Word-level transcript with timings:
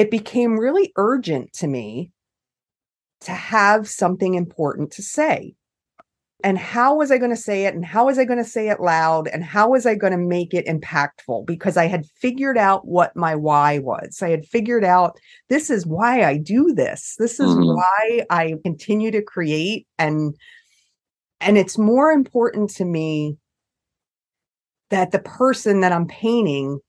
it 0.00 0.10
became 0.10 0.58
really 0.58 0.94
urgent 0.96 1.52
to 1.52 1.66
me 1.66 2.10
to 3.20 3.32
have 3.32 3.86
something 3.86 4.32
important 4.32 4.90
to 4.92 5.02
say. 5.02 5.52
And 6.42 6.56
how 6.56 6.96
was 6.96 7.10
I 7.10 7.18
going 7.18 7.32
to 7.32 7.36
say 7.36 7.66
it? 7.66 7.74
And 7.74 7.84
how 7.84 8.06
was 8.06 8.18
I 8.18 8.24
going 8.24 8.42
to 8.42 8.48
say 8.48 8.70
it 8.70 8.80
loud? 8.80 9.28
And 9.28 9.44
how 9.44 9.68
was 9.68 9.84
I 9.84 9.94
going 9.94 10.14
to 10.14 10.18
make 10.18 10.54
it 10.54 10.64
impactful? 10.64 11.44
Because 11.44 11.76
I 11.76 11.84
had 11.84 12.06
figured 12.18 12.56
out 12.56 12.88
what 12.88 13.14
my 13.14 13.34
why 13.34 13.78
was. 13.80 14.22
I 14.22 14.30
had 14.30 14.46
figured 14.46 14.84
out 14.84 15.18
this 15.50 15.68
is 15.68 15.86
why 15.86 16.24
I 16.24 16.38
do 16.38 16.72
this. 16.72 17.16
This 17.18 17.38
is 17.38 17.50
mm-hmm. 17.50 17.76
why 17.76 18.24
I 18.30 18.54
continue 18.64 19.10
to 19.10 19.20
create. 19.20 19.86
And 19.98 20.34
and 21.42 21.58
it's 21.58 21.76
more 21.76 22.10
important 22.10 22.70
to 22.76 22.86
me 22.86 23.36
that 24.88 25.10
the 25.10 25.18
person 25.18 25.82
that 25.82 25.92
I'm 25.92 26.06
painting 26.06 26.80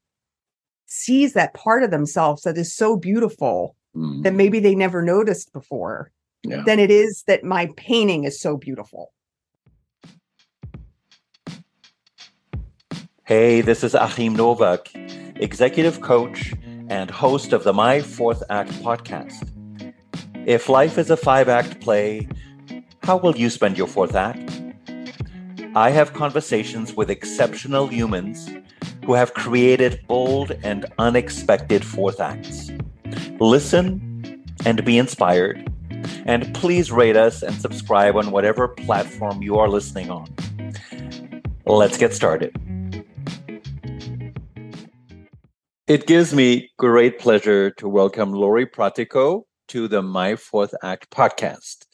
sees 0.93 1.31
that 1.31 1.53
part 1.53 1.83
of 1.83 1.89
themselves 1.89 2.41
that 2.41 2.57
is 2.57 2.75
so 2.75 2.97
beautiful 2.97 3.77
mm. 3.95 4.21
that 4.23 4.33
maybe 4.33 4.59
they 4.59 4.75
never 4.75 5.01
noticed 5.01 5.53
before 5.53 6.11
yeah. 6.43 6.61
than 6.65 6.79
it 6.79 6.91
is 6.91 7.23
that 7.27 7.45
my 7.45 7.69
painting 7.77 8.25
is 8.25 8.41
so 8.41 8.57
beautiful. 8.57 9.13
Hey, 13.23 13.61
this 13.61 13.85
is 13.85 13.95
Achim 13.95 14.35
Nowak, 14.35 14.89
executive 15.37 16.01
coach 16.01 16.53
and 16.89 17.09
host 17.09 17.53
of 17.53 17.63
the 17.63 17.71
My 17.71 18.01
Fourth 18.01 18.43
Act 18.49 18.71
podcast. 18.83 19.47
If 20.45 20.67
life 20.67 20.97
is 20.97 21.09
a 21.09 21.15
five 21.15 21.47
act 21.47 21.79
play, 21.79 22.27
how 23.03 23.15
will 23.15 23.37
you 23.37 23.49
spend 23.49 23.77
your 23.77 23.87
fourth 23.87 24.13
act? 24.13 24.61
I 25.73 25.91
have 25.91 26.11
conversations 26.11 26.93
with 26.93 27.09
exceptional 27.09 27.87
humans 27.87 28.49
who 29.05 29.13
have 29.13 29.33
created 29.33 30.01
bold 30.07 30.51
and 30.63 30.85
unexpected 30.97 31.83
fourth 31.83 32.19
acts. 32.19 32.71
Listen 33.39 34.43
and 34.65 34.83
be 34.85 34.97
inspired. 34.97 35.67
And 36.25 36.53
please 36.53 36.91
rate 36.91 37.17
us 37.17 37.41
and 37.41 37.55
subscribe 37.59 38.15
on 38.15 38.31
whatever 38.31 38.67
platform 38.67 39.41
you 39.41 39.57
are 39.57 39.69
listening 39.69 40.09
on. 40.09 40.33
Let's 41.65 41.97
get 41.97 42.13
started. 42.13 42.55
It 45.87 46.07
gives 46.07 46.33
me 46.33 46.71
great 46.77 47.19
pleasure 47.19 47.71
to 47.71 47.89
welcome 47.89 48.31
Lori 48.31 48.65
Pratico 48.65 49.43
to 49.69 49.87
the 49.87 50.01
My 50.01 50.35
Fourth 50.35 50.73
Act 50.83 51.09
podcast. 51.09 51.85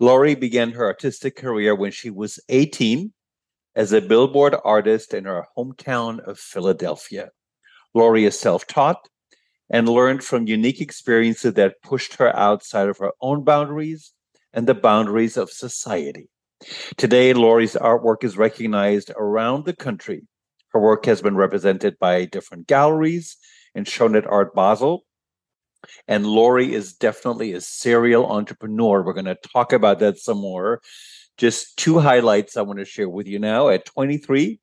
Lori 0.00 0.34
began 0.34 0.72
her 0.72 0.86
artistic 0.86 1.36
career 1.36 1.74
when 1.74 1.92
she 1.92 2.10
was 2.10 2.40
18 2.48 3.12
as 3.76 3.92
a 3.92 4.00
billboard 4.00 4.54
artist 4.64 5.14
in 5.14 5.24
her 5.24 5.46
hometown 5.56 6.20
of 6.20 6.38
Philadelphia. 6.38 7.30
Lori 7.94 8.24
is 8.24 8.38
self 8.38 8.66
taught 8.66 9.08
and 9.70 9.88
learned 9.88 10.22
from 10.22 10.46
unique 10.46 10.80
experiences 10.80 11.54
that 11.54 11.82
pushed 11.82 12.14
her 12.16 12.34
outside 12.36 12.88
of 12.88 12.98
her 12.98 13.12
own 13.20 13.44
boundaries 13.44 14.12
and 14.52 14.66
the 14.66 14.74
boundaries 14.74 15.36
of 15.36 15.50
society. 15.50 16.28
Today, 16.96 17.34
Lori's 17.34 17.74
artwork 17.74 18.24
is 18.24 18.36
recognized 18.36 19.10
around 19.16 19.64
the 19.64 19.74
country. 19.74 20.22
Her 20.68 20.80
work 20.80 21.04
has 21.06 21.22
been 21.22 21.36
represented 21.36 21.98
by 21.98 22.24
different 22.24 22.66
galleries 22.66 23.36
and 23.74 23.86
shown 23.86 24.16
at 24.16 24.26
Art 24.26 24.54
Basel. 24.54 25.04
And 26.08 26.26
Lori 26.26 26.72
is 26.72 26.94
definitely 26.94 27.52
a 27.52 27.60
serial 27.60 28.26
entrepreneur. 28.26 29.02
We're 29.02 29.12
going 29.12 29.26
to 29.26 29.34
talk 29.34 29.72
about 29.72 29.98
that 29.98 30.18
some 30.18 30.38
more. 30.38 30.80
Just 31.36 31.76
two 31.76 31.98
highlights 31.98 32.56
I 32.56 32.62
want 32.62 32.78
to 32.78 32.84
share 32.84 33.08
with 33.08 33.26
you 33.26 33.38
now. 33.38 33.68
At 33.68 33.86
23, 33.86 34.60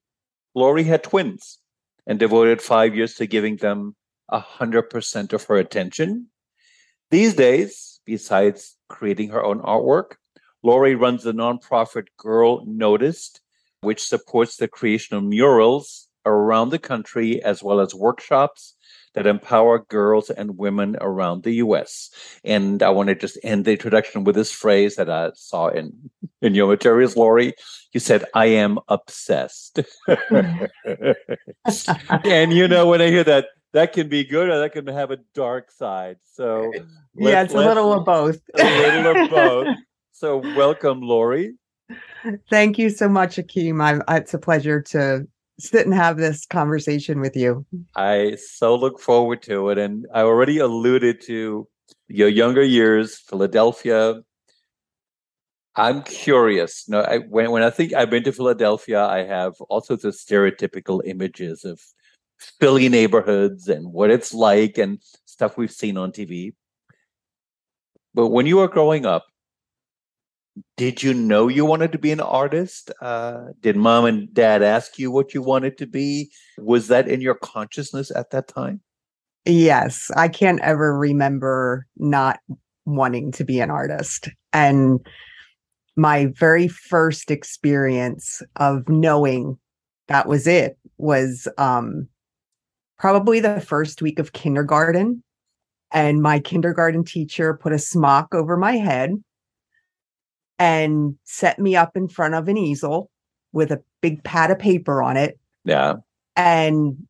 Lori 0.55 0.83
had 0.83 1.03
twins 1.03 1.59
and 2.07 2.17
devoted 2.17 2.61
five 2.61 2.95
years 2.95 3.15
to 3.15 3.27
giving 3.27 3.57
them 3.57 3.95
100% 4.31 5.33
of 5.33 5.43
her 5.45 5.57
attention. 5.57 6.27
These 7.09 7.33
days, 7.35 7.99
besides 8.05 8.77
creating 8.87 9.29
her 9.29 9.43
own 9.43 9.59
artwork, 9.61 10.15
Lori 10.63 10.95
runs 10.95 11.23
the 11.23 11.33
nonprofit 11.33 12.07
Girl 12.17 12.63
Noticed, 12.65 13.41
which 13.81 14.03
supports 14.03 14.57
the 14.57 14.67
creation 14.67 15.17
of 15.17 15.23
murals 15.23 16.07
around 16.25 16.69
the 16.69 16.79
country 16.79 17.43
as 17.43 17.63
well 17.63 17.79
as 17.79 17.95
workshops 17.95 18.75
that 19.13 19.27
empower 19.27 19.79
girls 19.79 20.29
and 20.29 20.57
women 20.57 20.97
around 21.01 21.43
the 21.43 21.53
U.S. 21.53 22.09
And 22.43 22.81
I 22.81 22.89
want 22.89 23.09
to 23.09 23.15
just 23.15 23.37
end 23.43 23.65
the 23.65 23.71
introduction 23.71 24.23
with 24.23 24.35
this 24.35 24.51
phrase 24.51 24.95
that 24.95 25.09
I 25.09 25.31
saw 25.35 25.67
in 25.67 26.09
in 26.41 26.55
your 26.55 26.67
materials, 26.67 27.15
Lori. 27.15 27.53
You 27.91 27.99
said, 27.99 28.25
"I 28.33 28.47
am 28.47 28.79
obsessed," 28.87 29.79
and 30.07 30.69
you 32.53 32.67
know 32.67 32.87
when 32.87 33.01
I 33.01 33.07
hear 33.07 33.23
that, 33.25 33.47
that 33.73 33.93
can 33.93 34.09
be 34.09 34.23
good 34.23 34.49
or 34.49 34.59
that 34.59 34.73
can 34.73 34.87
have 34.87 35.11
a 35.11 35.17
dark 35.33 35.71
side. 35.71 36.17
So 36.23 36.71
yeah, 37.15 37.43
it's 37.43 37.53
a 37.53 37.57
little 37.57 37.93
of 37.93 38.05
both. 38.05 38.39
a 38.59 38.63
little 38.63 39.23
of 39.23 39.29
both. 39.29 39.67
So 40.11 40.37
welcome, 40.37 41.01
Lori. 41.01 41.55
Thank 42.49 42.77
you 42.77 42.89
so 42.89 43.09
much, 43.09 43.37
Achim. 43.37 43.81
I, 43.81 43.99
it's 44.09 44.33
a 44.33 44.39
pleasure 44.39 44.81
to 44.81 45.27
sit 45.61 45.85
and 45.85 45.93
have 45.93 46.17
this 46.17 46.45
conversation 46.45 47.19
with 47.19 47.35
you. 47.35 47.65
I 47.95 48.35
so 48.35 48.75
look 48.75 48.99
forward 48.99 49.41
to 49.43 49.69
it. 49.69 49.77
And 49.77 50.07
I 50.13 50.21
already 50.21 50.57
alluded 50.59 51.21
to 51.21 51.67
your 52.07 52.29
younger 52.29 52.63
years, 52.63 53.17
Philadelphia. 53.17 54.21
I'm 55.75 56.03
curious. 56.03 56.89
Know, 56.89 57.01
I, 57.01 57.19
when 57.19 57.51
when 57.51 57.63
I 57.63 57.69
think 57.69 57.93
I've 57.93 58.09
been 58.09 58.23
to 58.23 58.33
Philadelphia, 58.33 59.05
I 59.05 59.23
have 59.23 59.53
all 59.69 59.81
sorts 59.81 60.03
of 60.03 60.13
stereotypical 60.13 61.01
images 61.05 61.63
of 61.63 61.79
Philly 62.59 62.89
neighborhoods 62.89 63.67
and 63.67 63.93
what 63.93 64.11
it's 64.11 64.33
like 64.33 64.77
and 64.77 64.99
stuff 65.25 65.57
we've 65.57 65.71
seen 65.71 65.97
on 65.97 66.11
TV. 66.11 66.53
But 68.13 68.27
when 68.27 68.45
you 68.45 68.57
were 68.57 68.67
growing 68.67 69.05
up, 69.05 69.25
did 70.77 71.01
you 71.01 71.13
know 71.13 71.47
you 71.47 71.65
wanted 71.65 71.91
to 71.91 71.97
be 71.97 72.11
an 72.11 72.19
artist? 72.19 72.91
Uh, 73.01 73.47
did 73.61 73.75
mom 73.75 74.05
and 74.05 74.33
dad 74.33 74.61
ask 74.61 74.99
you 74.99 75.11
what 75.11 75.33
you 75.33 75.41
wanted 75.41 75.77
to 75.77 75.87
be? 75.87 76.31
Was 76.57 76.87
that 76.87 77.07
in 77.07 77.21
your 77.21 77.35
consciousness 77.35 78.11
at 78.15 78.31
that 78.31 78.47
time? 78.47 78.81
Yes, 79.45 80.11
I 80.15 80.27
can't 80.27 80.61
ever 80.61 80.97
remember 80.97 81.87
not 81.97 82.39
wanting 82.85 83.31
to 83.33 83.43
be 83.43 83.59
an 83.59 83.71
artist. 83.71 84.29
And 84.53 84.99
my 85.95 86.27
very 86.37 86.67
first 86.67 87.31
experience 87.31 88.41
of 88.57 88.87
knowing 88.87 89.57
that 90.07 90.27
was 90.27 90.47
it 90.47 90.77
was 90.97 91.47
um, 91.57 92.07
probably 92.99 93.39
the 93.39 93.61
first 93.61 94.01
week 94.01 94.19
of 94.19 94.33
kindergarten. 94.33 95.23
And 95.91 96.21
my 96.21 96.39
kindergarten 96.39 97.03
teacher 97.03 97.53
put 97.53 97.73
a 97.73 97.79
smock 97.79 98.33
over 98.33 98.55
my 98.57 98.77
head 98.77 99.11
and 100.61 101.15
set 101.23 101.57
me 101.57 101.75
up 101.75 101.97
in 101.97 102.07
front 102.07 102.35
of 102.35 102.47
an 102.47 102.55
easel 102.55 103.09
with 103.51 103.71
a 103.71 103.81
big 104.01 104.23
pad 104.23 104.51
of 104.51 104.59
paper 104.59 105.01
on 105.01 105.17
it. 105.17 105.39
Yeah. 105.65 105.95
And 106.35 107.07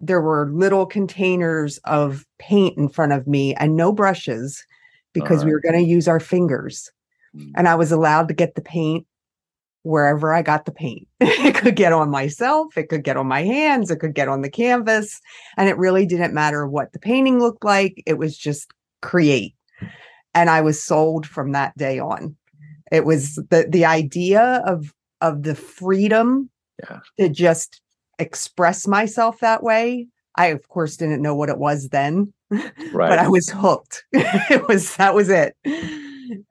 there 0.00 0.20
were 0.20 0.48
little 0.52 0.86
containers 0.86 1.78
of 1.78 2.24
paint 2.38 2.78
in 2.78 2.88
front 2.88 3.10
of 3.10 3.26
me 3.26 3.56
and 3.56 3.74
no 3.74 3.90
brushes 3.90 4.64
because 5.12 5.38
right. 5.38 5.46
we 5.46 5.52
were 5.52 5.60
going 5.60 5.74
to 5.74 5.90
use 5.90 6.06
our 6.06 6.20
fingers. 6.20 6.92
Mm. 7.34 7.50
And 7.56 7.68
I 7.68 7.74
was 7.74 7.90
allowed 7.90 8.28
to 8.28 8.34
get 8.34 8.54
the 8.54 8.62
paint 8.62 9.04
wherever 9.82 10.32
I 10.32 10.42
got 10.42 10.64
the 10.64 10.70
paint. 10.70 11.08
it 11.20 11.56
could 11.56 11.74
get 11.74 11.92
on 11.92 12.08
myself, 12.08 12.78
it 12.78 12.88
could 12.88 13.02
get 13.02 13.16
on 13.16 13.26
my 13.26 13.42
hands, 13.42 13.90
it 13.90 13.96
could 13.96 14.14
get 14.14 14.28
on 14.28 14.42
the 14.42 14.50
canvas. 14.50 15.20
And 15.56 15.68
it 15.68 15.76
really 15.76 16.06
didn't 16.06 16.34
matter 16.34 16.68
what 16.68 16.92
the 16.92 17.00
painting 17.00 17.40
looked 17.40 17.64
like. 17.64 18.00
It 18.06 18.16
was 18.16 18.38
just 18.38 18.70
create. 19.02 19.56
And 20.34 20.50
I 20.50 20.60
was 20.60 20.80
sold 20.80 21.26
from 21.26 21.50
that 21.50 21.76
day 21.76 21.98
on. 21.98 22.36
It 22.92 23.04
was 23.04 23.36
the 23.36 23.66
the 23.68 23.84
idea 23.84 24.62
of 24.66 24.92
of 25.20 25.42
the 25.42 25.54
freedom 25.54 26.50
yeah. 26.82 27.00
to 27.18 27.28
just 27.28 27.80
express 28.18 28.86
myself 28.86 29.40
that 29.40 29.62
way. 29.62 30.08
I 30.36 30.46
of 30.46 30.68
course 30.68 30.96
didn't 30.96 31.22
know 31.22 31.34
what 31.34 31.48
it 31.48 31.58
was 31.58 31.88
then, 31.88 32.32
right. 32.50 32.72
but 32.92 33.18
I 33.18 33.28
was 33.28 33.48
hooked. 33.48 34.04
it 34.12 34.68
was 34.68 34.96
that 34.96 35.14
was 35.14 35.28
it. 35.28 35.56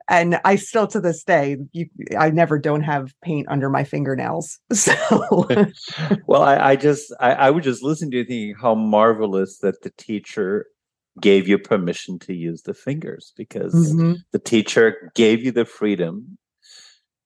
And 0.08 0.40
I 0.44 0.56
still 0.56 0.86
to 0.88 1.00
this 1.00 1.22
day, 1.22 1.58
you, 1.72 1.86
I 2.18 2.30
never 2.30 2.58
don't 2.58 2.82
have 2.82 3.12
paint 3.22 3.46
under 3.50 3.68
my 3.68 3.84
fingernails. 3.84 4.58
So, 4.72 4.94
well, 6.26 6.42
I, 6.42 6.70
I 6.70 6.76
just 6.76 7.12
I, 7.20 7.32
I 7.32 7.50
would 7.50 7.62
just 7.62 7.82
listen 7.82 8.10
to 8.10 8.18
you 8.18 8.24
thinking 8.24 8.54
how 8.60 8.74
marvelous 8.74 9.58
that 9.58 9.82
the 9.82 9.90
teacher 9.96 10.66
gave 11.20 11.48
you 11.48 11.58
permission 11.58 12.18
to 12.20 12.34
use 12.34 12.62
the 12.62 12.74
fingers 12.74 13.32
because 13.36 13.74
mm-hmm. 13.74 14.14
the 14.32 14.38
teacher 14.38 15.10
gave 15.14 15.42
you 15.42 15.52
the 15.52 15.64
freedom. 15.64 16.38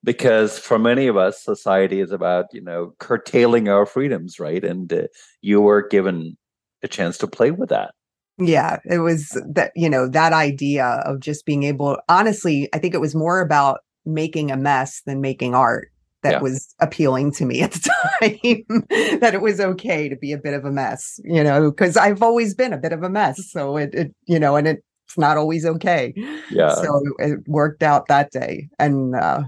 Because 0.02 0.58
for 0.58 0.78
many 0.78 1.08
of 1.08 1.16
us 1.18 1.44
society 1.44 2.00
is 2.00 2.10
about 2.10 2.46
you 2.52 2.62
know 2.62 2.94
curtailing 2.98 3.68
our 3.68 3.84
freedoms 3.84 4.40
right? 4.40 4.64
And 4.64 4.90
uh, 4.92 5.02
you 5.42 5.60
were 5.60 5.86
given 5.86 6.38
a 6.82 6.88
chance 6.88 7.18
to 7.18 7.26
play 7.26 7.50
with 7.50 7.68
that. 7.68 7.92
Yeah 8.38 8.78
it 8.86 8.98
was 8.98 9.38
that 9.46 9.72
you 9.76 9.90
know 9.90 10.08
that 10.08 10.32
idea 10.32 11.02
of 11.04 11.20
just 11.20 11.44
being 11.44 11.64
able 11.64 11.98
honestly 12.08 12.70
i 12.72 12.78
think 12.78 12.94
it 12.94 13.00
was 13.00 13.14
more 13.14 13.40
about 13.40 13.80
making 14.06 14.50
a 14.50 14.56
mess 14.56 15.02
than 15.04 15.20
making 15.20 15.54
art 15.54 15.92
that 16.22 16.32
Yeah. 16.32 16.40
was 16.40 16.74
appealing 16.80 17.32
to 17.32 17.46
me 17.46 17.62
at 17.62 17.72
the 17.72 17.80
time 18.20 19.18
that 19.20 19.34
it 19.34 19.40
was 19.40 19.60
okay 19.60 20.08
to 20.08 20.16
be 20.16 20.32
a 20.32 20.38
bit 20.38 20.54
of 20.54 20.64
a 20.64 20.70
mess, 20.70 21.18
you 21.24 21.42
know, 21.42 21.70
because 21.70 21.96
I've 21.96 22.22
always 22.22 22.54
been 22.54 22.72
a 22.72 22.78
bit 22.78 22.92
of 22.92 23.02
a 23.02 23.08
mess. 23.10 23.50
So 23.50 23.76
it, 23.76 23.94
it 23.94 24.14
you 24.26 24.38
know, 24.38 24.56
and 24.56 24.68
it's 24.68 24.82
not 25.16 25.36
always 25.36 25.64
okay. 25.64 26.12
Yeah. 26.50 26.74
So 26.74 27.02
it 27.18 27.40
worked 27.48 27.82
out 27.82 28.08
that 28.08 28.30
day. 28.32 28.68
And 28.78 29.14
uh 29.16 29.44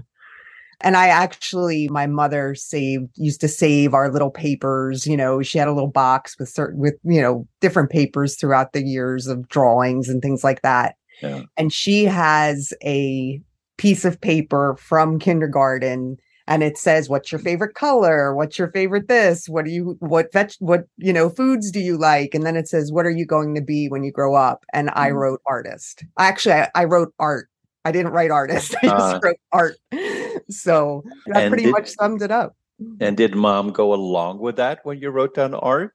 and 0.81 0.97
I 0.97 1.07
actually 1.07 1.87
my 1.87 2.07
mother 2.07 2.55
saved 2.55 3.09
used 3.15 3.39
to 3.41 3.47
save 3.47 3.93
our 3.93 4.11
little 4.11 4.31
papers, 4.31 5.05
you 5.07 5.15
know, 5.15 5.41
she 5.41 5.57
had 5.57 5.67
a 5.67 5.73
little 5.73 5.89
box 5.91 6.35
with 6.39 6.49
certain 6.49 6.79
with, 6.79 6.95
you 7.03 7.21
know, 7.21 7.47
different 7.61 7.89
papers 7.89 8.35
throughout 8.35 8.73
the 8.73 8.83
years 8.83 9.27
of 9.27 9.47
drawings 9.47 10.09
and 10.09 10.21
things 10.21 10.43
like 10.43 10.61
that. 10.63 10.95
Yeah. 11.21 11.43
And 11.55 11.71
she 11.71 12.03
has 12.05 12.73
a 12.83 13.41
piece 13.77 14.03
of 14.05 14.19
paper 14.19 14.75
from 14.77 15.19
kindergarten 15.19 16.17
and 16.47 16.61
it 16.63 16.77
says 16.77 17.09
what's 17.09 17.31
your 17.31 17.39
favorite 17.39 17.73
color? 17.75 18.35
What's 18.35 18.57
your 18.59 18.69
favorite 18.71 19.07
this? 19.07 19.47
What 19.47 19.65
do 19.65 19.71
you 19.71 19.95
what 19.99 20.31
veg 20.33 20.51
what 20.59 20.85
you 20.97 21.13
know 21.13 21.29
foods 21.29 21.71
do 21.71 21.79
you 21.79 21.97
like? 21.97 22.33
And 22.33 22.45
then 22.45 22.55
it 22.57 22.67
says 22.67 22.91
what 22.91 23.05
are 23.05 23.11
you 23.11 23.25
going 23.25 23.55
to 23.55 23.61
be 23.61 23.87
when 23.89 24.03
you 24.03 24.11
grow 24.11 24.35
up? 24.35 24.65
And 24.73 24.89
i 24.91 25.09
Mhm. 25.09 25.15
wrote 25.15 25.41
artist. 25.47 26.03
Actually 26.19 26.55
I, 26.55 26.69
I 26.75 26.83
wrote 26.85 27.13
art. 27.19 27.49
I 27.85 27.91
didn't 27.91 28.11
write 28.13 28.31
artist. 28.31 28.75
I 28.83 28.87
just 28.87 29.15
Uh. 29.15 29.19
wrote 29.23 29.37
art. 29.51 29.75
So 30.49 31.03
that 31.27 31.49
pretty 31.49 31.63
did- 31.63 31.71
much 31.71 31.89
summed 31.89 32.21
it 32.21 32.31
up. 32.31 32.55
And 32.99 33.15
did 33.15 33.35
mom 33.35 33.71
go 33.71 33.93
along 33.93 34.39
with 34.39 34.55
that 34.57 34.79
when 34.83 34.99
you 34.99 35.09
wrote 35.09 35.35
down 35.35 35.53
art? 35.53 35.93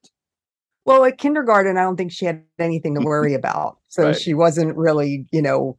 well 0.86 1.04
at 1.04 1.18
kindergarten 1.18 1.76
i 1.76 1.82
don't 1.82 1.98
think 1.98 2.10
she 2.10 2.24
had 2.24 2.42
anything 2.58 2.94
to 2.94 3.00
worry 3.02 3.34
about. 3.42 3.78
So 3.88 4.04
Right. 4.06 4.16
she 4.16 4.32
wasn't 4.32 4.74
really 4.76 5.26
you 5.30 5.42
know 5.42 5.76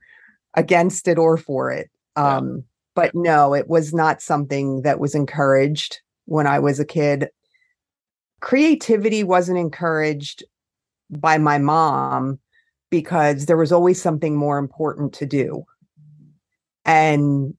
against 0.55 1.07
it 1.07 1.17
or 1.17 1.35
for 1.37 1.71
it. 1.71 1.89
Um 2.15 2.63
but 2.99 3.15
no 3.15 3.53
it 3.53 3.67
was 3.67 3.93
not 3.93 4.21
something 4.21 4.81
that 4.81 4.99
was 4.99 5.15
encouraged 5.15 5.99
when 6.25 6.45
i 6.47 6.59
was 6.59 6.79
a 6.79 6.85
kid 6.85 7.29
creativity 8.41 9.23
wasn't 9.23 9.57
encouraged 9.57 10.43
by 11.09 11.37
my 11.37 11.57
mom 11.57 12.39
because 12.89 13.45
there 13.45 13.57
was 13.57 13.71
always 13.71 14.01
something 14.01 14.35
more 14.35 14.57
important 14.57 15.13
to 15.13 15.25
do 15.25 15.63
and 16.85 17.53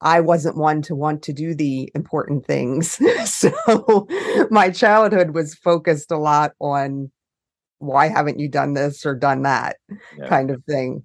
I 0.00 0.20
wasn't 0.20 0.56
one 0.56 0.82
to 0.82 0.94
want 0.94 1.22
to 1.24 1.32
do 1.32 1.54
the 1.54 1.90
important 1.94 2.46
things. 2.46 3.00
so 3.24 4.06
my 4.50 4.70
childhood 4.70 5.30
was 5.34 5.54
focused 5.56 6.12
a 6.12 6.16
lot 6.18 6.52
on 6.60 7.10
why 7.78 8.08
haven't 8.08 8.38
you 8.38 8.48
done 8.48 8.74
this 8.74 9.04
or 9.04 9.14
done 9.14 9.42
that 9.42 9.76
Yeah. 10.16 10.28
kind 10.28 10.50
of 10.50 10.62
thing. 10.64 11.02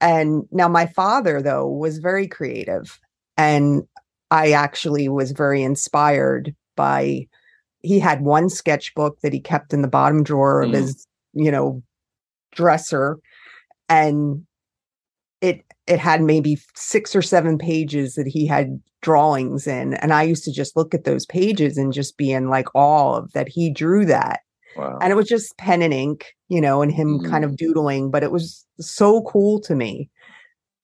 And 0.00 0.42
now 0.50 0.68
my 0.68 0.86
father, 0.86 1.40
though, 1.40 1.66
was 1.66 1.98
very 1.98 2.28
creative. 2.28 3.00
And 3.36 3.82
I 4.30 4.52
actually 4.52 5.08
was 5.08 5.32
very 5.32 5.62
inspired 5.62 6.54
by 6.76 7.26
he 7.82 8.00
had 8.00 8.22
one 8.22 8.48
sketchbook 8.48 9.20
that 9.20 9.32
he 9.32 9.40
kept 9.40 9.72
in 9.72 9.82
the 9.82 9.88
bottom 9.88 10.24
drawer 10.24 10.62
of 10.62 10.70
Mm. 10.70 10.74
his, 10.74 11.06
you 11.34 11.50
know, 11.50 11.82
dresser. 12.52 13.18
And 13.88 14.44
it 15.40 15.62
it 15.86 16.00
had 16.00 16.22
maybe 16.22 16.58
six 16.74 17.14
or 17.14 17.22
seven 17.22 17.58
pages 17.58 18.14
that 18.14 18.26
he 18.26 18.46
had 18.46 18.80
drawings 19.02 19.66
in. 19.68 19.94
And 19.94 20.12
I 20.12 20.22
used 20.24 20.42
to 20.44 20.52
just 20.52 20.76
look 20.76 20.94
at 20.94 21.04
those 21.04 21.26
pages 21.26 21.76
and 21.78 21.92
just 21.92 22.16
be 22.16 22.32
in 22.32 22.48
like 22.48 22.66
awe 22.74 23.18
of 23.18 23.30
that 23.32 23.48
he 23.48 23.70
drew 23.70 24.04
that 24.06 24.40
Wow. 24.76 24.98
and 25.00 25.12
it 25.12 25.16
was 25.16 25.28
just 25.28 25.56
pen 25.58 25.82
and 25.82 25.94
ink, 25.94 26.24
you 26.48 26.60
know, 26.60 26.82
and 26.82 26.90
him 26.92 27.20
kind 27.30 27.44
of 27.44 27.56
doodling, 27.56 28.10
but 28.10 28.24
it 28.24 28.32
was 28.32 28.66
so 28.80 29.22
cool 29.22 29.60
to 29.60 29.76
me. 29.76 30.10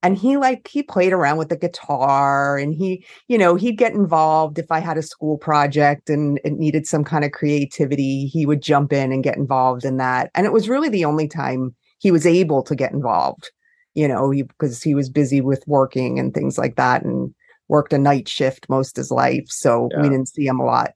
And 0.03 0.19
he 0.19 0.37
like 0.37 0.69
he 0.69 0.83
played 0.83 1.13
around 1.13 1.39
with 1.39 1.49
the 1.49 1.57
guitar 1.57 2.59
and 2.59 2.75
he, 2.75 3.05
you 3.29 3.39
know, 3.39 3.55
he'd 3.55 3.79
get 3.79 3.93
involved 3.93 4.59
if 4.59 4.71
I 4.71 4.81
had 4.81 4.99
a 4.99 5.03
school 5.03 5.39
project 5.39 6.11
and 6.11 6.41
it 6.45 6.55
needed 6.55 6.87
some 6.87 7.05
kind 7.05 7.25
of 7.25 7.33
creativity, 7.33 8.27
he 8.27 8.45
would 8.47 8.63
jump 8.63 8.93
in 8.93 9.13
and 9.13 9.25
get 9.25 9.37
involved 9.37 9.85
in 9.85 9.99
that. 9.99 10.31
And 10.35 10.47
it 10.47 10.53
was 10.53 10.69
really 10.69 10.89
the 10.89 11.05
only 11.05 11.29
time 11.29 11.75
he 11.99 12.11
was 12.11 12.27
able 12.27 12.63
to 12.65 12.75
get 12.75 12.93
involved, 12.93 13.51
you 13.95 14.09
know, 14.09 14.33
because 14.33 14.83
he 14.83 14.95
was 14.95 15.09
busy 15.09 15.41
with 15.41 15.63
working 15.67 16.19
and 16.19 16.35
things 16.35 16.59
like 16.59 16.77
that 16.77 17.05
and 17.05 17.33
worked 17.69 17.93
a 17.93 17.99
night 17.99 18.29
shift 18.29 18.69
most 18.69 18.99
of 18.99 19.03
his 19.03 19.11
life. 19.11 19.45
So 19.49 19.89
we 19.97 20.09
didn't 20.09 20.29
see 20.29 20.47
him 20.47 20.59
a 20.59 20.65
lot 20.65 20.95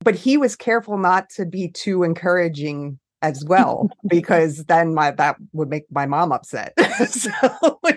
but 0.00 0.14
he 0.14 0.36
was 0.36 0.56
careful 0.56 0.98
not 0.98 1.28
to 1.30 1.44
be 1.44 1.68
too 1.68 2.02
encouraging 2.02 2.98
as 3.22 3.44
well 3.46 3.90
because 4.06 4.64
then 4.66 4.94
my 4.94 5.10
that 5.10 5.36
would 5.52 5.68
make 5.68 5.84
my 5.90 6.06
mom 6.06 6.30
upset 6.30 6.72
so 7.08 7.30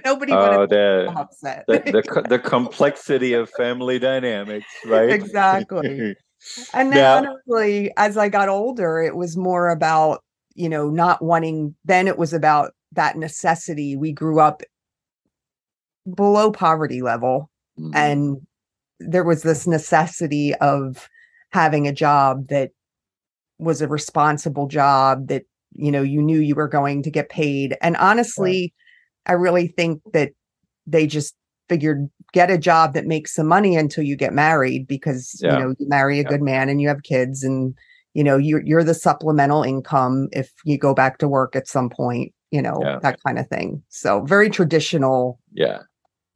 nobody 0.03 0.31
Oh, 0.33 0.65
the, 0.65 1.13
upset 1.15 1.65
the, 1.68 1.77
the, 1.79 2.25
the 2.27 2.39
complexity 2.39 3.33
of 3.33 3.50
family 3.51 4.00
dynamics, 4.00 4.65
right? 4.85 5.09
Exactly. 5.21 6.15
and 6.73 6.91
then 6.91 6.97
Now- 6.97 7.18
honestly 7.18 7.91
as 7.97 8.18
i 8.18 8.27
got 8.29 8.50
older 8.50 9.00
it 9.00 9.15
was 9.15 9.38
more 9.38 9.69
about 9.69 10.23
you 10.56 10.68
know 10.68 10.89
not 10.89 11.23
wanting 11.23 11.75
then 11.85 12.07
it 12.07 12.18
was 12.18 12.33
about 12.33 12.73
that 12.94 13.15
necessity 13.15 13.95
we 13.95 14.12
grew 14.12 14.39
up 14.39 14.63
below 16.15 16.51
poverty 16.51 17.01
level 17.03 17.50
Mhm. 17.79 17.91
and 17.95 18.47
there 19.00 19.23
was 19.23 19.44
this 19.44 19.68
necessity 19.68 20.56
of 20.56 21.07
having 21.51 21.88
a 21.88 21.94
job 21.94 22.47
that 22.47 22.71
was 23.61 23.81
a 23.81 23.87
responsible 23.87 24.67
job 24.67 25.27
that 25.27 25.43
you 25.73 25.91
know 25.91 26.01
you 26.01 26.21
knew 26.21 26.39
you 26.39 26.55
were 26.55 26.67
going 26.67 27.01
to 27.03 27.11
get 27.11 27.29
paid 27.29 27.77
and 27.81 27.95
honestly 27.97 28.73
i 29.27 29.31
really 29.31 29.67
think 29.67 30.01
that 30.13 30.31
they 30.85 31.07
just 31.07 31.35
figured 31.69 32.09
get 32.33 32.51
a 32.51 32.57
job 32.57 32.93
that 32.93 33.05
makes 33.05 33.33
some 33.33 33.47
money 33.47 33.75
until 33.77 34.03
you 34.03 34.15
get 34.17 34.33
married 34.33 34.85
because 34.87 35.39
Yeah. 35.41 35.53
you 35.53 35.59
know 35.63 35.75
you 35.79 35.87
marry 35.87 36.19
a 36.19 36.23
Yeah. 36.23 36.29
good 36.29 36.41
man 36.41 36.67
and 36.69 36.81
you 36.81 36.87
have 36.89 37.03
kids 37.03 37.43
and 37.43 37.73
you 38.13 38.23
know 38.23 38.35
you're 38.37 38.63
you're 38.65 38.83
the 38.83 38.93
supplemental 38.93 39.63
income 39.63 40.27
if 40.33 40.51
you 40.65 40.77
go 40.77 40.93
back 40.93 41.17
to 41.19 41.27
work 41.29 41.55
at 41.55 41.67
some 41.67 41.89
point 41.89 42.33
you 42.49 42.61
know 42.61 42.79
Yeah. 42.81 42.99
that 43.03 43.19
kind 43.25 43.39
of 43.39 43.47
thing 43.47 43.81
so 43.89 44.21
very 44.25 44.49
traditional 44.49 45.39
yeah. 45.53 45.79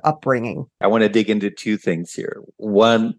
upbringing 0.06 0.68
I 0.80 0.88
want 0.88 1.02
to 1.04 1.10
dig 1.10 1.30
into 1.30 1.50
two 1.50 1.76
things 1.78 2.14
here. 2.14 2.42
One, 2.58 3.16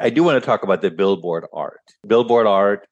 I 0.00 0.10
do 0.10 0.22
want 0.22 0.40
to 0.40 0.46
talk 0.46 0.62
about 0.62 0.82
the 0.82 0.90
billboard 0.90 1.46
art. 1.52 1.80
Billboard 2.06 2.46
art, 2.46 2.86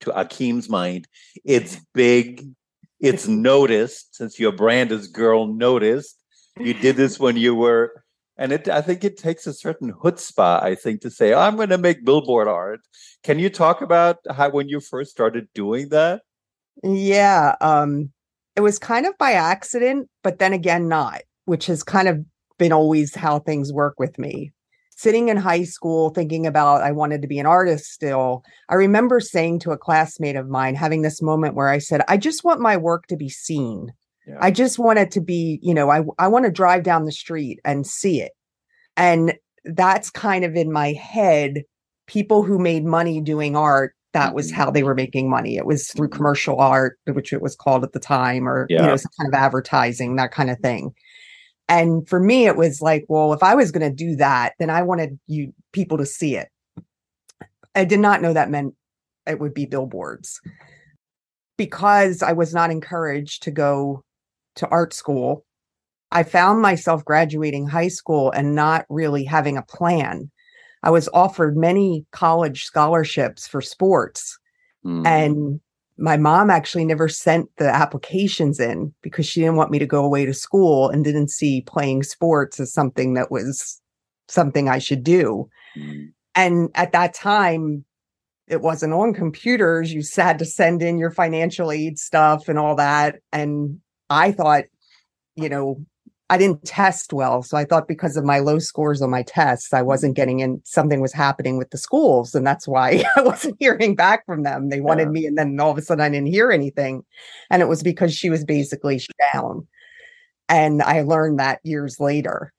to 0.00 0.18
Achim's 0.18 0.68
mind, 0.68 1.08
it's 1.44 1.78
big, 1.94 2.46
it's 3.00 3.26
noticed 3.50 4.14
since 4.14 4.38
your 4.38 4.52
brand 4.52 4.92
is 4.92 5.08
girl 5.08 5.46
noticed. 5.46 6.22
You 6.58 6.74
did 6.74 6.96
this 6.96 7.18
when 7.24 7.36
you 7.36 7.54
were, 7.54 8.04
and 8.36 8.52
it. 8.52 8.68
I 8.68 8.80
think 8.80 9.04
it 9.04 9.16
takes 9.16 9.46
a 9.46 9.52
certain 9.52 9.92
chutzpah, 9.92 10.62
I 10.62 10.74
think, 10.74 11.00
to 11.02 11.10
say, 11.10 11.34
"I'm 11.34 11.56
going 11.56 11.70
to 11.70 11.78
make 11.78 12.04
billboard 12.04 12.48
art." 12.48 12.80
Can 13.22 13.38
you 13.38 13.50
talk 13.50 13.82
about 13.82 14.18
how 14.30 14.50
when 14.50 14.68
you 14.68 14.80
first 14.80 15.10
started 15.10 15.48
doing 15.54 15.88
that? 15.90 16.22
Yeah, 16.82 17.56
um 17.60 18.12
it 18.54 18.62
was 18.62 18.78
kind 18.78 19.06
of 19.06 19.16
by 19.18 19.32
accident, 19.32 20.08
but 20.22 20.38
then 20.38 20.52
again 20.52 20.88
not, 20.88 21.22
which 21.44 21.66
has 21.66 21.82
kind 21.82 22.08
of 22.08 22.24
been 22.58 22.72
always 22.72 23.14
how 23.14 23.38
things 23.38 23.72
work 23.72 24.00
with 24.00 24.18
me. 24.18 24.52
Sitting 24.98 25.28
in 25.28 25.36
high 25.36 25.64
school 25.64 26.08
thinking 26.08 26.46
about 26.46 26.80
I 26.80 26.90
wanted 26.90 27.20
to 27.20 27.28
be 27.28 27.38
an 27.38 27.44
artist 27.44 27.92
still. 27.92 28.42
I 28.70 28.76
remember 28.76 29.20
saying 29.20 29.58
to 29.60 29.72
a 29.72 29.76
classmate 29.76 30.36
of 30.36 30.48
mine 30.48 30.74
having 30.74 31.02
this 31.02 31.20
moment 31.20 31.54
where 31.54 31.68
I 31.68 31.76
said, 31.76 32.00
"I 32.08 32.16
just 32.16 32.44
want 32.44 32.60
my 32.62 32.78
work 32.78 33.06
to 33.08 33.16
be 33.16 33.28
seen. 33.28 33.92
Yeah. 34.26 34.38
I 34.40 34.50
just 34.50 34.78
want 34.78 34.98
it 34.98 35.10
to 35.10 35.20
be, 35.20 35.58
you 35.62 35.74
know, 35.74 35.90
I 35.90 36.02
I 36.18 36.28
want 36.28 36.46
to 36.46 36.50
drive 36.50 36.82
down 36.82 37.04
the 37.04 37.12
street 37.12 37.60
and 37.62 37.86
see 37.86 38.22
it." 38.22 38.32
And 38.96 39.34
that's 39.66 40.10
kind 40.10 40.44
of 40.44 40.56
in 40.56 40.72
my 40.72 40.92
head 40.92 41.64
people 42.06 42.42
who 42.42 42.58
made 42.58 42.84
money 42.86 43.20
doing 43.20 43.54
art 43.56 43.94
that 44.14 44.34
was 44.34 44.50
Mhm. 44.50 44.54
how 44.54 44.70
they 44.70 44.82
were 44.84 44.94
making 44.94 45.28
money 45.28 45.56
it 45.58 45.66
was 45.66 45.88
through 45.88 46.08
Mhm. 46.08 46.12
commercial 46.12 46.58
art 46.60 46.98
which 47.12 47.32
it 47.34 47.42
was 47.42 47.56
called 47.56 47.84
at 47.84 47.92
the 47.92 48.00
time 48.00 48.48
or 48.48 48.66
you 48.70 48.86
know 48.86 48.96
some 48.96 49.10
kind 49.20 49.28
of 49.28 49.34
advertising 49.38 50.16
that 50.16 50.32
kind 50.32 50.50
of 50.50 50.58
thing 50.60 50.92
and 51.68 52.08
for 52.08 52.20
me 52.20 52.46
it 52.46 52.56
was 52.56 52.80
like 52.80 53.04
well 53.08 53.32
if 53.32 53.42
i 53.42 53.54
was 53.54 53.70
going 53.70 53.88
to 53.88 53.94
do 53.94 54.16
that 54.16 54.54
then 54.58 54.70
i 54.70 54.82
wanted 54.82 55.18
you 55.26 55.52
people 55.72 55.98
to 55.98 56.06
see 56.06 56.36
it 56.36 56.48
i 57.74 57.84
did 57.84 58.00
not 58.00 58.22
know 58.22 58.32
that 58.32 58.50
meant 58.50 58.74
it 59.26 59.38
would 59.40 59.54
be 59.54 59.66
billboards 59.66 60.40
because 61.56 62.22
i 62.22 62.32
was 62.32 62.54
not 62.54 62.70
encouraged 62.70 63.42
to 63.42 63.50
go 63.50 64.02
to 64.54 64.68
art 64.68 64.94
school 64.94 65.44
i 66.12 66.22
found 66.22 66.60
myself 66.60 67.04
graduating 67.04 67.66
high 67.66 67.88
school 67.88 68.30
and 68.30 68.54
not 68.54 68.84
really 68.88 69.24
having 69.24 69.56
a 69.56 69.62
plan 69.62 70.30
I 70.86 70.90
was 70.90 71.08
offered 71.12 71.56
many 71.56 72.06
college 72.12 72.62
scholarships 72.62 73.48
for 73.48 73.60
sports. 73.60 74.38
Mm. 74.84 75.04
And 75.04 75.60
my 75.98 76.16
mom 76.16 76.50
actually 76.50 76.84
never 76.84 77.08
sent 77.08 77.48
the 77.56 77.68
applications 77.68 78.60
in 78.60 78.92
because 79.02 79.26
she 79.26 79.40
didn't 79.40 79.56
want 79.56 79.70
me 79.70 79.78
to 79.78 79.86
go 79.86 80.04
away 80.04 80.26
to 80.26 80.34
school 80.34 80.90
and 80.90 81.04
didn't 81.04 81.30
see 81.30 81.62
playing 81.62 82.02
sports 82.02 82.60
as 82.60 82.72
something 82.72 83.14
that 83.14 83.30
was 83.30 83.80
something 84.28 84.68
I 84.68 84.78
should 84.78 85.02
do. 85.02 85.48
Mm. 85.76 86.12
And 86.34 86.70
at 86.74 86.92
that 86.92 87.14
time, 87.14 87.84
it 88.46 88.60
wasn't 88.60 88.92
on 88.92 89.14
computers. 89.14 89.92
You 89.92 90.02
had 90.14 90.38
to 90.38 90.44
send 90.44 90.82
in 90.82 90.98
your 90.98 91.10
financial 91.10 91.72
aid 91.72 91.98
stuff 91.98 92.48
and 92.48 92.58
all 92.58 92.76
that. 92.76 93.16
And 93.32 93.80
I 94.10 94.32
thought, 94.32 94.64
you 95.34 95.48
know, 95.48 95.84
I 96.28 96.38
didn't 96.38 96.64
test 96.64 97.12
well. 97.12 97.42
So 97.42 97.56
I 97.56 97.64
thought 97.64 97.86
because 97.86 98.16
of 98.16 98.24
my 98.24 98.40
low 98.40 98.58
scores 98.58 99.00
on 99.00 99.10
my 99.10 99.22
tests, 99.22 99.72
I 99.72 99.82
wasn't 99.82 100.10
mm-hmm. 100.10 100.20
getting 100.20 100.40
in, 100.40 100.60
something 100.64 101.00
was 101.00 101.12
happening 101.12 101.56
with 101.56 101.70
the 101.70 101.78
schools. 101.78 102.34
And 102.34 102.46
that's 102.46 102.66
why 102.66 103.04
I 103.16 103.22
wasn't 103.22 103.56
hearing 103.60 103.94
back 103.94 104.26
from 104.26 104.42
them. 104.42 104.68
They 104.68 104.80
wanted 104.80 105.04
yeah. 105.04 105.10
me. 105.10 105.26
And 105.26 105.38
then 105.38 105.58
all 105.60 105.70
of 105.70 105.78
a 105.78 105.82
sudden 105.82 106.04
I 106.04 106.08
didn't 106.08 106.26
hear 106.26 106.50
anything. 106.50 107.04
And 107.50 107.62
it 107.62 107.68
was 107.68 107.82
because 107.82 108.14
she 108.14 108.28
was 108.28 108.44
basically 108.44 109.00
down. 109.32 109.66
And 110.48 110.82
I 110.82 111.02
learned 111.02 111.38
that 111.38 111.60
years 111.62 112.00
later. 112.00 112.52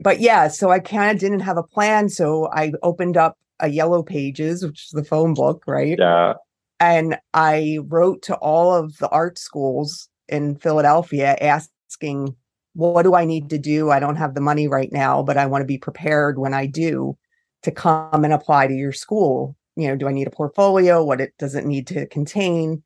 But 0.00 0.20
yeah, 0.20 0.48
so 0.48 0.70
I 0.70 0.78
kind 0.80 1.10
of 1.12 1.20
didn't 1.20 1.40
have 1.40 1.56
a 1.56 1.62
plan. 1.62 2.08
So 2.08 2.48
I 2.52 2.72
opened 2.82 3.16
up 3.16 3.36
a 3.60 3.68
yellow 3.68 4.02
pages, 4.02 4.64
which 4.64 4.86
is 4.86 4.90
the 4.90 5.04
phone 5.04 5.34
book, 5.34 5.64
right? 5.66 5.96
Yeah. 5.98 6.34
And 6.80 7.18
I 7.34 7.78
wrote 7.82 8.22
to 8.22 8.36
all 8.36 8.74
of 8.74 8.98
the 8.98 9.08
art 9.08 9.38
schools 9.38 10.08
in 10.28 10.56
Philadelphia 10.56 11.36
asking 11.40 12.36
what 12.74 13.02
do 13.02 13.14
I 13.14 13.24
need 13.24 13.50
to 13.50 13.58
do? 13.58 13.90
I 13.90 14.00
don't 14.00 14.16
have 14.16 14.34
the 14.34 14.40
money 14.40 14.68
right 14.68 14.92
now, 14.92 15.22
but 15.22 15.36
I 15.36 15.46
want 15.46 15.62
to 15.62 15.66
be 15.66 15.78
prepared 15.78 16.38
when 16.38 16.54
I 16.54 16.66
do 16.66 17.16
to 17.62 17.70
come 17.70 18.24
and 18.24 18.32
apply 18.32 18.66
to 18.66 18.74
your 18.74 18.92
school. 18.92 19.56
You 19.76 19.88
know, 19.88 19.96
do 19.96 20.08
I 20.08 20.12
need 20.12 20.26
a 20.26 20.30
portfolio? 20.30 21.04
What 21.04 21.20
it 21.20 21.32
does 21.38 21.54
it 21.54 21.66
need 21.66 21.86
to 21.88 22.06
contain? 22.06 22.82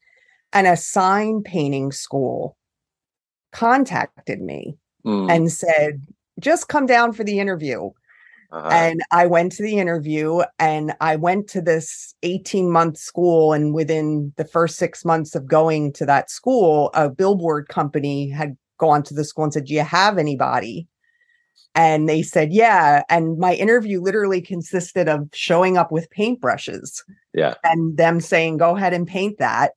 And 0.53 0.67
a 0.67 0.77
sign 0.77 1.43
painting 1.43 1.93
school 1.93 2.57
contacted 3.53 4.41
me 4.41 4.77
mm. 5.05 5.31
and 5.31 5.51
said, 5.51 6.03
just 6.41 6.69
come 6.69 6.87
down 6.87 7.13
for 7.13 7.25
the 7.25 7.39
interview. 7.39 7.91
Uh-huh. 8.51 8.69
And 8.69 9.03
I 9.11 9.27
went 9.27 9.53
to 9.53 9.63
the 9.63 9.79
interview 9.79 10.43
and 10.59 10.93
I 11.01 11.17
went 11.17 11.49
to 11.51 11.63
this 11.63 12.15
18 12.23 12.71
month 12.71 12.99
school. 12.99 13.55
And 13.55 13.73
within 13.73 14.33
the 14.37 14.45
first 14.45 14.77
six 14.77 15.07
months 15.07 15.35
of 15.35 15.47
going 15.47 15.93
to 15.95 16.07
that 16.07 16.31
school, 16.31 16.91
a 16.93 17.09
billboard 17.09 17.69
company 17.69 18.29
had 18.29 18.57
gone 18.83 19.05
to 19.05 19.15
the 19.15 19.25
school 19.25 19.45
and 19.45 19.53
said, 19.53 19.67
Do 19.67 19.75
you 19.75 19.83
have 19.83 20.19
anybody? 20.19 20.89
And 21.75 22.09
they 22.09 22.23
said, 22.23 22.53
Yeah. 22.53 23.05
And 23.09 23.39
my 23.39 23.55
interview 23.55 24.03
literally 24.03 24.43
consisted 24.43 25.09
of 25.09 25.29
showing 25.33 25.77
up 25.77 25.93
with 25.93 26.11
paintbrushes. 26.11 27.01
Yeah. 27.33 27.55
And 27.63 27.97
them 27.97 28.21
saying, 28.21 28.57
Go 28.57 28.77
ahead 28.77 28.93
and 28.93 29.07
paint 29.07 29.39
that. 29.39 29.73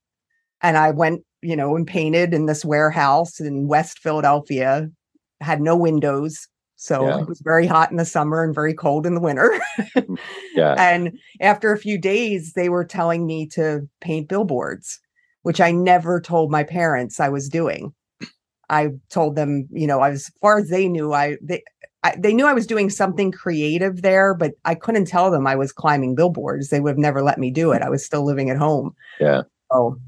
And 0.61 0.75
I 0.75 0.89
went, 0.89 1.23
you 1.43 1.55
know, 1.55 1.75
and 1.75 1.85
painted 1.85 2.33
in 2.33 2.47
this 2.47 2.65
warehouse 2.65 3.39
in 3.39 3.67
West 3.67 3.99
Philadelphia, 3.99 4.89
had 5.39 5.61
no 5.61 5.77
windows. 5.77 6.47
So 6.75 7.07
yeah. 7.07 7.19
it 7.19 7.27
was 7.27 7.41
very 7.41 7.67
hot 7.67 7.91
in 7.91 7.97
the 7.97 8.05
summer 8.05 8.43
and 8.43 8.55
very 8.55 8.73
cold 8.73 9.05
in 9.05 9.13
the 9.13 9.21
winter. 9.21 9.59
Mm, 9.95 10.17
yeah. 10.55 10.75
And 10.77 11.17
after 11.39 11.71
a 11.71 11.77
few 11.77 11.99
days, 11.99 12.53
they 12.53 12.69
were 12.69 12.83
telling 12.83 13.27
me 13.27 13.45
to 13.49 13.87
paint 14.01 14.27
billboards, 14.27 14.99
which 15.43 15.61
I 15.61 15.71
never 15.71 16.19
told 16.19 16.49
my 16.49 16.63
parents 16.63 17.19
I 17.19 17.29
was 17.29 17.47
doing. 17.47 17.93
I 18.69 18.89
told 19.09 19.35
them, 19.35 19.67
you 19.71 19.87
know, 19.87 20.01
as 20.01 20.29
far 20.41 20.59
as 20.59 20.69
they 20.69 20.87
knew, 20.87 21.13
I 21.13 21.37
they 21.41 21.63
I, 22.03 22.15
they 22.17 22.33
knew 22.33 22.45
I 22.45 22.53
was 22.53 22.67
doing 22.67 22.91
something 22.91 23.31
creative 23.31 24.03
there, 24.03 24.35
but 24.35 24.53
I 24.63 24.75
couldn't 24.75 25.05
tell 25.05 25.31
them 25.31 25.47
I 25.47 25.55
was 25.55 25.71
climbing 25.71 26.13
billboards. 26.13 26.69
They 26.69 26.79
would 26.79 26.91
have 26.91 26.97
never 26.99 27.23
let 27.23 27.39
me 27.39 27.49
do 27.49 27.71
it. 27.71 27.81
I 27.81 27.89
was 27.89 28.05
still 28.05 28.23
living 28.23 28.51
at 28.51 28.57
home. 28.57 28.95
Yeah. 29.19 29.41
So, 29.71 29.99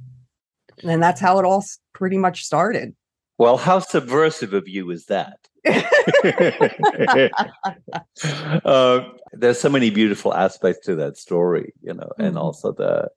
and 0.83 1.01
that's 1.01 1.19
how 1.19 1.39
it 1.39 1.45
all 1.45 1.65
pretty 1.93 2.19
much 2.19 2.43
started. 2.43 2.95
Well, 3.39 3.57
how 3.57 3.79
subversive 3.79 4.53
of 4.53 4.67
you 4.67 4.91
is 4.91 5.05
that? 5.05 5.39
uh, 8.63 8.99
there's 9.33 9.59
so 9.59 9.69
many 9.69 9.89
beautiful 9.89 10.35
aspects 10.35 10.85
to 10.85 10.95
that 10.95 11.17
story, 11.17 11.73
you 11.81 11.93
know, 11.93 12.03
mm-hmm. 12.03 12.25
and 12.25 12.37
also 12.37 12.73
the 12.73 13.09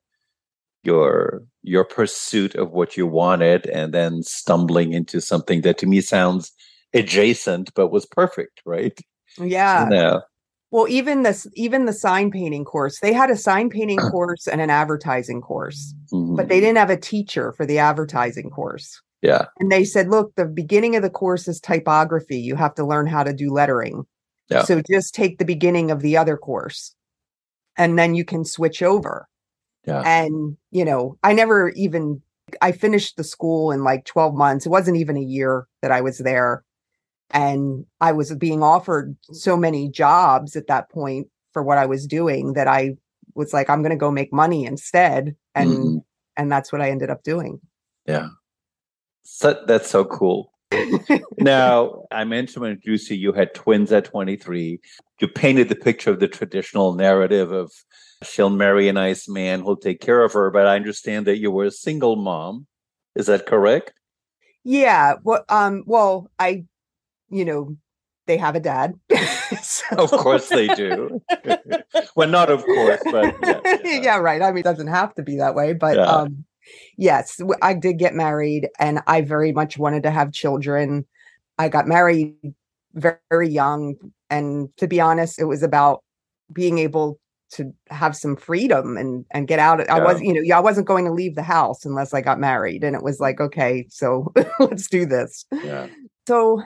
your 0.83 1.43
your 1.63 1.83
pursuit 1.83 2.55
of 2.55 2.71
what 2.71 2.97
you 2.97 3.05
wanted 3.05 3.67
and 3.67 3.93
then 3.93 4.23
stumbling 4.23 4.93
into 4.93 5.21
something 5.21 5.61
that 5.61 5.77
to 5.77 5.85
me 5.85 6.01
sounds 6.01 6.51
adjacent 6.93 7.73
but 7.75 7.89
was 7.89 8.05
perfect 8.05 8.61
right? 8.65 8.99
Yeah. 9.37 9.87
Yeah 9.91 10.19
well 10.71 10.87
even 10.87 11.23
this 11.23 11.45
even 11.53 11.85
the 11.85 11.93
sign 11.93 12.31
painting 12.31 12.65
course 12.65 12.99
they 13.01 13.13
had 13.13 13.29
a 13.29 13.35
sign 13.35 13.69
painting 13.69 13.99
course 14.11 14.47
and 14.47 14.59
an 14.59 14.69
advertising 14.69 15.41
course 15.41 15.93
mm-hmm. 16.11 16.35
but 16.35 16.47
they 16.47 16.59
didn't 16.59 16.77
have 16.77 16.89
a 16.89 16.97
teacher 16.97 17.51
for 17.53 17.65
the 17.65 17.77
advertising 17.77 18.49
course. 18.49 19.01
Yeah. 19.21 19.45
And 19.59 19.71
they 19.71 19.83
said 19.83 20.07
look 20.09 20.33
the 20.35 20.45
beginning 20.45 20.95
of 20.95 21.03
the 21.03 21.09
course 21.09 21.47
is 21.47 21.59
typography. 21.59 22.39
You 22.39 22.55
have 22.55 22.73
to 22.75 22.85
learn 22.85 23.05
how 23.05 23.23
to 23.23 23.33
do 23.33 23.51
lettering. 23.51 24.05
Yeah. 24.49 24.63
so 24.63 24.81
just 24.89 25.13
take 25.13 25.37
the 25.37 25.45
beginning 25.45 25.91
of 25.91 26.01
the 26.01 26.17
other 26.17 26.35
course 26.35 26.93
and 27.77 27.97
then 27.97 28.15
you 28.15 28.25
can 28.25 28.43
switch 28.43 28.83
over 28.83 29.29
yeah. 29.85 30.01
And, 30.05 30.57
you 30.71 30.85
know, 30.85 31.17
I 31.23 31.33
never 31.33 31.69
even 31.69 32.21
I 32.61 32.71
finished 32.71 33.17
the 33.17 33.23
school 33.23 33.71
in 33.71 33.83
like 33.83 34.05
12 34.05 34.35
months. 34.35 34.65
It 34.65 34.69
wasn't 34.69 34.97
even 34.97 35.17
a 35.17 35.21
year 35.21 35.67
that 35.81 35.91
I 35.91 36.01
was 36.01 36.19
there. 36.19 36.63
And 37.29 37.85
I 38.01 38.11
was 38.11 38.33
being 38.35 38.61
offered 38.61 39.15
so 39.31 39.55
many 39.55 39.89
jobs 39.89 40.55
at 40.55 40.67
that 40.67 40.89
point 40.89 41.27
for 41.53 41.63
what 41.63 41.77
I 41.77 41.85
was 41.85 42.05
doing 42.05 42.53
that 42.53 42.67
I 42.67 42.95
was 43.35 43.53
like, 43.53 43.69
I'm 43.69 43.81
gonna 43.81 43.95
go 43.95 44.11
make 44.11 44.33
money 44.33 44.65
instead. 44.65 45.35
And 45.55 45.69
mm-hmm. 45.69 45.97
and 46.35 46.51
that's 46.51 46.71
what 46.71 46.81
I 46.81 46.89
ended 46.89 47.09
up 47.09 47.23
doing. 47.23 47.61
Yeah. 48.05 48.27
So, 49.23 49.63
that's 49.65 49.89
so 49.89 50.03
cool. 50.03 50.51
now, 51.37 52.03
I 52.11 52.23
mentioned 52.23 52.63
when 52.63 52.97
see 52.97 53.15
you 53.15 53.33
had 53.33 53.53
twins 53.53 53.91
at 53.91 54.05
23. 54.05 54.79
You 55.19 55.27
painted 55.27 55.69
the 55.69 55.75
picture 55.75 56.09
of 56.09 56.19
the 56.19 56.27
traditional 56.27 56.93
narrative 56.93 57.51
of 57.51 57.71
she'll 58.23 58.49
marry 58.49 58.87
a 58.87 58.93
nice 58.93 59.27
man 59.27 59.61
who'll 59.61 59.77
take 59.77 60.01
care 60.01 60.23
of 60.23 60.33
her. 60.33 60.49
But 60.51 60.67
I 60.67 60.75
understand 60.75 61.27
that 61.27 61.39
you 61.39 61.51
were 61.51 61.65
a 61.65 61.71
single 61.71 62.15
mom. 62.15 62.67
Is 63.15 63.27
that 63.27 63.45
correct? 63.45 63.93
Yeah. 64.63 65.15
Well, 65.23 65.43
um, 65.49 65.83
well, 65.85 66.29
I, 66.39 66.65
you 67.29 67.45
know, 67.45 67.75
they 68.27 68.37
have 68.37 68.55
a 68.55 68.59
dad. 68.59 68.93
so. 69.61 69.85
Of 69.97 70.11
course 70.11 70.49
they 70.49 70.67
do. 70.67 71.21
well, 72.15 72.29
not 72.29 72.49
of 72.49 72.63
course, 72.63 73.01
but 73.11 73.35
yeah, 73.43 73.59
yeah. 73.65 73.77
yeah, 74.01 74.17
right. 74.17 74.41
I 74.41 74.51
mean, 74.51 74.59
it 74.59 74.63
doesn't 74.63 74.87
have 74.87 75.13
to 75.15 75.23
be 75.23 75.37
that 75.37 75.55
way, 75.55 75.73
but 75.73 75.97
yeah. 75.97 76.05
um, 76.05 76.45
yes, 76.97 77.41
I 77.61 77.73
did 77.73 77.97
get 77.97 78.13
married, 78.13 78.69
and 78.79 79.01
I 79.07 79.21
very 79.21 79.51
much 79.51 79.77
wanted 79.77 80.03
to 80.03 80.11
have 80.11 80.31
children. 80.31 81.05
I 81.57 81.69
got 81.69 81.87
married 81.87 82.35
very, 82.93 83.17
very 83.29 83.49
young, 83.49 83.95
and 84.29 84.69
to 84.77 84.87
be 84.87 85.01
honest, 85.01 85.39
it 85.39 85.45
was 85.45 85.63
about 85.63 86.03
being 86.53 86.77
able 86.77 87.19
to 87.51 87.71
have 87.89 88.15
some 88.15 88.35
freedom 88.35 88.97
and 88.97 89.25
and 89.31 89.47
get 89.47 89.59
out. 89.59 89.79
Yeah. 89.79 89.95
I 89.95 89.99
was, 89.99 90.21
you 90.21 90.33
know, 90.33 90.55
I 90.55 90.59
wasn't 90.59 90.87
going 90.87 91.05
to 91.05 91.11
leave 91.11 91.35
the 91.35 91.43
house 91.43 91.85
unless 91.85 92.13
I 92.13 92.21
got 92.21 92.39
married, 92.39 92.83
and 92.83 92.95
it 92.95 93.03
was 93.03 93.19
like, 93.19 93.39
okay, 93.39 93.85
so 93.89 94.33
let's 94.59 94.87
do 94.87 95.05
this. 95.05 95.45
Yeah. 95.51 95.87
So 96.27 96.61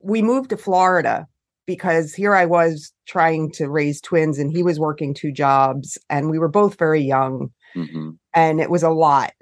we 0.00 0.22
moved 0.22 0.50
to 0.50 0.56
Florida 0.56 1.26
because 1.66 2.14
here 2.14 2.34
I 2.34 2.46
was 2.46 2.92
trying 3.06 3.50
to 3.52 3.68
raise 3.68 4.00
twins, 4.00 4.38
and 4.38 4.50
he 4.50 4.62
was 4.62 4.78
working 4.78 5.14
two 5.14 5.32
jobs, 5.32 5.98
and 6.08 6.30
we 6.30 6.38
were 6.38 6.48
both 6.48 6.78
very 6.78 7.02
young, 7.02 7.50
mm-hmm. 7.74 8.10
and 8.34 8.60
it 8.60 8.70
was 8.70 8.82
a 8.82 8.90
lot 8.90 9.32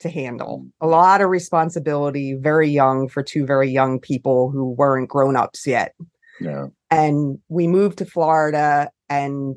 to 0.00 0.08
handle, 0.08 0.66
a 0.80 0.86
lot 0.86 1.20
of 1.20 1.28
responsibility, 1.28 2.34
very 2.34 2.70
young 2.70 3.08
for 3.08 3.22
two 3.22 3.44
very 3.44 3.70
young 3.70 4.00
people 4.00 4.50
who 4.50 4.70
weren't 4.70 5.10
grown 5.10 5.36
ups 5.36 5.66
yet. 5.66 5.94
Yeah. 6.40 6.68
And 6.90 7.38
we 7.48 7.68
moved 7.68 7.98
to 7.98 8.06
Florida 8.06 8.90
and 9.10 9.56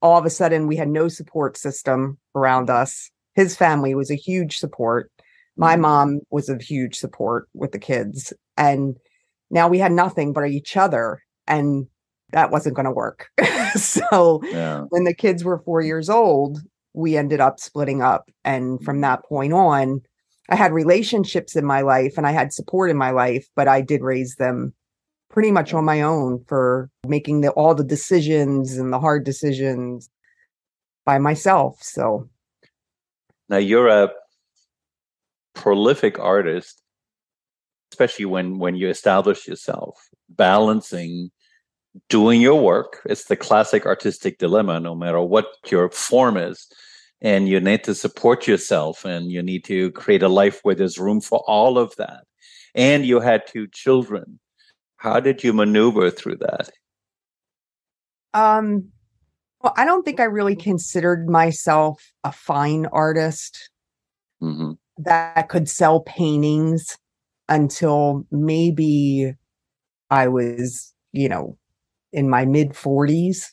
all 0.00 0.16
of 0.16 0.24
a 0.24 0.30
sudden 0.30 0.66
we 0.66 0.76
had 0.76 0.88
no 0.88 1.08
support 1.08 1.58
system 1.58 2.16
around 2.34 2.70
us. 2.70 3.10
His 3.34 3.56
family 3.56 3.94
was 3.94 4.10
a 4.10 4.16
huge 4.16 4.56
support. 4.56 5.10
My 5.56 5.76
mm. 5.76 5.80
mom 5.80 6.20
was 6.30 6.48
a 6.48 6.56
huge 6.56 6.96
support 6.96 7.48
with 7.52 7.72
the 7.72 7.78
kids. 7.78 8.32
And 8.56 8.96
now 9.50 9.68
we 9.68 9.78
had 9.78 9.92
nothing 9.92 10.32
but 10.32 10.48
each 10.48 10.76
other. 10.76 11.22
And 11.46 11.86
that 12.32 12.50
wasn't 12.50 12.76
going 12.76 12.86
to 12.86 12.92
work. 12.92 13.28
so 13.74 14.40
yeah. 14.44 14.84
when 14.90 15.04
the 15.04 15.14
kids 15.14 15.44
were 15.44 15.58
four 15.58 15.80
years 15.80 16.08
old, 16.08 16.60
we 16.92 17.16
ended 17.16 17.40
up 17.40 17.58
splitting 17.58 18.02
up. 18.02 18.30
And 18.44 18.82
from 18.84 19.00
that 19.00 19.24
point 19.24 19.52
on, 19.52 20.00
I 20.48 20.56
had 20.56 20.72
relationships 20.72 21.56
in 21.56 21.64
my 21.64 21.80
life 21.80 22.14
and 22.16 22.26
I 22.26 22.32
had 22.32 22.52
support 22.52 22.90
in 22.90 22.96
my 22.96 23.10
life, 23.10 23.46
but 23.56 23.68
I 23.68 23.80
did 23.80 24.02
raise 24.02 24.36
them 24.36 24.74
pretty 25.30 25.50
much 25.50 25.74
on 25.74 25.84
my 25.84 26.00
own 26.02 26.44
for 26.46 26.90
making 27.06 27.40
the, 27.40 27.50
all 27.50 27.74
the 27.74 27.84
decisions 27.84 28.76
and 28.76 28.92
the 28.92 29.00
hard 29.00 29.24
decisions 29.24 30.08
by 31.04 31.18
myself. 31.18 31.78
So 31.82 32.28
now 33.48 33.58
you're 33.58 33.88
a 33.88 34.10
prolific 35.54 36.18
artist, 36.18 36.82
especially 37.92 38.24
when 38.24 38.58
when 38.58 38.74
you 38.74 38.88
establish 38.88 39.46
yourself, 39.46 40.08
balancing 40.28 41.30
doing 42.08 42.40
your 42.40 42.60
work. 42.60 43.00
It's 43.06 43.24
the 43.24 43.36
classic 43.36 43.86
artistic 43.86 44.38
dilemma, 44.38 44.80
no 44.80 44.94
matter 44.94 45.20
what 45.20 45.46
your 45.70 45.90
form 45.90 46.36
is. 46.36 46.66
And 47.20 47.48
you 47.48 47.60
need 47.60 47.84
to 47.84 47.94
support 47.94 48.46
yourself 48.46 49.04
and 49.04 49.30
you 49.30 49.42
need 49.42 49.64
to 49.64 49.90
create 49.92 50.22
a 50.22 50.28
life 50.28 50.60
where 50.62 50.74
there's 50.74 50.98
room 50.98 51.20
for 51.20 51.42
all 51.46 51.78
of 51.78 51.94
that. 51.96 52.24
And 52.74 53.06
you 53.06 53.20
had 53.20 53.46
two 53.46 53.66
children 53.68 54.40
how 55.04 55.20
did 55.20 55.44
you 55.44 55.52
maneuver 55.52 56.10
through 56.10 56.36
that? 56.36 56.70
Um, 58.32 58.88
well, 59.62 59.74
I 59.76 59.84
don't 59.84 60.02
think 60.02 60.18
I 60.18 60.24
really 60.24 60.56
considered 60.56 61.28
myself 61.28 62.02
a 62.24 62.32
fine 62.32 62.86
artist 62.86 63.70
mm-hmm. 64.42 64.72
that 64.98 65.48
could 65.50 65.68
sell 65.68 66.00
paintings. 66.00 66.96
until 67.50 68.26
maybe 68.30 69.34
I 70.08 70.28
was, 70.28 70.94
you 71.12 71.28
know, 71.28 71.58
in 72.10 72.30
my 72.30 72.46
mid 72.46 72.70
40s. 72.70 73.50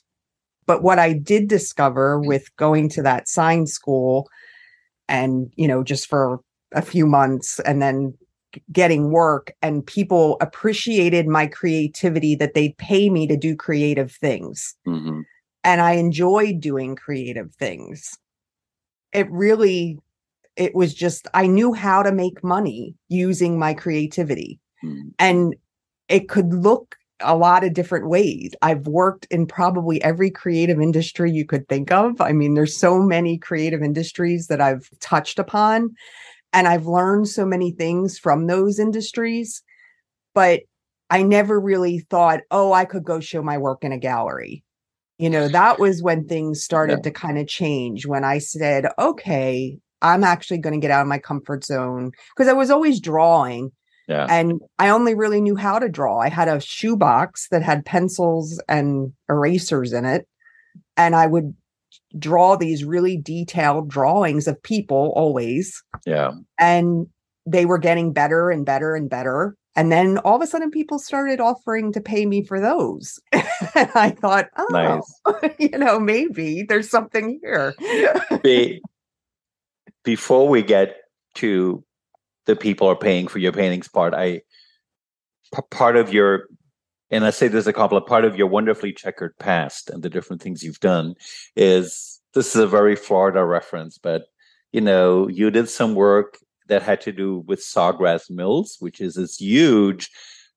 But 0.65 0.81
what 0.81 0.97
I 0.99 1.11
did 1.11 1.49
discover 1.49 2.21
with 2.21 2.55
going 2.55 2.87
to 2.91 3.01
that 3.01 3.27
sign 3.27 3.67
school 3.67 4.29
and, 5.09 5.51
you 5.57 5.67
know, 5.67 5.83
just 5.83 6.07
for 6.07 6.39
a 6.73 6.81
few 6.81 7.05
months 7.05 7.59
and 7.65 7.81
then 7.81 8.13
getting 8.71 9.11
work 9.11 9.53
and 9.61 9.85
people 9.85 10.37
appreciated 10.41 11.27
my 11.27 11.47
creativity 11.47 12.35
that 12.35 12.53
they'd 12.53 12.77
pay 12.77 13.09
me 13.09 13.27
to 13.27 13.37
do 13.37 13.55
creative 13.55 14.11
things. 14.11 14.75
Mm-hmm. 14.87 15.21
And 15.63 15.81
I 15.81 15.91
enjoyed 15.93 16.59
doing 16.59 16.95
creative 16.95 17.53
things. 17.55 18.17
It 19.13 19.29
really, 19.29 19.99
it 20.55 20.73
was 20.73 20.93
just, 20.93 21.27
I 21.33 21.47
knew 21.47 21.73
how 21.73 22.03
to 22.03 22.11
make 22.11 22.43
money 22.43 22.95
using 23.09 23.59
my 23.59 23.73
creativity. 23.73 24.59
Mm-hmm. 24.83 25.09
And 25.19 25.55
it 26.07 26.29
could 26.29 26.53
look 26.53 26.95
a 27.23 27.37
lot 27.37 27.63
of 27.63 27.73
different 27.73 28.09
ways. 28.09 28.51
I've 28.61 28.87
worked 28.87 29.27
in 29.29 29.45
probably 29.45 30.03
every 30.03 30.31
creative 30.31 30.81
industry 30.81 31.31
you 31.31 31.45
could 31.45 31.67
think 31.69 31.91
of. 31.91 32.19
I 32.19 32.31
mean, 32.31 32.55
there's 32.55 32.75
so 32.75 32.99
many 32.99 33.37
creative 33.37 33.83
industries 33.83 34.47
that 34.47 34.59
I've 34.59 34.89
touched 34.99 35.37
upon 35.37 35.93
and 36.53 36.67
I've 36.67 36.85
learned 36.85 37.27
so 37.27 37.45
many 37.45 37.71
things 37.71 38.17
from 38.17 38.47
those 38.47 38.79
industries, 38.79 39.63
but 40.33 40.61
I 41.09 41.23
never 41.23 41.59
really 41.59 41.99
thought, 41.99 42.41
oh, 42.51 42.71
I 42.73 42.85
could 42.85 43.03
go 43.03 43.19
show 43.19 43.41
my 43.41 43.57
work 43.57 43.83
in 43.83 43.91
a 43.91 43.97
gallery. 43.97 44.63
You 45.17 45.29
know, 45.29 45.47
that 45.49 45.77
was 45.77 46.01
when 46.01 46.27
things 46.27 46.63
started 46.63 46.99
yeah. 46.99 47.03
to 47.03 47.11
kind 47.11 47.37
of 47.37 47.47
change 47.47 48.07
when 48.07 48.23
I 48.23 48.39
said, 48.39 48.87
okay, 48.97 49.77
I'm 50.01 50.23
actually 50.23 50.57
going 50.57 50.73
to 50.73 50.79
get 50.79 50.91
out 50.91 51.01
of 51.01 51.07
my 51.07 51.19
comfort 51.19 51.63
zone 51.63 52.11
because 52.35 52.47
I 52.47 52.53
was 52.53 52.71
always 52.71 52.99
drawing. 52.99 53.71
Yeah. 54.07 54.25
And 54.29 54.61
I 54.79 54.89
only 54.89 55.13
really 55.13 55.39
knew 55.39 55.55
how 55.55 55.79
to 55.79 55.89
draw. 55.89 56.19
I 56.19 56.29
had 56.29 56.47
a 56.47 56.59
shoebox 56.59 57.49
that 57.49 57.61
had 57.61 57.85
pencils 57.85 58.61
and 58.67 59.13
erasers 59.29 59.93
in 59.93 60.05
it. 60.05 60.27
And 60.97 61.15
I 61.15 61.27
would 61.27 61.55
draw 62.17 62.55
these 62.55 62.83
really 62.83 63.17
detailed 63.17 63.89
drawings 63.89 64.47
of 64.47 64.61
people 64.63 65.13
always. 65.15 65.83
Yeah. 66.05 66.31
And 66.57 67.07
they 67.45 67.65
were 67.65 67.77
getting 67.77 68.13
better 68.13 68.49
and 68.49 68.65
better 68.65 68.95
and 68.95 69.09
better. 69.09 69.55
And 69.75 69.91
then 69.91 70.17
all 70.19 70.35
of 70.35 70.41
a 70.41 70.47
sudden 70.47 70.69
people 70.69 70.99
started 70.99 71.39
offering 71.39 71.93
to 71.93 72.01
pay 72.01 72.25
me 72.25 72.43
for 72.43 72.59
those. 72.59 73.19
and 73.31 73.89
I 73.95 74.09
thought, 74.19 74.49
oh, 74.57 74.67
nice. 74.69 75.53
you 75.59 75.77
know, 75.77 75.99
maybe 75.99 76.63
there's 76.63 76.89
something 76.89 77.39
here. 77.41 77.73
Be, 78.43 78.81
before 80.03 80.47
we 80.47 80.61
get 80.61 80.97
to 81.35 81.83
the 82.45 82.55
people 82.55 82.87
are 82.87 82.95
paying 82.95 83.27
for 83.27 83.39
your 83.39 83.53
paintings 83.53 83.87
part, 83.87 84.13
I 84.13 84.41
p- 85.55 85.61
part 85.69 85.95
of 85.95 86.11
your 86.11 86.47
and 87.11 87.25
I 87.25 87.29
say 87.29 87.47
there's 87.47 87.67
a 87.67 87.73
couple 87.73 87.97
of 87.97 88.05
part 88.05 88.25
of 88.25 88.37
your 88.37 88.47
wonderfully 88.47 88.93
checkered 88.93 89.37
past 89.37 89.89
and 89.89 90.01
the 90.01 90.09
different 90.09 90.41
things 90.41 90.63
you've 90.63 90.79
done 90.79 91.15
is 91.55 92.21
this 92.33 92.55
is 92.55 92.61
a 92.61 92.67
very 92.67 92.95
Florida 92.95 93.43
reference, 93.43 93.97
but 93.97 94.23
you 94.71 94.81
know, 94.81 95.27
you 95.27 95.51
did 95.51 95.69
some 95.69 95.95
work 95.95 96.37
that 96.67 96.81
had 96.81 97.01
to 97.01 97.11
do 97.11 97.39
with 97.39 97.59
Sawgrass 97.59 98.29
Mills, 98.29 98.77
which 98.79 99.01
is 99.01 99.15
this 99.15 99.41
huge, 99.41 100.09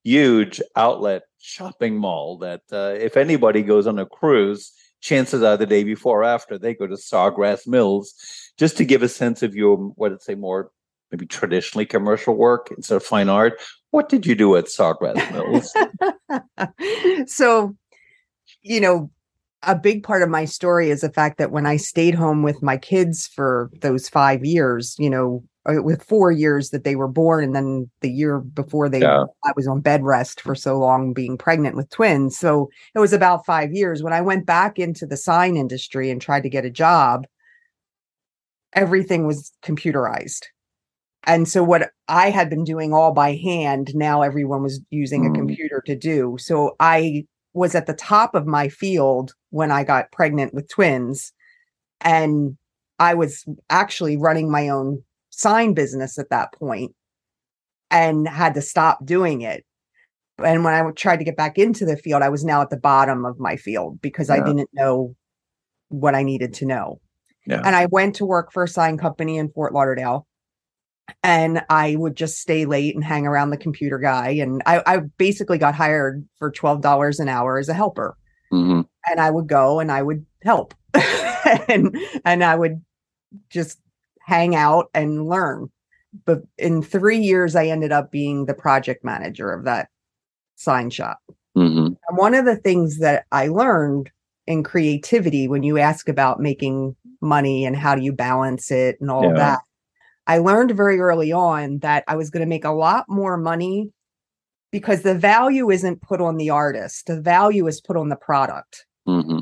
huge 0.04 0.62
outlet 0.76 1.22
shopping 1.38 1.96
mall 1.96 2.38
that 2.38 2.62
uh, 2.72 2.94
if 2.96 3.16
anybody 3.16 3.62
goes 3.62 3.88
on 3.88 3.98
a 3.98 4.06
cruise, 4.06 4.72
chances 5.00 5.42
are 5.42 5.56
the 5.56 5.66
day 5.66 5.82
before 5.82 6.20
or 6.20 6.24
after 6.24 6.56
they 6.56 6.74
go 6.74 6.86
to 6.86 6.94
Sawgrass 6.94 7.66
Mills, 7.66 8.14
just 8.56 8.76
to 8.76 8.84
give 8.84 9.02
a 9.02 9.08
sense 9.08 9.42
of 9.42 9.56
your 9.56 9.76
what 9.76 10.12
I'd 10.12 10.22
say 10.22 10.36
more 10.36 10.70
maybe 11.10 11.26
traditionally 11.26 11.86
commercial 11.86 12.34
work 12.34 12.72
instead 12.76 12.96
of 12.96 13.04
fine 13.04 13.28
art. 13.28 13.60
What 13.94 14.08
did 14.08 14.26
you 14.26 14.34
do 14.34 14.56
at 14.56 14.64
Sawgrass 14.64 15.30
Mills? 15.30 15.72
so, 17.32 17.76
you 18.60 18.80
know, 18.80 19.08
a 19.62 19.76
big 19.76 20.02
part 20.02 20.24
of 20.24 20.28
my 20.28 20.46
story 20.46 20.90
is 20.90 21.02
the 21.02 21.12
fact 21.12 21.38
that 21.38 21.52
when 21.52 21.64
I 21.64 21.76
stayed 21.76 22.16
home 22.16 22.42
with 22.42 22.60
my 22.60 22.76
kids 22.76 23.28
for 23.28 23.70
those 23.82 24.08
five 24.08 24.44
years, 24.44 24.96
you 24.98 25.08
know, 25.08 25.44
uh, 25.64 25.80
with 25.80 26.02
four 26.02 26.32
years 26.32 26.70
that 26.70 26.82
they 26.82 26.96
were 26.96 27.06
born, 27.06 27.44
and 27.44 27.54
then 27.54 27.88
the 28.00 28.10
year 28.10 28.40
before 28.40 28.88
they, 28.88 29.00
yeah. 29.00 29.26
I 29.44 29.52
was 29.54 29.68
on 29.68 29.80
bed 29.80 30.02
rest 30.02 30.40
for 30.40 30.56
so 30.56 30.76
long 30.76 31.12
being 31.12 31.38
pregnant 31.38 31.76
with 31.76 31.88
twins. 31.90 32.36
So 32.36 32.70
it 32.96 32.98
was 32.98 33.12
about 33.12 33.46
five 33.46 33.72
years. 33.72 34.02
When 34.02 34.12
I 34.12 34.22
went 34.22 34.44
back 34.44 34.76
into 34.76 35.06
the 35.06 35.16
sign 35.16 35.56
industry 35.56 36.10
and 36.10 36.20
tried 36.20 36.42
to 36.42 36.50
get 36.50 36.64
a 36.64 36.70
job, 36.70 37.28
everything 38.72 39.24
was 39.24 39.52
computerized. 39.62 40.46
And 41.26 41.48
so 41.48 41.62
what 41.62 41.90
I 42.08 42.30
had 42.30 42.50
been 42.50 42.64
doing 42.64 42.92
all 42.92 43.12
by 43.12 43.34
hand, 43.34 43.92
now 43.94 44.22
everyone 44.22 44.62
was 44.62 44.80
using 44.90 45.24
mm. 45.24 45.30
a 45.30 45.34
computer 45.34 45.82
to 45.86 45.96
do. 45.96 46.36
So 46.38 46.76
I 46.80 47.24
was 47.54 47.74
at 47.74 47.86
the 47.86 47.94
top 47.94 48.34
of 48.34 48.46
my 48.46 48.68
field 48.68 49.32
when 49.50 49.70
I 49.70 49.84
got 49.84 50.12
pregnant 50.12 50.52
with 50.52 50.68
twins. 50.68 51.32
And 52.00 52.56
I 52.98 53.14
was 53.14 53.44
actually 53.70 54.16
running 54.16 54.50
my 54.50 54.68
own 54.68 55.02
sign 55.30 55.74
business 55.74 56.18
at 56.18 56.30
that 56.30 56.52
point 56.52 56.92
and 57.90 58.28
had 58.28 58.54
to 58.54 58.62
stop 58.62 59.04
doing 59.04 59.42
it. 59.42 59.64
And 60.42 60.64
when 60.64 60.74
I 60.74 60.90
tried 60.92 61.18
to 61.18 61.24
get 61.24 61.36
back 61.36 61.58
into 61.58 61.86
the 61.86 61.96
field, 61.96 62.22
I 62.22 62.28
was 62.28 62.44
now 62.44 62.60
at 62.60 62.70
the 62.70 62.76
bottom 62.76 63.24
of 63.24 63.38
my 63.38 63.56
field 63.56 64.00
because 64.00 64.28
yeah. 64.28 64.34
I 64.34 64.40
didn't 64.40 64.68
know 64.72 65.14
what 65.88 66.14
I 66.14 66.22
needed 66.22 66.54
to 66.54 66.66
know. 66.66 67.00
Yeah. 67.46 67.62
And 67.64 67.76
I 67.76 67.86
went 67.86 68.16
to 68.16 68.26
work 68.26 68.52
for 68.52 68.64
a 68.64 68.68
sign 68.68 68.98
company 68.98 69.38
in 69.38 69.50
Fort 69.50 69.72
Lauderdale 69.72 70.26
and 71.22 71.64
I 71.68 71.96
would 71.96 72.16
just 72.16 72.38
stay 72.38 72.64
late 72.66 72.94
and 72.94 73.04
hang 73.04 73.26
around 73.26 73.50
the 73.50 73.56
computer 73.56 73.98
guy. 73.98 74.30
And 74.30 74.62
I, 74.66 74.82
I 74.86 74.98
basically 75.16 75.58
got 75.58 75.74
hired 75.74 76.26
for 76.36 76.50
twelve 76.50 76.80
dollars 76.80 77.20
an 77.20 77.28
hour 77.28 77.58
as 77.58 77.68
a 77.68 77.74
helper, 77.74 78.16
mm-hmm. 78.52 78.82
and 79.10 79.20
I 79.20 79.30
would 79.30 79.46
go 79.46 79.80
and 79.80 79.90
I 79.90 80.02
would 80.02 80.24
help, 80.42 80.74
and 81.68 81.96
and 82.24 82.44
I 82.44 82.54
would 82.54 82.82
just 83.50 83.80
hang 84.20 84.54
out 84.54 84.90
and 84.94 85.28
learn. 85.28 85.70
But 86.24 86.42
in 86.58 86.82
three 86.82 87.18
years, 87.18 87.56
I 87.56 87.66
ended 87.66 87.92
up 87.92 88.10
being 88.10 88.46
the 88.46 88.54
project 88.54 89.04
manager 89.04 89.52
of 89.52 89.64
that 89.64 89.88
sign 90.56 90.90
shop. 90.90 91.18
Mm-hmm. 91.56 91.86
And 91.86 92.18
one 92.18 92.34
of 92.34 92.44
the 92.44 92.56
things 92.56 92.98
that 92.98 93.26
I 93.32 93.48
learned 93.48 94.10
in 94.46 94.62
creativity, 94.62 95.48
when 95.48 95.62
you 95.62 95.78
ask 95.78 96.08
about 96.08 96.40
making 96.40 96.94
money 97.20 97.64
and 97.64 97.74
how 97.74 97.94
do 97.94 98.02
you 98.02 98.12
balance 98.12 98.70
it 98.70 99.00
and 99.00 99.10
all 99.10 99.24
yeah. 99.24 99.34
that 99.34 99.60
I 100.26 100.38
learned 100.38 100.72
very 100.72 101.00
early 101.00 101.32
on 101.32 101.78
that 101.78 102.04
I 102.08 102.16
was 102.16 102.30
going 102.30 102.40
to 102.40 102.48
make 102.48 102.64
a 102.64 102.70
lot 102.70 103.06
more 103.08 103.36
money 103.36 103.90
because 104.72 105.02
the 105.02 105.14
value 105.14 105.70
isn't 105.70 106.02
put 106.02 106.20
on 106.20 106.36
the 106.36 106.50
artist, 106.50 107.06
the 107.06 107.20
value 107.20 107.66
is 107.66 107.80
put 107.80 107.96
on 107.96 108.08
the 108.08 108.16
product. 108.16 108.86
Mm-hmm. 109.06 109.40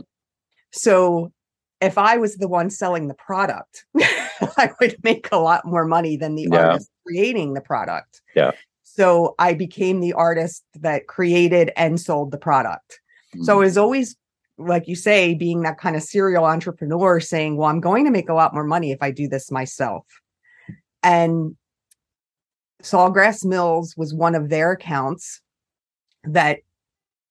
So 0.73 1.33
if 1.81 1.99
I 1.99 2.17
was 2.17 2.37
the 2.37 2.49
one 2.49 2.71
selling 2.71 3.09
the 3.09 3.15
product, 3.15 3.87
I 3.97 4.71
would 4.81 4.97
make 5.03 5.29
a 5.33 5.39
lot 5.39 5.65
more 5.65 5.85
money 5.85 6.17
than 6.17 6.35
the 6.35 6.49
yeah. 6.51 6.67
artist 6.67 6.91
creating 7.07 7.55
the 7.55 7.61
product. 7.61 8.21
Yeah. 8.35 8.53
So 8.83 9.35
I 9.39 9.55
became 9.55 10.01
the 10.01 10.13
artist 10.13 10.65
that 10.75 11.07
created 11.07 11.71
and 11.77 12.01
sold 12.01 12.31
the 12.31 12.39
product. 12.39 13.01
Mm-hmm. 13.35 13.45
So 13.45 13.61
it 13.61 13.65
was 13.65 13.79
always 13.79 14.17
like 14.59 14.87
you 14.87 14.95
say, 14.95 15.35
being 15.35 15.63
that 15.63 15.79
kind 15.79 15.97
of 15.97 16.03
serial 16.03 16.45
entrepreneur 16.45 17.21
saying, 17.21 17.57
well, 17.57 17.69
I'm 17.69 17.81
going 17.81 18.05
to 18.05 18.11
make 18.11 18.29
a 18.29 18.35
lot 18.35 18.55
more 18.55 18.65
money 18.65 18.93
if 18.93 18.99
I 19.03 19.11
do 19.11 19.29
this 19.29 19.51
myself. 19.51 20.07
And 21.03 21.57
Sawgrass 22.83 23.45
Mills 23.45 23.97
was 23.97 24.15
one 24.15 24.35
of 24.35 24.49
their 24.49 24.73
accounts 24.73 25.41
that 26.25 26.59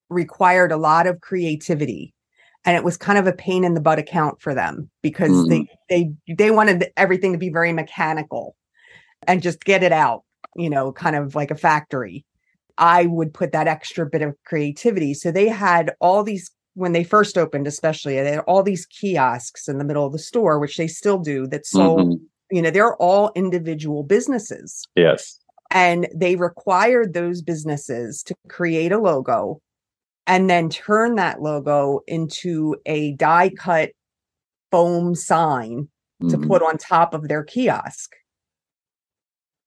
required 0.09 0.71
a 0.71 0.77
lot 0.77 1.07
of 1.07 1.21
creativity. 1.21 2.13
And 2.65 2.75
it 2.77 2.83
was 2.83 2.97
kind 2.97 3.17
of 3.17 3.27
a 3.27 3.33
pain 3.33 3.63
in 3.63 3.73
the 3.73 3.81
butt 3.81 3.99
account 3.99 4.41
for 4.41 4.53
them 4.53 4.89
because 5.01 5.31
mm. 5.31 5.49
they 5.49 5.67
they 5.89 6.35
they 6.35 6.51
wanted 6.51 6.91
everything 6.95 7.31
to 7.31 7.39
be 7.39 7.49
very 7.49 7.73
mechanical 7.73 8.55
and 9.25 9.41
just 9.41 9.63
get 9.63 9.83
it 9.83 9.91
out 9.91 10.23
you 10.55 10.69
know 10.69 10.91
kind 10.91 11.15
of 11.15 11.33
like 11.33 11.49
a 11.51 11.55
factory. 11.55 12.25
I 12.77 13.05
would 13.05 13.33
put 13.33 13.51
that 13.51 13.67
extra 13.67 14.05
bit 14.05 14.21
of 14.21 14.35
creativity. 14.45 15.13
So 15.13 15.31
they 15.31 15.47
had 15.47 15.93
all 15.99 16.23
these 16.23 16.51
when 16.75 16.93
they 16.93 17.03
first 17.03 17.37
opened 17.37 17.67
especially 17.67 18.15
they 18.15 18.31
had 18.31 18.39
all 18.47 18.63
these 18.63 18.85
kiosks 18.85 19.67
in 19.67 19.77
the 19.77 19.83
middle 19.83 20.05
of 20.05 20.13
the 20.13 20.19
store 20.19 20.57
which 20.57 20.77
they 20.77 20.87
still 20.87 21.17
do 21.17 21.45
that 21.47 21.65
sold 21.65 21.99
mm-hmm 21.99 22.23
you 22.51 22.61
know 22.61 22.69
they're 22.69 22.95
all 22.97 23.31
individual 23.35 24.03
businesses. 24.03 24.87
Yes. 24.95 25.39
And 25.71 26.07
they 26.13 26.35
required 26.35 27.13
those 27.13 27.41
businesses 27.41 28.23
to 28.23 28.35
create 28.49 28.91
a 28.91 28.99
logo 28.99 29.61
and 30.27 30.49
then 30.49 30.69
turn 30.69 31.15
that 31.15 31.41
logo 31.41 32.01
into 32.07 32.75
a 32.85 33.13
die 33.13 33.49
cut 33.49 33.91
foam 34.69 35.15
sign 35.15 35.87
mm-hmm. 36.21 36.29
to 36.29 36.47
put 36.47 36.61
on 36.61 36.77
top 36.77 37.13
of 37.13 37.27
their 37.27 37.43
kiosk. 37.43 38.11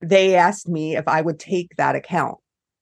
They 0.03 0.35
asked 0.35 0.68
me 0.68 0.97
if 0.97 1.09
i 1.09 1.20
would 1.20 1.38
take 1.38 1.77
that 1.77 1.97
account. 1.97 2.38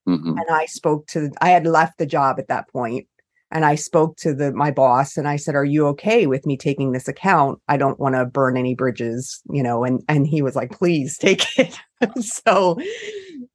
Mm-hmm. 0.08 0.36
and 0.36 0.46
i 0.50 0.66
spoke 0.66 1.06
to 1.06 1.30
i 1.40 1.50
had 1.50 1.64
left 1.64 1.98
the 1.98 2.06
job 2.06 2.40
at 2.40 2.48
that 2.48 2.68
point 2.70 3.06
and 3.52 3.64
I 3.64 3.74
spoke 3.74 4.16
to 4.18 4.34
the 4.34 4.52
my 4.52 4.70
boss 4.70 5.16
and 5.16 5.28
I 5.28 5.36
said, 5.36 5.54
"Are 5.54 5.64
you 5.64 5.86
okay 5.88 6.26
with 6.26 6.46
me 6.46 6.56
taking 6.56 6.92
this 6.92 7.06
account? 7.06 7.60
I 7.68 7.76
don't 7.76 8.00
want 8.00 8.14
to 8.14 8.24
burn 8.24 8.56
any 8.56 8.74
bridges, 8.74 9.40
you 9.50 9.62
know." 9.62 9.84
And 9.84 10.02
and 10.08 10.26
he 10.26 10.42
was 10.42 10.56
like, 10.56 10.72
"Please 10.72 11.18
take 11.18 11.46
it." 11.58 11.78
so 12.20 12.78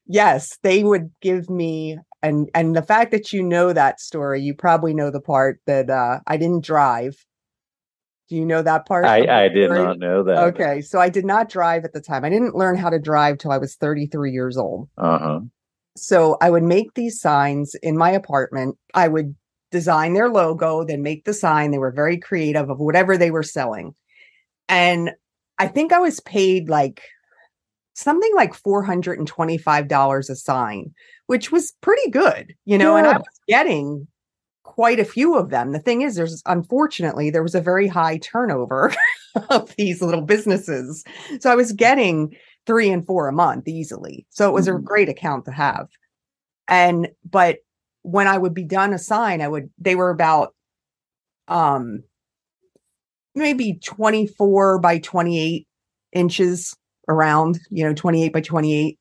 yes, 0.06 0.58
they 0.64 0.84
would 0.84 1.12
give 1.22 1.50
me 1.50 1.98
and 2.22 2.50
and 2.54 2.76
the 2.76 2.84
fact 2.84 3.12
that 3.12 3.34
you 3.34 3.44
know 3.44 3.74
that 3.74 4.00
story, 4.00 4.42
you 4.42 4.54
probably 4.54 4.94
know 4.94 5.12
the 5.12 5.22
part 5.22 5.60
that 5.66 5.90
uh 5.90 6.20
I 6.28 6.38
didn't 6.38 6.64
drive. 6.64 7.16
Do 8.30 8.36
you 8.36 8.46
know 8.46 8.62
that 8.62 8.86
part? 8.86 9.06
I, 9.06 9.46
I 9.46 9.48
did 9.48 9.72
not 9.72 10.00
know 10.00 10.22
that. 10.24 10.38
Okay, 10.38 10.82
so 10.82 11.00
I 11.00 11.08
did 11.08 11.24
not 11.24 11.50
drive 11.50 11.86
at 11.86 11.94
the 11.94 12.02
time. 12.02 12.26
I 12.26 12.30
didn't 12.30 12.56
learn 12.56 12.76
how 12.76 12.90
to 12.90 13.00
drive 13.00 13.38
till 13.38 13.52
I 13.52 13.58
was 13.58 13.76
33 13.76 14.34
years 14.34 14.58
old. 14.58 14.90
Uh-huh. 14.98 15.40
So 15.96 16.38
I 16.42 16.50
would 16.50 16.64
make 16.64 16.94
these 16.94 17.22
signs 17.22 17.74
in 17.76 17.98
my 17.98 18.12
apartment. 18.12 18.78
I 18.94 19.08
would 19.08 19.34
design 19.72 20.14
their 20.14 20.30
logo, 20.30 20.84
then 20.84 21.02
make 21.02 21.26
the 21.26 21.34
sign. 21.34 21.72
They 21.72 21.78
were 21.78 21.92
very 21.92 22.18
creative 22.18 22.70
of 22.70 22.80
whatever 22.80 23.18
they 23.18 23.32
were 23.32 23.44
selling. 23.44 23.96
And 24.70 25.12
I 25.60 25.68
think 25.68 25.92
I 25.92 26.00
was 26.00 26.20
paid 26.22 26.70
like 26.70 27.02
something 27.94 28.32
like 28.36 28.54
$425 28.54 30.30
a 30.30 30.36
sign, 30.36 30.94
which 31.26 31.52
was 31.52 31.74
pretty 31.82 32.10
good, 32.12 32.54
you 32.66 32.78
know, 32.78 32.94
yeah. 32.94 33.00
and 33.00 33.08
I 33.08 33.18
was 33.18 33.40
getting 33.48 34.08
quite 34.64 35.00
a 35.00 35.06
few 35.06 35.36
of 35.36 35.50
them. 35.50 35.72
The 35.72 35.80
thing 35.80 36.02
is, 36.02 36.16
there's 36.16 36.44
unfortunately, 36.46 37.30
there 37.30 37.44
was 37.44 37.56
a 37.56 37.62
very 37.62 37.88
high 37.88 38.20
turnover 38.20 38.94
of 39.50 39.76
these 39.78 40.02
little 40.02 40.22
businesses. 40.22 41.04
So 41.40 41.52
I 41.52 41.56
was 41.56 41.72
getting 41.72 42.36
three 42.68 42.90
and 42.92 43.06
four 43.06 43.28
a 43.28 43.34
month 43.34 43.68
easily. 43.68 44.28
So 44.30 44.48
it 44.48 44.54
was 44.54 44.68
mm-hmm. 44.68 44.78
a 44.78 44.82
great 44.82 45.10
account 45.10 45.46
to 45.46 45.52
have. 45.52 45.88
And, 46.68 47.08
but 47.28 47.58
when 48.08 48.26
I 48.26 48.38
would 48.38 48.54
be 48.54 48.64
done 48.64 48.94
a 48.94 48.98
sign, 48.98 49.42
I 49.42 49.50
would, 49.50 49.70
they 49.78 49.96
were 49.96 50.10
about, 50.10 50.56
um, 51.50 52.04
maybe 53.36 53.80
24 53.84 54.80
by 54.80 55.00
28 55.00 55.68
inches 56.14 56.74
around, 57.10 57.60
you 57.70 57.84
know, 57.84 57.94
28 57.94 58.32
by 58.32 58.40
28 58.40 58.98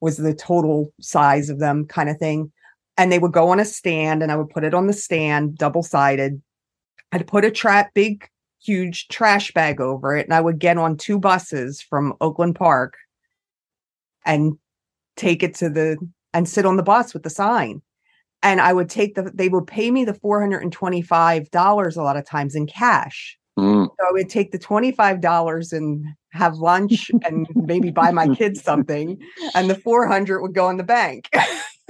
was 0.00 0.16
the 0.16 0.34
total 0.34 0.92
size 1.00 1.48
of 1.48 1.60
them 1.60 1.86
kind 1.86 2.08
of 2.08 2.18
thing. 2.18 2.50
And 2.98 3.12
they 3.12 3.20
would 3.20 3.32
go 3.32 3.50
on 3.50 3.60
a 3.60 3.64
stand 3.64 4.20
and 4.20 4.32
I 4.32 4.36
would 4.36 4.50
put 4.50 4.64
it 4.64 4.74
on 4.74 4.88
the 4.88 4.92
stand, 4.92 5.56
double 5.56 5.84
sided. 5.84 6.42
I'd 7.12 7.28
put 7.28 7.44
a 7.44 7.52
trap, 7.52 7.94
big, 7.94 8.28
huge 8.60 9.06
trash 9.08 9.52
bag 9.52 9.80
over 9.80 10.16
it. 10.16 10.26
And 10.26 10.34
I 10.34 10.40
would 10.40 10.58
get 10.58 10.76
on 10.76 10.96
two 10.96 11.20
buses 11.20 11.80
from 11.80 12.14
Oakland 12.20 12.56
Park 12.56 12.94
and 14.26 14.58
take 15.16 15.44
it 15.44 15.54
to 15.56 15.70
the, 15.70 15.96
and 16.34 16.48
sit 16.48 16.66
on 16.66 16.76
the 16.76 16.82
bus 16.82 17.14
with 17.14 17.22
the 17.22 17.30
sign. 17.30 17.80
And 18.42 18.60
I 18.60 18.72
would 18.72 18.88
take 18.88 19.14
the, 19.14 19.30
they 19.34 19.48
would 19.48 19.66
pay 19.66 19.90
me 19.90 20.04
the 20.04 20.14
$425 20.14 21.96
a 21.96 22.02
lot 22.02 22.16
of 22.16 22.26
times 22.26 22.54
in 22.54 22.66
cash. 22.66 23.38
Mm. 23.58 23.86
So 23.86 24.06
I 24.08 24.12
would 24.12 24.30
take 24.30 24.52
the 24.52 24.58
$25 24.58 25.72
and 25.72 26.04
have 26.32 26.54
lunch 26.56 27.10
and 27.24 27.46
maybe 27.54 27.90
buy 27.90 28.10
my 28.12 28.28
kids 28.34 28.62
something, 28.62 29.18
and 29.54 29.68
the 29.68 29.74
400 29.74 30.40
would 30.40 30.54
go 30.54 30.70
in 30.70 30.76
the 30.76 30.84
bank. 30.84 31.28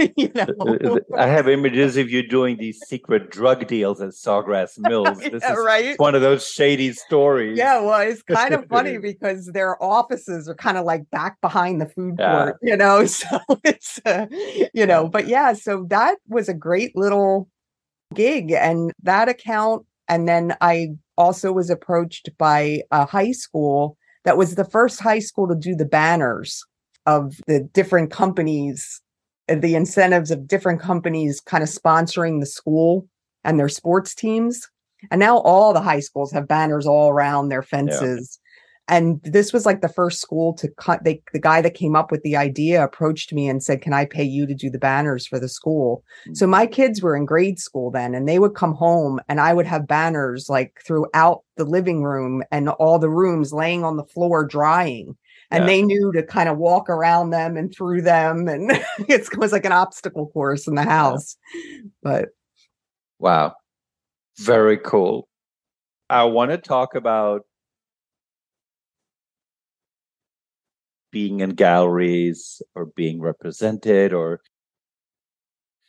you 0.17 0.31
know? 0.35 0.47
Uh, 0.59 0.95
uh, 0.95 0.99
I 1.17 1.27
have 1.27 1.49
images 1.49 1.97
of 1.97 2.11
you 2.11 2.27
doing 2.27 2.57
these 2.57 2.79
secret 2.87 3.31
drug 3.31 3.67
deals 3.67 4.01
at 4.01 4.11
Sawgrass 4.11 4.79
Mills. 4.79 5.19
This 5.19 5.43
yeah, 5.43 5.53
is 5.53 5.59
right? 5.65 5.99
one 5.99 6.15
of 6.15 6.23
those 6.23 6.47
shady 6.47 6.93
stories. 6.93 7.59
Yeah, 7.59 7.81
well, 7.81 8.01
it's 8.01 8.23
kind 8.31 8.55
of 8.55 8.67
funny 8.69 8.99
because 8.99 9.47
their 9.47 9.83
offices 9.83 10.49
are 10.49 10.55
kind 10.55 10.79
of 10.79 10.85
like 10.85 11.09
back 11.11 11.41
behind 11.41 11.81
the 11.81 11.87
food 11.87 12.17
yeah. 12.19 12.45
court, 12.45 12.57
you 12.63 12.77
know. 12.77 13.05
So 13.07 13.39
it's, 13.65 14.01
uh, 14.07 14.27
you 14.73 14.87
know, 14.87 15.09
but 15.09 15.27
yeah, 15.27 15.53
so 15.53 15.85
that 15.91 16.19
was 16.29 16.49
a 16.49 16.55
great 16.55 16.97
little 16.97 17.49
gig, 18.15 18.53
and 18.53 18.93
that 19.03 19.29
account, 19.29 19.85
and 20.09 20.27
then 20.27 20.57
I 20.61 20.89
also 21.19 21.53
was 21.53 21.69
approached 21.69 22.31
by 22.39 22.83
a 22.91 23.05
high 23.05 23.33
school 23.33 23.99
that 24.25 24.37
was 24.37 24.55
the 24.55 24.65
first 24.65 25.01
high 25.01 25.19
school 25.19 25.49
to 25.49 25.55
do 25.55 25.75
the 25.75 25.85
banners 25.85 26.65
of 27.07 27.37
the 27.47 27.61
different 27.61 28.11
companies, 28.11 29.01
the 29.57 29.75
incentives 29.75 30.31
of 30.31 30.47
different 30.47 30.81
companies 30.81 31.41
kind 31.41 31.63
of 31.63 31.69
sponsoring 31.69 32.41
the 32.41 32.47
school 32.47 33.07
and 33.45 33.59
their 33.59 33.69
sports 33.69 34.15
teams. 34.15 34.69
And 35.11 35.19
now 35.19 35.39
all 35.39 35.73
the 35.73 35.81
high 35.81 36.01
schools 36.01 36.33
have 36.33 36.47
banners 36.47 36.87
all 36.87 37.11
around 37.11 37.49
their 37.49 37.63
fences 37.63 38.39
and 38.91 39.21
this 39.23 39.53
was 39.53 39.65
like 39.65 39.81
the 39.81 39.89
first 39.89 40.21
school 40.21 40.53
to 40.55 40.69
cut 40.69 41.05
they 41.05 41.23
the 41.33 41.39
guy 41.39 41.63
that 41.63 41.75
came 41.75 41.95
up 41.95 42.11
with 42.11 42.23
the 42.23 42.37
idea 42.37 42.83
approached 42.83 43.33
me 43.33 43.49
and 43.49 43.63
said 43.63 43.81
can 43.81 43.93
i 43.93 44.05
pay 44.05 44.25
you 44.25 44.47
to 44.47 44.55
do 44.55 44.69
the 44.69 44.79
banners 44.79 45.27
for 45.27 45.39
the 45.39 45.49
school 45.49 46.05
mm-hmm. 46.23 46.35
so 46.35 46.47
my 46.47 46.67
kids 46.67 47.01
were 47.01 47.17
in 47.17 47.25
grade 47.25 47.59
school 47.59 47.91
then 47.91 48.15
and 48.15 48.29
they 48.29 48.39
would 48.39 48.55
come 48.55 48.75
home 48.75 49.21
and 49.29 49.41
i 49.41 49.55
would 49.55 49.67
have 49.67 49.87
banners 49.87 50.49
like 50.51 50.81
throughout 50.85 51.43
the 51.57 51.65
living 51.65 52.03
room 52.03 52.43
and 52.51 52.69
all 52.69 52.99
the 52.99 53.11
rooms 53.11 53.53
laying 53.53 53.85
on 53.85 53.97
the 53.97 54.05
floor 54.05 54.45
drying 54.45 55.17
and 55.51 55.63
yeah. 55.63 55.67
they 55.67 55.83
knew 55.83 56.13
to 56.13 56.23
kind 56.23 56.49
of 56.49 56.59
walk 56.59 56.89
around 56.89 57.31
them 57.31 57.57
and 57.57 57.75
through 57.75 58.03
them 58.03 58.49
and 58.49 58.71
it 59.09 59.37
was 59.37 59.53
like 59.53 59.65
an 59.65 59.73
obstacle 59.73 60.29
course 60.29 60.67
in 60.67 60.75
the 60.75 60.83
house 60.83 61.37
yeah. 61.55 61.81
but 62.03 62.29
wow 63.19 63.55
very 64.39 64.79
cool 64.79 65.29
i 66.09 66.25
want 66.25 66.51
to 66.51 66.59
talk 66.59 66.95
about 66.95 67.43
being 71.11 71.41
in 71.41 71.51
galleries 71.51 72.63
or 72.75 72.87
being 72.87 73.21
represented 73.21 74.13
or 74.13 74.41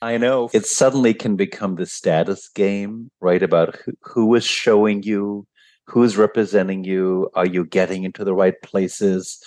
I 0.03 0.17
know 0.17 0.49
it 0.51 0.65
suddenly 0.65 1.13
can 1.13 1.35
become 1.35 1.75
the 1.75 1.85
status 1.85 2.49
game, 2.49 3.11
right? 3.19 3.43
About 3.43 3.75
who, 3.75 3.91
who 4.01 4.35
is 4.35 4.43
showing 4.43 5.03
you, 5.03 5.45
who's 5.91 6.17
representing 6.17 6.83
you, 6.83 7.29
are 7.33 7.45
you 7.45 7.65
getting 7.65 8.03
into 8.03 8.23
the 8.23 8.33
right 8.33 8.59
places? 8.61 9.43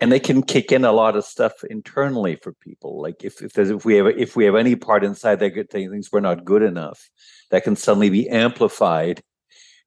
And 0.00 0.10
they 0.10 0.20
can 0.20 0.42
kick 0.42 0.72
in 0.72 0.84
a 0.84 0.92
lot 0.92 1.16
of 1.16 1.24
stuff 1.24 1.52
internally 1.70 2.36
for 2.42 2.52
people. 2.54 3.00
Like 3.00 3.22
if 3.24 3.40
if, 3.40 3.56
if 3.56 3.84
we 3.84 3.94
have 3.94 4.06
if 4.06 4.34
we 4.36 4.44
have 4.44 4.56
any 4.56 4.74
part 4.76 5.04
inside 5.04 5.38
that 5.38 5.50
good 5.50 5.70
things 5.70 6.10
we're 6.12 6.20
not 6.20 6.44
good 6.44 6.62
enough, 6.62 7.08
that 7.50 7.64
can 7.64 7.76
suddenly 7.76 8.10
be 8.10 8.28
amplified 8.28 9.22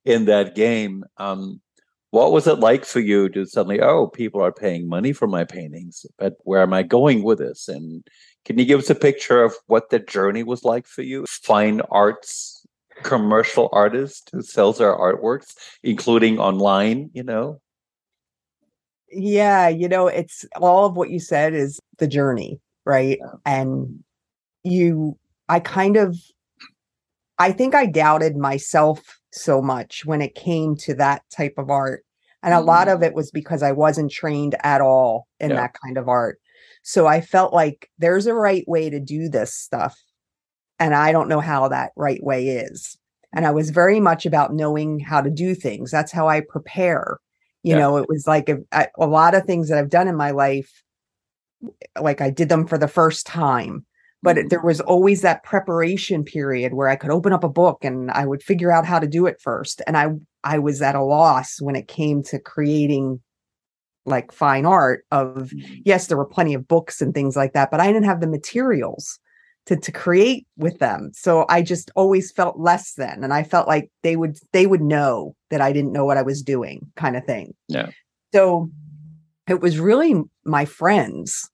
in 0.04 0.24
that 0.24 0.54
game. 0.54 1.04
Um, 1.18 1.60
what 2.10 2.32
was 2.32 2.46
it 2.46 2.58
like 2.58 2.86
for 2.86 3.00
you 3.00 3.28
to 3.28 3.44
suddenly, 3.44 3.82
oh, 3.82 4.06
people 4.06 4.40
are 4.40 4.52
paying 4.52 4.88
money 4.88 5.12
for 5.12 5.26
my 5.26 5.44
paintings, 5.44 6.06
but 6.16 6.36
where 6.44 6.62
am 6.62 6.72
I 6.72 6.82
going 6.82 7.22
with 7.22 7.38
this? 7.38 7.68
And 7.68 8.02
can 8.46 8.58
you 8.58 8.64
give 8.64 8.80
us 8.80 8.88
a 8.88 8.94
picture 8.94 9.44
of 9.44 9.54
what 9.66 9.90
the 9.90 9.98
journey 9.98 10.42
was 10.42 10.64
like 10.64 10.86
for 10.86 11.02
you? 11.02 11.26
Fine 11.28 11.82
arts, 11.90 12.57
commercial 13.02 13.68
artist 13.72 14.30
who 14.32 14.42
sells 14.42 14.78
their 14.78 14.96
artworks, 14.96 15.54
including 15.82 16.38
online, 16.38 17.10
you 17.12 17.22
know? 17.22 17.60
Yeah, 19.10 19.68
you 19.68 19.88
know, 19.88 20.06
it's 20.06 20.44
all 20.56 20.86
of 20.86 20.96
what 20.96 21.10
you 21.10 21.18
said 21.18 21.54
is 21.54 21.80
the 21.98 22.06
journey, 22.06 22.60
right? 22.84 23.18
Yeah. 23.20 23.32
And 23.46 24.04
you, 24.64 25.18
I 25.48 25.60
kind 25.60 25.96
of, 25.96 26.16
I 27.38 27.52
think 27.52 27.74
I 27.74 27.86
doubted 27.86 28.36
myself 28.36 29.18
so 29.32 29.62
much 29.62 30.04
when 30.04 30.20
it 30.20 30.34
came 30.34 30.76
to 30.76 30.94
that 30.94 31.22
type 31.34 31.54
of 31.56 31.70
art. 31.70 32.04
And 32.42 32.54
a 32.54 32.60
lot 32.60 32.86
mm-hmm. 32.86 32.96
of 32.96 33.02
it 33.02 33.14
was 33.14 33.30
because 33.30 33.62
I 33.62 33.72
wasn't 33.72 34.12
trained 34.12 34.56
at 34.62 34.80
all 34.80 35.26
in 35.40 35.50
yeah. 35.50 35.56
that 35.56 35.74
kind 35.82 35.96
of 35.96 36.08
art. 36.08 36.38
So 36.82 37.06
I 37.06 37.20
felt 37.20 37.52
like 37.52 37.90
there's 37.98 38.26
a 38.26 38.34
right 38.34 38.66
way 38.68 38.90
to 38.90 39.00
do 39.00 39.28
this 39.28 39.54
stuff. 39.54 39.98
And 40.78 40.94
I 40.94 41.12
don't 41.12 41.28
know 41.28 41.40
how 41.40 41.68
that 41.68 41.92
right 41.96 42.22
way 42.22 42.48
is. 42.48 42.96
And 43.34 43.46
I 43.46 43.50
was 43.50 43.70
very 43.70 44.00
much 44.00 44.26
about 44.26 44.54
knowing 44.54 45.00
how 45.00 45.20
to 45.20 45.30
do 45.30 45.54
things. 45.54 45.90
That's 45.90 46.12
how 46.12 46.28
I 46.28 46.40
prepare. 46.40 47.18
You 47.62 47.72
yeah. 47.72 47.78
know, 47.78 47.96
it 47.96 48.08
was 48.08 48.26
like 48.26 48.48
a, 48.48 48.58
a 48.98 49.06
lot 49.06 49.34
of 49.34 49.44
things 49.44 49.68
that 49.68 49.78
I've 49.78 49.90
done 49.90 50.08
in 50.08 50.16
my 50.16 50.30
life, 50.30 50.82
like 52.00 52.20
I 52.20 52.30
did 52.30 52.48
them 52.48 52.66
for 52.66 52.78
the 52.78 52.88
first 52.88 53.26
time 53.26 53.84
but 54.22 54.36
mm-hmm. 54.36 54.48
there 54.48 54.62
was 54.62 54.80
always 54.80 55.22
that 55.22 55.44
preparation 55.44 56.24
period 56.24 56.74
where 56.74 56.88
I 56.88 56.96
could 56.96 57.10
open 57.10 57.32
up 57.32 57.44
a 57.44 57.48
book 57.48 57.84
and 57.84 58.10
I 58.10 58.26
would 58.26 58.42
figure 58.42 58.72
out 58.72 58.86
how 58.86 58.98
to 58.98 59.06
do 59.06 59.26
it 59.26 59.40
first. 59.40 59.82
And 59.86 59.96
I 59.96 60.08
I 60.44 60.58
was 60.58 60.82
at 60.82 60.94
a 60.94 61.02
loss 61.02 61.60
when 61.60 61.76
it 61.76 61.88
came 61.88 62.22
to 62.24 62.38
creating 62.38 63.20
like 64.06 64.32
fine 64.32 64.66
art 64.66 65.04
of 65.10 65.50
mm-hmm. 65.50 65.74
yes, 65.84 66.06
there 66.06 66.16
were 66.16 66.26
plenty 66.26 66.54
of 66.54 66.68
books 66.68 67.00
and 67.00 67.14
things 67.14 67.36
like 67.36 67.52
that, 67.52 67.70
but 67.70 67.80
I 67.80 67.86
didn't 67.86 68.04
have 68.04 68.20
the 68.20 68.26
materials 68.26 69.18
to 69.68 69.76
to 69.76 69.92
create 69.92 70.46
with 70.56 70.78
them. 70.78 71.10
So 71.14 71.46
I 71.48 71.62
just 71.62 71.90
always 71.96 72.32
felt 72.32 72.58
less 72.58 72.94
than 72.94 73.22
and 73.22 73.32
I 73.32 73.42
felt 73.42 73.68
like 73.68 73.90
they 74.02 74.16
would 74.16 74.36
they 74.52 74.66
would 74.66 74.82
know 74.82 75.34
that 75.50 75.60
I 75.60 75.72
didn't 75.72 75.92
know 75.92 76.04
what 76.04 76.18
I 76.18 76.22
was 76.22 76.42
doing 76.42 76.90
kind 76.96 77.16
of 77.16 77.24
thing. 77.24 77.54
Yeah. 77.68 77.90
So 78.34 78.70
it 79.48 79.60
was 79.60 79.78
really 79.78 80.22
my 80.44 80.64
friends, 80.64 81.50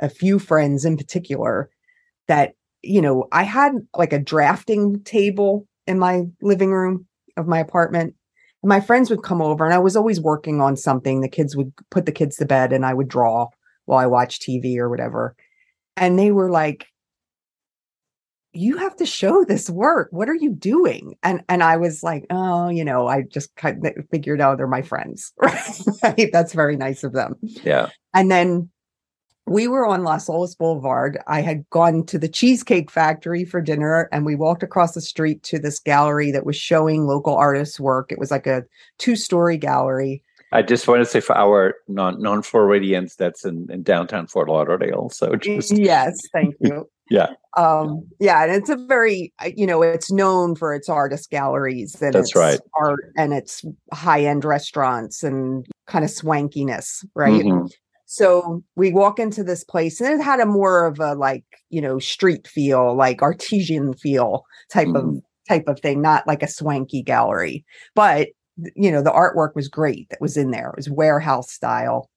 a 0.00 0.08
few 0.08 0.38
friends 0.38 0.84
in 0.84 0.96
particular 0.96 1.70
that 2.28 2.54
you 2.82 3.00
know 3.00 3.26
i 3.32 3.42
had 3.42 3.72
like 3.96 4.12
a 4.12 4.18
drafting 4.18 5.02
table 5.04 5.66
in 5.86 5.98
my 5.98 6.22
living 6.40 6.70
room 6.72 7.06
of 7.36 7.46
my 7.46 7.58
apartment 7.58 8.14
and 8.62 8.68
my 8.68 8.80
friends 8.80 9.10
would 9.10 9.22
come 9.22 9.40
over 9.40 9.64
and 9.64 9.74
i 9.74 9.78
was 9.78 9.96
always 9.96 10.20
working 10.20 10.60
on 10.60 10.76
something 10.76 11.20
the 11.20 11.28
kids 11.28 11.56
would 11.56 11.72
put 11.90 12.06
the 12.06 12.12
kids 12.12 12.36
to 12.36 12.44
bed 12.44 12.72
and 12.72 12.84
i 12.84 12.92
would 12.92 13.08
draw 13.08 13.46
while 13.84 13.98
i 13.98 14.06
watched 14.06 14.42
tv 14.42 14.76
or 14.76 14.88
whatever 14.88 15.34
and 15.96 16.18
they 16.18 16.32
were 16.32 16.50
like 16.50 16.86
you 18.54 18.76
have 18.76 18.94
to 18.96 19.06
show 19.06 19.44
this 19.44 19.70
work 19.70 20.08
what 20.10 20.28
are 20.28 20.34
you 20.34 20.50
doing 20.50 21.16
and 21.22 21.42
and 21.48 21.62
i 21.62 21.76
was 21.76 22.02
like 22.02 22.26
oh 22.30 22.68
you 22.68 22.84
know 22.84 23.06
i 23.06 23.22
just 23.22 23.54
kind 23.56 23.84
of 23.84 24.08
figured 24.10 24.40
out 24.40 24.58
they're 24.58 24.66
my 24.66 24.82
friends 24.82 25.32
right 26.02 26.30
that's 26.32 26.52
very 26.52 26.76
nice 26.76 27.02
of 27.02 27.12
them 27.12 27.34
yeah 27.42 27.88
and 28.14 28.30
then 28.30 28.68
we 29.46 29.66
were 29.66 29.86
on 29.86 30.04
Las 30.04 30.28
Olas 30.28 30.56
Boulevard. 30.56 31.18
I 31.26 31.40
had 31.40 31.68
gone 31.70 32.06
to 32.06 32.18
the 32.18 32.28
Cheesecake 32.28 32.90
Factory 32.90 33.44
for 33.44 33.60
dinner, 33.60 34.08
and 34.12 34.24
we 34.24 34.36
walked 34.36 34.62
across 34.62 34.94
the 34.94 35.00
street 35.00 35.42
to 35.44 35.58
this 35.58 35.80
gallery 35.80 36.30
that 36.30 36.46
was 36.46 36.56
showing 36.56 37.06
local 37.06 37.34
artists' 37.34 37.80
work. 37.80 38.12
It 38.12 38.18
was 38.18 38.30
like 38.30 38.46
a 38.46 38.64
two 38.98 39.16
story 39.16 39.56
gallery. 39.56 40.22
I 40.52 40.62
just 40.62 40.86
want 40.86 41.00
to 41.00 41.06
say 41.06 41.20
for 41.20 41.36
our 41.36 41.74
non 41.88 42.20
non 42.22 42.42
Floridians, 42.42 43.16
that's 43.16 43.44
in, 43.44 43.66
in 43.70 43.82
downtown 43.82 44.26
Fort 44.26 44.48
Lauderdale. 44.48 45.08
So 45.10 45.30
mm, 45.30 45.40
just 45.40 45.72
yes, 45.72 46.16
thank 46.32 46.54
you. 46.60 46.88
Yeah, 47.12 47.34
um, 47.56 48.06
yeah, 48.18 48.42
and 48.42 48.52
it's 48.52 48.70
a 48.70 48.76
very 48.76 49.32
uh, 49.44 49.50
you 49.56 49.66
know 49.66 49.82
it's 49.82 50.10
known 50.10 50.54
for 50.54 50.74
its 50.74 50.88
artist 50.88 51.30
galleries 51.30 52.00
and 52.00 52.14
that's 52.14 52.34
right 52.34 52.60
art 52.78 53.12
and 53.16 53.32
its 53.34 53.64
high 53.92 54.24
end 54.24 54.44
restaurants 54.44 55.22
and 55.22 55.66
kind 55.86 56.04
of 56.04 56.10
swankiness, 56.10 57.04
right? 57.14 57.44
Mm-hmm. 57.44 57.66
So 58.06 58.62
we 58.76 58.92
walk 58.92 59.18
into 59.18 59.42
this 59.42 59.64
place 59.64 60.00
and 60.00 60.12
it 60.12 60.22
had 60.22 60.40
a 60.40 60.46
more 60.46 60.84
of 60.86 61.00
a 61.00 61.14
like, 61.14 61.44
you 61.70 61.80
know, 61.80 61.98
street 61.98 62.46
feel, 62.46 62.94
like 62.94 63.22
artesian 63.22 63.94
feel 63.94 64.44
type 64.70 64.88
mm-hmm. 64.88 65.16
of 65.16 65.22
type 65.48 65.66
of 65.66 65.80
thing, 65.80 66.02
not 66.02 66.26
like 66.26 66.42
a 66.42 66.48
swanky 66.48 67.02
gallery. 67.02 67.64
But 67.94 68.28
you 68.76 68.90
know, 68.90 69.02
the 69.02 69.10
artwork 69.10 69.54
was 69.54 69.68
great 69.68 70.08
that 70.10 70.20
was 70.20 70.36
in 70.36 70.50
there. 70.50 70.70
It 70.70 70.76
was 70.76 70.90
warehouse 70.90 71.50
style. 71.50 72.10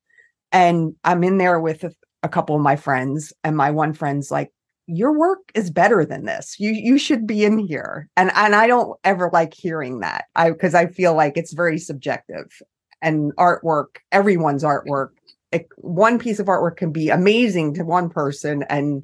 And 0.51 0.95
I'm 1.03 1.23
in 1.23 1.37
there 1.37 1.59
with 1.59 1.83
a, 1.83 1.91
a 2.23 2.29
couple 2.29 2.55
of 2.55 2.61
my 2.61 2.75
friends 2.75 3.33
and 3.43 3.55
my 3.57 3.71
one 3.71 3.93
friend's 3.93 4.31
like, 4.31 4.51
your 4.87 5.17
work 5.17 5.39
is 5.55 5.71
better 5.71 6.05
than 6.05 6.25
this. 6.25 6.59
You 6.59 6.71
you 6.71 6.97
should 6.97 7.25
be 7.25 7.43
in 7.43 7.57
here. 7.57 8.09
And 8.17 8.31
and 8.35 8.55
I 8.55 8.67
don't 8.67 8.99
ever 9.03 9.29
like 9.33 9.53
hearing 9.53 9.99
that. 9.99 10.25
I 10.35 10.51
because 10.51 10.75
I 10.75 10.87
feel 10.87 11.15
like 11.15 11.37
it's 11.37 11.53
very 11.53 11.77
subjective. 11.77 12.61
And 13.01 13.35
artwork, 13.35 13.97
everyone's 14.11 14.63
artwork 14.63 15.09
it, 15.55 15.67
one 15.77 16.19
piece 16.19 16.39
of 16.39 16.47
artwork 16.47 16.77
can 16.77 16.91
be 16.91 17.09
amazing 17.09 17.73
to 17.75 17.83
one 17.83 18.09
person 18.09 18.63
and 18.69 19.03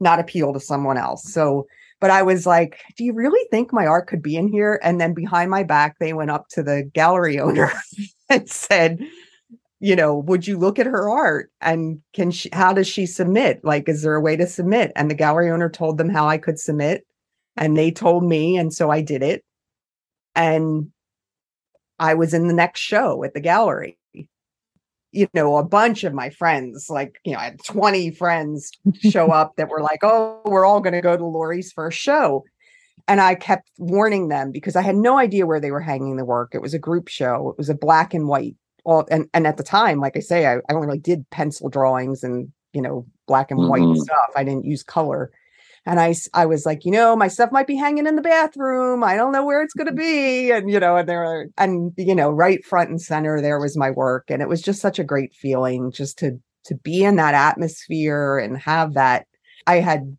not 0.00 0.18
appeal 0.18 0.52
to 0.52 0.60
someone 0.60 0.96
else. 0.96 1.30
So, 1.30 1.66
but 2.00 2.10
I 2.10 2.22
was 2.22 2.46
like, 2.46 2.80
do 2.96 3.04
you 3.04 3.12
really 3.12 3.46
think 3.50 3.72
my 3.72 3.86
art 3.86 4.06
could 4.06 4.22
be 4.22 4.36
in 4.36 4.48
here? 4.48 4.80
And 4.82 5.00
then 5.00 5.12
behind 5.12 5.50
my 5.50 5.62
back, 5.62 5.98
they 5.98 6.14
went 6.14 6.30
up 6.30 6.48
to 6.50 6.62
the 6.62 6.90
gallery 6.94 7.38
owner 7.46 7.70
and 8.28 8.48
said, 8.48 9.00
you 9.80 9.96
know, 9.96 10.16
would 10.16 10.46
you 10.46 10.58
look 10.58 10.78
at 10.78 10.86
her 10.86 11.10
art 11.10 11.50
and 11.60 12.00
can 12.12 12.30
she, 12.30 12.48
how 12.52 12.72
does 12.72 12.86
she 12.86 13.06
submit? 13.06 13.64
Like, 13.64 13.88
is 13.88 14.02
there 14.02 14.14
a 14.14 14.20
way 14.20 14.36
to 14.36 14.46
submit? 14.46 14.92
And 14.94 15.10
the 15.10 15.14
gallery 15.14 15.50
owner 15.50 15.70
told 15.70 15.98
them 15.98 16.10
how 16.10 16.28
I 16.28 16.38
could 16.38 16.58
submit 16.58 17.06
and 17.56 17.76
they 17.76 17.90
told 17.90 18.24
me. 18.24 18.56
And 18.56 18.72
so 18.72 18.90
I 18.90 19.00
did 19.00 19.22
it. 19.22 19.44
And 20.34 20.90
I 21.98 22.14
was 22.14 22.34
in 22.34 22.46
the 22.46 22.54
next 22.54 22.80
show 22.80 23.24
at 23.24 23.34
the 23.34 23.40
gallery 23.40 23.98
you 25.12 25.28
know, 25.34 25.56
a 25.56 25.64
bunch 25.64 26.04
of 26.04 26.14
my 26.14 26.30
friends, 26.30 26.88
like, 26.88 27.20
you 27.24 27.32
know, 27.32 27.38
I 27.38 27.44
had 27.44 27.64
20 27.64 28.12
friends 28.12 28.70
show 29.00 29.30
up 29.32 29.56
that 29.56 29.68
were 29.68 29.82
like, 29.82 30.00
oh, 30.02 30.40
we're 30.44 30.64
all 30.64 30.80
going 30.80 30.92
to 30.92 31.00
go 31.00 31.16
to 31.16 31.24
Lori's 31.24 31.72
first 31.72 31.98
show. 31.98 32.44
And 33.08 33.20
I 33.20 33.34
kept 33.34 33.70
warning 33.78 34.28
them 34.28 34.52
because 34.52 34.76
I 34.76 34.82
had 34.82 34.94
no 34.94 35.18
idea 35.18 35.46
where 35.46 35.58
they 35.58 35.72
were 35.72 35.80
hanging 35.80 36.16
the 36.16 36.24
work. 36.24 36.54
It 36.54 36.62
was 36.62 36.74
a 36.74 36.78
group 36.78 37.08
show, 37.08 37.48
it 37.50 37.58
was 37.58 37.68
a 37.68 37.74
black 37.74 38.14
and 38.14 38.28
white. 38.28 38.56
All, 38.84 39.06
and, 39.10 39.28
and 39.34 39.46
at 39.46 39.56
the 39.56 39.62
time, 39.62 40.00
like 40.00 40.16
I 40.16 40.20
say, 40.20 40.46
I, 40.46 40.56
I 40.56 40.74
only 40.74 40.86
really 40.86 40.98
did 40.98 41.28
pencil 41.30 41.68
drawings 41.68 42.22
and, 42.22 42.50
you 42.72 42.82
know, 42.82 43.06
black 43.26 43.50
and 43.50 43.60
mm-hmm. 43.60 43.88
white 43.88 43.96
stuff. 43.98 44.30
I 44.36 44.44
didn't 44.44 44.64
use 44.64 44.82
color 44.82 45.30
and 45.86 45.98
I, 45.98 46.14
I 46.34 46.46
was 46.46 46.66
like, 46.66 46.84
you 46.84 46.92
know, 46.92 47.16
my 47.16 47.28
stuff 47.28 47.52
might 47.52 47.66
be 47.66 47.76
hanging 47.76 48.06
in 48.06 48.16
the 48.16 48.22
bathroom. 48.22 49.02
I 49.02 49.16
don't 49.16 49.32
know 49.32 49.44
where 49.44 49.62
it's 49.62 49.72
going 49.72 49.86
to 49.86 49.94
be. 49.94 50.50
And, 50.50 50.70
you 50.70 50.78
know, 50.78 50.96
and 50.96 51.08
there, 51.08 51.48
and, 51.56 51.92
you 51.96 52.14
know, 52.14 52.30
right 52.30 52.64
front 52.64 52.90
and 52.90 53.00
center, 53.00 53.40
there 53.40 53.58
was 53.58 53.76
my 53.76 53.90
work. 53.90 54.24
And 54.28 54.42
it 54.42 54.48
was 54.48 54.60
just 54.60 54.80
such 54.80 54.98
a 54.98 55.04
great 55.04 55.32
feeling 55.32 55.90
just 55.90 56.18
to, 56.18 56.38
to 56.66 56.74
be 56.74 57.02
in 57.02 57.16
that 57.16 57.34
atmosphere 57.34 58.38
and 58.38 58.58
have 58.58 58.94
that. 58.94 59.26
I 59.66 59.76
had 59.76 60.16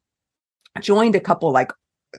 joined 0.82 1.16
a 1.16 1.20
couple 1.20 1.52
like 1.52 1.72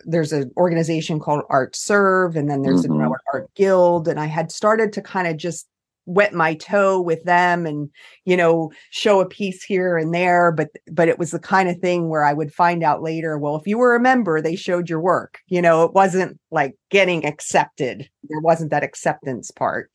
there's 0.04 0.32
an 0.32 0.50
organization 0.56 1.20
called 1.20 1.42
ArtServe, 1.50 2.34
and 2.34 2.48
then 2.48 2.62
there's 2.62 2.86
mm-hmm. 2.86 3.12
Art 3.34 3.50
Guild, 3.54 4.08
and 4.08 4.18
I 4.18 4.24
had 4.24 4.50
started 4.50 4.90
to 4.94 5.02
kind 5.02 5.28
of 5.28 5.36
just 5.36 5.68
wet 6.06 6.34
my 6.34 6.54
toe 6.54 7.00
with 7.00 7.22
them 7.24 7.64
and 7.64 7.88
you 8.24 8.36
know 8.36 8.72
show 8.90 9.20
a 9.20 9.28
piece 9.28 9.62
here 9.62 9.96
and 9.96 10.12
there 10.12 10.50
but 10.50 10.68
but 10.90 11.08
it 11.08 11.18
was 11.18 11.30
the 11.30 11.38
kind 11.38 11.68
of 11.68 11.78
thing 11.78 12.08
where 12.08 12.24
i 12.24 12.32
would 12.32 12.52
find 12.52 12.82
out 12.82 13.02
later 13.02 13.38
well 13.38 13.54
if 13.54 13.66
you 13.66 13.78
were 13.78 13.94
a 13.94 14.00
member 14.00 14.40
they 14.40 14.56
showed 14.56 14.90
your 14.90 15.00
work 15.00 15.38
you 15.46 15.62
know 15.62 15.84
it 15.84 15.92
wasn't 15.92 16.38
like 16.52 16.74
getting 16.90 17.24
accepted. 17.26 18.08
There 18.28 18.40
wasn't 18.40 18.70
that 18.70 18.84
acceptance 18.84 19.50
part. 19.50 19.90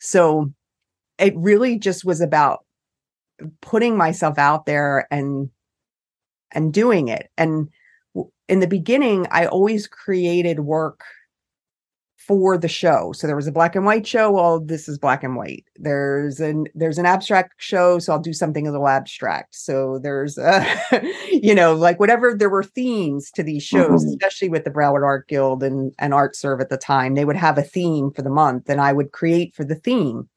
So 0.00 0.52
it 1.18 1.34
really 1.36 1.78
just 1.78 2.04
was 2.04 2.20
about 2.20 2.66
putting 3.62 3.96
myself 3.96 4.38
out 4.38 4.66
there 4.66 5.06
and 5.10 5.48
and 6.50 6.74
doing 6.74 7.08
it. 7.08 7.30
And 7.38 7.68
in 8.48 8.60
the 8.60 8.66
beginning 8.66 9.26
i 9.30 9.46
always 9.46 9.86
created 9.86 10.60
work 10.60 11.04
for 12.26 12.56
the 12.56 12.68
show. 12.68 13.12
So 13.12 13.26
there 13.26 13.36
was 13.36 13.46
a 13.46 13.52
black 13.52 13.74
and 13.74 13.84
white 13.84 14.06
show. 14.06 14.30
Well, 14.30 14.60
this 14.60 14.88
is 14.88 14.98
black 14.98 15.24
and 15.24 15.36
white. 15.36 15.64
There's 15.76 16.40
an 16.40 16.66
there's 16.74 16.98
an 16.98 17.06
abstract 17.06 17.54
show, 17.58 17.98
so 17.98 18.12
I'll 18.12 18.20
do 18.20 18.32
something 18.32 18.66
a 18.66 18.70
little 18.70 18.88
abstract. 18.88 19.54
So 19.56 19.98
there's 20.02 20.38
a, 20.38 20.64
you 21.30 21.54
know, 21.54 21.74
like 21.74 21.98
whatever 21.98 22.34
there 22.34 22.50
were 22.50 22.62
themes 22.62 23.30
to 23.32 23.42
these 23.42 23.62
shows, 23.62 24.04
mm-hmm. 24.04 24.10
especially 24.10 24.48
with 24.48 24.64
the 24.64 24.70
Broward 24.70 25.04
Art 25.04 25.26
Guild 25.28 25.62
and, 25.62 25.92
and 25.98 26.12
ArtServe 26.12 26.60
at 26.60 26.68
the 26.68 26.76
time. 26.76 27.14
They 27.14 27.24
would 27.24 27.36
have 27.36 27.58
a 27.58 27.62
theme 27.62 28.10
for 28.12 28.22
the 28.22 28.30
month, 28.30 28.68
and 28.68 28.80
I 28.80 28.92
would 28.92 29.12
create 29.12 29.54
for 29.54 29.64
the 29.64 29.74
theme 29.74 30.28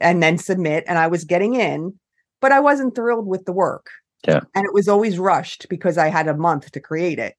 and 0.00 0.22
then 0.22 0.38
submit. 0.38 0.84
And 0.86 0.98
I 0.98 1.08
was 1.08 1.24
getting 1.24 1.54
in, 1.54 1.98
but 2.40 2.52
I 2.52 2.60
wasn't 2.60 2.94
thrilled 2.94 3.26
with 3.26 3.44
the 3.44 3.52
work. 3.52 3.88
Yeah. 4.26 4.40
And 4.54 4.64
it 4.64 4.74
was 4.74 4.88
always 4.88 5.18
rushed 5.18 5.66
because 5.68 5.98
I 5.98 6.08
had 6.08 6.28
a 6.28 6.36
month 6.36 6.70
to 6.72 6.80
create 6.80 7.18
it. 7.18 7.34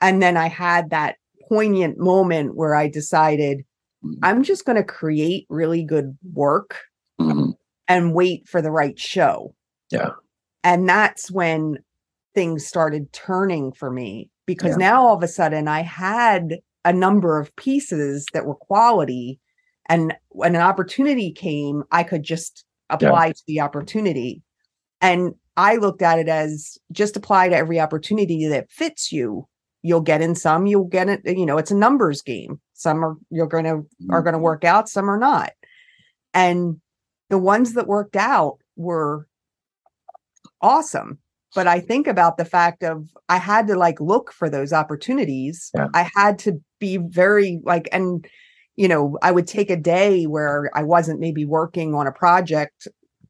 And 0.00 0.22
then 0.22 0.36
I 0.36 0.48
had 0.48 0.90
that 0.90 1.16
poignant 1.48 1.98
moment 1.98 2.54
where 2.54 2.74
I 2.74 2.88
decided 2.88 3.64
mm-hmm. 4.04 4.18
I'm 4.22 4.42
just 4.42 4.64
going 4.64 4.76
to 4.76 4.84
create 4.84 5.46
really 5.48 5.84
good 5.84 6.16
work 6.32 6.80
mm-hmm. 7.20 7.50
and 7.88 8.14
wait 8.14 8.48
for 8.48 8.62
the 8.62 8.70
right 8.70 8.98
show. 8.98 9.54
Yeah. 9.90 10.10
And 10.64 10.88
that's 10.88 11.30
when 11.30 11.78
things 12.34 12.66
started 12.66 13.12
turning 13.12 13.72
for 13.72 13.90
me 13.90 14.30
because 14.46 14.72
yeah. 14.72 14.88
now 14.88 15.06
all 15.06 15.16
of 15.16 15.22
a 15.22 15.28
sudden 15.28 15.68
I 15.68 15.80
had 15.80 16.58
a 16.84 16.92
number 16.92 17.40
of 17.40 17.54
pieces 17.56 18.26
that 18.32 18.44
were 18.44 18.54
quality 18.54 19.40
and 19.88 20.14
when 20.28 20.54
an 20.54 20.60
opportunity 20.60 21.32
came 21.32 21.82
I 21.90 22.02
could 22.02 22.22
just 22.22 22.64
apply 22.90 23.28
yeah. 23.28 23.32
to 23.32 23.42
the 23.46 23.60
opportunity 23.60 24.42
and 25.00 25.34
I 25.56 25.76
looked 25.76 26.02
at 26.02 26.18
it 26.18 26.28
as 26.28 26.76
just 26.92 27.16
apply 27.16 27.48
to 27.48 27.56
every 27.56 27.80
opportunity 27.80 28.46
that 28.46 28.70
fits 28.70 29.10
you 29.10 29.48
you'll 29.86 30.00
get 30.00 30.20
in 30.20 30.34
some 30.34 30.66
you'll 30.66 30.84
get 30.84 31.08
it 31.08 31.20
you 31.24 31.46
know 31.46 31.58
it's 31.58 31.70
a 31.70 31.76
numbers 31.76 32.20
game 32.22 32.60
some 32.74 33.04
are 33.04 33.16
you're 33.30 33.46
going 33.46 33.64
to 33.64 33.86
are 34.10 34.22
going 34.22 34.32
to 34.32 34.38
mm-hmm. 34.38 34.42
work 34.42 34.64
out 34.64 34.88
some 34.88 35.08
are 35.08 35.18
not 35.18 35.52
and 36.34 36.80
the 37.30 37.38
ones 37.38 37.74
that 37.74 37.86
worked 37.86 38.16
out 38.16 38.58
were 38.76 39.26
awesome 40.60 41.18
but 41.54 41.66
i 41.66 41.78
think 41.78 42.06
about 42.06 42.36
the 42.36 42.44
fact 42.44 42.82
of 42.82 43.08
i 43.28 43.36
had 43.36 43.68
to 43.68 43.76
like 43.76 44.00
look 44.00 44.32
for 44.32 44.50
those 44.50 44.72
opportunities 44.72 45.70
yeah. 45.74 45.86
i 45.94 46.08
had 46.14 46.38
to 46.38 46.60
be 46.80 46.96
very 46.96 47.60
like 47.64 47.88
and 47.92 48.26
you 48.74 48.88
know 48.88 49.16
i 49.22 49.30
would 49.30 49.46
take 49.46 49.70
a 49.70 49.76
day 49.76 50.24
where 50.24 50.70
i 50.74 50.82
wasn't 50.82 51.20
maybe 51.20 51.44
working 51.44 51.94
on 51.94 52.06
a 52.06 52.12
project 52.12 52.88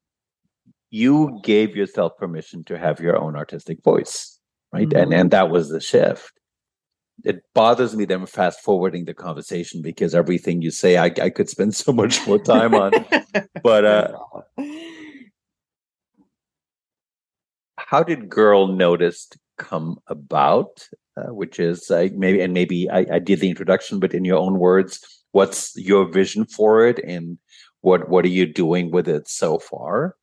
you 0.90 1.40
gave 1.42 1.75
yourself 1.75 2.19
permission 2.19 2.62
to 2.64 2.79
have 2.79 3.01
your 3.01 3.16
own 3.16 3.35
artistic 3.35 3.83
voice, 3.83 4.38
right? 4.73 4.87
Mm-hmm. 4.87 4.99
And 4.99 5.14
and 5.14 5.31
that 5.31 5.49
was 5.49 5.71
the 5.71 5.81
shift. 5.81 6.33
It 7.24 7.42
bothers 7.55 7.96
me 7.96 8.05
that 8.05 8.14
I'm 8.14 8.26
fast 8.26 8.61
forwarding 8.61 9.05
the 9.05 9.14
conversation 9.14 9.83
because 9.83 10.14
everything 10.14 10.62
you 10.62 10.70
say 10.70 10.96
I, 10.96 11.07
I 11.07 11.31
could 11.31 11.48
spend 11.48 11.74
so 11.85 11.92
much 11.92 12.26
more 12.26 12.38
time 12.38 12.74
on. 12.74 12.92
but 13.62 13.85
uh, 13.85 14.18
how 17.79 18.02
did 18.02 18.29
Girl 18.29 18.68
Noticed 18.68 19.37
come 19.59 19.98
about? 20.07 20.88
Uh, 21.18 21.33
which 21.33 21.59
is 21.59 21.90
uh, 21.90 22.09
maybe 22.14 22.42
and 22.42 22.52
maybe 22.52 22.90
I, 22.90 23.07
I 23.11 23.18
did 23.20 23.40
the 23.40 23.48
introduction, 23.48 23.98
but 24.00 24.12
in 24.12 24.26
your 24.26 24.37
own 24.37 24.59
words, 24.59 25.00
what's 25.33 25.74
your 25.74 26.05
vision 26.12 26.44
for 26.44 26.87
it 26.87 26.98
and 26.98 27.38
what 27.81 28.11
what 28.11 28.26
are 28.26 28.29
you 28.29 28.44
doing 28.44 28.90
with 28.90 29.09
it 29.09 29.26
so 29.26 29.59
far? 29.59 30.14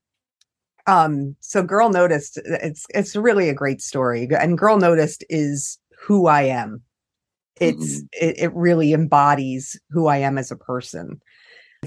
Um, 0.86 1.36
so 1.40 1.64
Girl 1.64 1.90
Noticed, 1.90 2.40
it's 2.46 2.86
it's 2.90 3.16
really 3.16 3.50
a 3.50 3.56
great 3.56 3.82
story, 3.82 4.28
and 4.40 4.56
Girl 4.56 4.78
Noticed 4.78 5.24
is 5.30 5.80
who 6.04 6.28
I 6.28 6.44
am. 6.44 6.82
It's 7.60 7.98
mm-hmm. 7.98 8.28
it, 8.28 8.36
it 8.40 8.52
really 8.54 8.94
embodies 8.94 9.80
who 9.92 10.08
I 10.08 10.18
am 10.18 10.38
as 10.38 10.52
a 10.52 10.56
person 10.56 11.22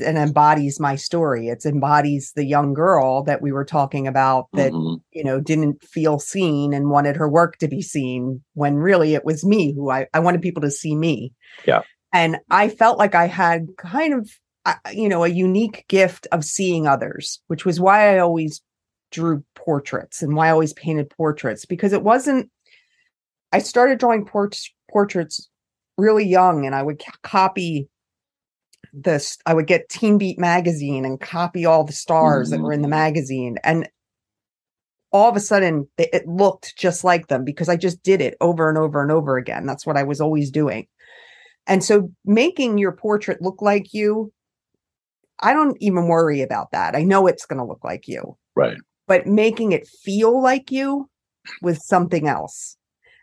and 0.01 0.19
embodies 0.19 0.79
my 0.79 0.97
story. 0.97 1.49
It 1.49 1.65
embodies 1.65 2.33
the 2.37 2.45
young 2.45 2.75
girl 2.75 3.23
that 3.25 3.43
we 3.43 3.53
were 3.53 3.65
talking 3.65 4.07
about 4.07 4.47
that, 4.53 4.73
mm-hmm. 4.73 4.97
you 5.11 5.25
know, 5.25 5.41
didn't 5.41 5.83
feel 5.83 6.19
seen 6.19 6.73
and 6.73 6.91
wanted 6.91 7.17
her 7.17 7.29
work 7.29 7.59
to 7.59 7.69
be 7.69 7.83
seen 7.83 8.43
when 8.55 8.77
really 8.77 9.15
it 9.15 9.25
was 9.25 9.45
me 9.45 9.75
who 9.75 9.91
I, 9.91 10.07
I 10.15 10.21
wanted 10.21 10.43
people 10.43 10.63
to 10.63 10.71
see 10.71 10.95
me. 10.95 11.33
Yeah. 11.67 11.83
And 12.13 12.39
I 12.51 12.69
felt 12.69 12.99
like 12.99 13.15
I 13.15 13.27
had 13.27 13.67
kind 13.79 14.15
of, 14.15 14.31
you 14.93 15.09
know, 15.09 15.25
a 15.25 15.29
unique 15.29 15.85
gift 15.89 16.27
of 16.33 16.45
seeing 16.45 16.87
others, 16.87 17.41
which 17.49 17.65
was 17.65 17.81
why 17.81 18.15
I 18.15 18.19
always 18.19 18.63
drew 19.11 19.45
portraits 19.55 20.23
and 20.23 20.35
why 20.35 20.49
I 20.49 20.51
always 20.51 20.73
painted 20.75 21.11
portraits 21.11 21.65
because 21.65 21.93
it 21.93 22.03
wasn't, 22.03 22.51
I 23.53 23.59
started 23.61 23.99
drawing 23.99 24.27
port- 24.27 24.59
portraits 24.91 25.49
really 25.99 26.27
young 26.27 26.67
and 26.67 26.75
I 26.75 26.83
would 26.83 27.03
copy 27.23 27.89
this 28.93 29.37
I 29.47 29.55
would 29.55 29.67
get 29.67 29.89
Teen 29.89 30.19
Beat 30.19 30.39
magazine 30.39 31.05
and 31.05 31.21
copy 31.21 31.67
all 31.67 31.85
the 31.85 31.93
stars 31.93 32.49
mm-hmm. 32.49 32.57
that 32.57 32.63
were 32.63 32.73
in 32.73 32.83
the 32.83 32.89
magazine 32.89 33.57
and 33.65 33.89
all 35.13 35.29
of 35.29 35.37
a 35.37 35.41
sudden 35.41 35.89
it 35.99 36.27
looked 36.27 36.77
just 36.77 37.05
like 37.05 37.29
them 37.29 37.45
because 37.45 37.69
I 37.69 37.77
just 37.77 38.03
did 38.03 38.21
it 38.21 38.37
over 38.41 38.69
and 38.69 38.79
over 38.79 39.03
and 39.03 39.11
over 39.11 39.37
again. 39.37 39.67
That's 39.67 39.87
what 39.87 39.97
I 39.97 40.03
was 40.03 40.21
always 40.21 40.51
doing. 40.51 40.87
And 41.67 41.83
so 41.83 42.11
making 42.25 42.79
your 42.79 42.93
portrait 42.93 43.43
look 43.43 43.63
like 43.63 43.93
you 43.93 44.33
I 45.41 45.53
don't 45.53 45.77
even 45.81 46.09
worry 46.09 46.41
about 46.41 46.71
that. 46.73 46.97
I 46.97 47.03
know 47.03 47.27
it's 47.27 47.45
going 47.45 47.59
to 47.59 47.65
look 47.67 47.85
like 47.85 48.09
you. 48.09 48.37
Right. 48.55 48.79
But 49.07 49.27
making 49.27 49.73
it 49.73 49.87
feel 49.87 50.43
like 50.43 50.71
you 50.71 51.11
with 51.61 51.79
something 51.79 52.27
else 52.27 52.76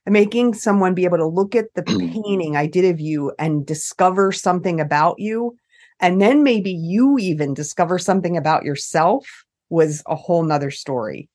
making 0.05 0.53
someone 0.53 0.93
be 0.93 1.05
able 1.05 1.17
to 1.17 1.25
look 1.25 1.55
at 1.55 1.73
the 1.75 1.83
painting 2.23 2.55
I 2.55 2.67
did 2.67 2.85
of 2.85 2.99
you 2.99 3.31
and 3.39 3.65
discover 3.65 4.31
something 4.31 4.79
about 4.79 5.15
you. 5.19 5.55
And 5.99 6.21
then 6.21 6.43
maybe 6.43 6.71
you 6.71 7.17
even 7.19 7.53
discover 7.53 7.97
something 7.97 8.35
about 8.35 8.63
yourself 8.63 9.25
was 9.69 10.03
a 10.07 10.15
whole 10.15 10.43
nother 10.43 10.71
story. 10.71 11.29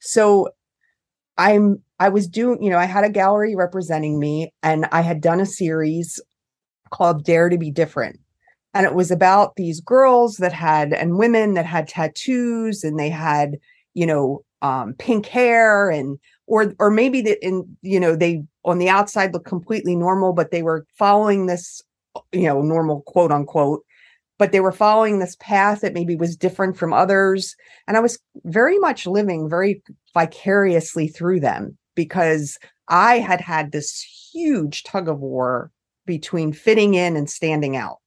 So 0.00 0.48
i'm 1.38 1.80
i 2.00 2.08
was 2.08 2.26
doing 2.26 2.60
you 2.60 2.68
know 2.68 2.76
i 2.76 2.84
had 2.84 3.04
a 3.04 3.08
gallery 3.08 3.54
representing 3.54 4.18
me 4.18 4.52
and 4.64 4.84
i 4.90 5.00
had 5.00 5.20
done 5.20 5.38
a 5.38 5.46
series 5.46 6.20
called 6.90 7.24
dare 7.24 7.48
to 7.48 7.58
be 7.58 7.70
different. 7.70 8.20
And 8.74 8.86
it 8.86 8.94
was 8.94 9.10
about 9.10 9.56
these 9.56 9.80
girls 9.80 10.36
that 10.36 10.52
had 10.52 10.92
and 10.92 11.18
women 11.18 11.54
that 11.54 11.66
had 11.66 11.88
tattoos 11.88 12.84
and 12.84 12.98
they 12.98 13.08
had 13.08 13.58
you 13.94 14.06
know 14.06 14.44
um, 14.62 14.94
pink 14.94 15.26
hair 15.26 15.90
and 15.90 16.18
or 16.46 16.74
or 16.78 16.90
maybe 16.90 17.22
that 17.22 17.44
in 17.44 17.76
you 17.82 17.98
know 17.98 18.14
they 18.14 18.42
on 18.64 18.78
the 18.78 18.88
outside 18.88 19.32
look 19.32 19.44
completely 19.44 19.96
normal 19.96 20.32
but 20.32 20.50
they 20.50 20.62
were 20.62 20.86
following 20.98 21.46
this 21.46 21.82
you 22.32 22.42
know 22.42 22.60
normal 22.60 23.02
quote 23.02 23.32
unquote 23.32 23.82
but 24.40 24.52
they 24.52 24.60
were 24.60 24.72
following 24.72 25.18
this 25.18 25.36
path 25.38 25.82
that 25.82 25.92
maybe 25.92 26.16
was 26.16 26.34
different 26.34 26.74
from 26.74 26.94
others. 26.94 27.54
And 27.86 27.94
I 27.94 28.00
was 28.00 28.18
very 28.44 28.78
much 28.78 29.06
living 29.06 29.50
very 29.50 29.82
vicariously 30.14 31.08
through 31.08 31.40
them 31.40 31.76
because 31.94 32.58
I 32.88 33.18
had 33.18 33.42
had 33.42 33.70
this 33.70 34.00
huge 34.32 34.82
tug 34.84 35.10
of 35.10 35.20
war 35.20 35.70
between 36.06 36.54
fitting 36.54 36.94
in 36.94 37.18
and 37.18 37.28
standing 37.28 37.76
out. 37.76 37.98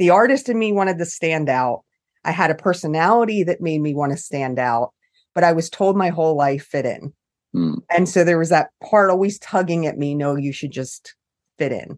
The 0.00 0.10
artist 0.10 0.48
in 0.48 0.58
me 0.58 0.72
wanted 0.72 0.98
to 0.98 1.06
stand 1.06 1.48
out. 1.48 1.84
I 2.24 2.32
had 2.32 2.50
a 2.50 2.56
personality 2.56 3.44
that 3.44 3.60
made 3.60 3.80
me 3.80 3.94
want 3.94 4.10
to 4.10 4.18
stand 4.18 4.58
out, 4.58 4.92
but 5.38 5.44
I 5.44 5.52
was 5.52 5.70
told 5.70 5.96
my 5.96 6.08
whole 6.08 6.34
life 6.34 6.66
fit 6.66 6.84
in. 6.84 7.12
Mm. 7.54 7.76
And 7.96 8.08
so 8.08 8.24
there 8.24 8.40
was 8.40 8.48
that 8.48 8.70
part 8.82 9.08
always 9.08 9.38
tugging 9.38 9.86
at 9.86 9.96
me 9.96 10.12
no, 10.12 10.34
you 10.34 10.52
should 10.52 10.72
just 10.72 11.14
fit 11.58 11.70
in. 11.70 11.96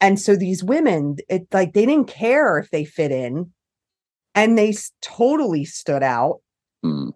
And 0.00 0.18
so 0.18 0.34
these 0.34 0.64
women, 0.64 1.18
it 1.28 1.46
like 1.52 1.72
they 1.72 1.86
didn't 1.86 2.08
care 2.08 2.58
if 2.58 2.70
they 2.70 2.84
fit 2.84 3.12
in 3.12 3.52
and 4.34 4.58
they 4.58 4.74
totally 5.02 5.64
stood 5.64 6.02
out. 6.02 6.40
Mm. 6.84 7.12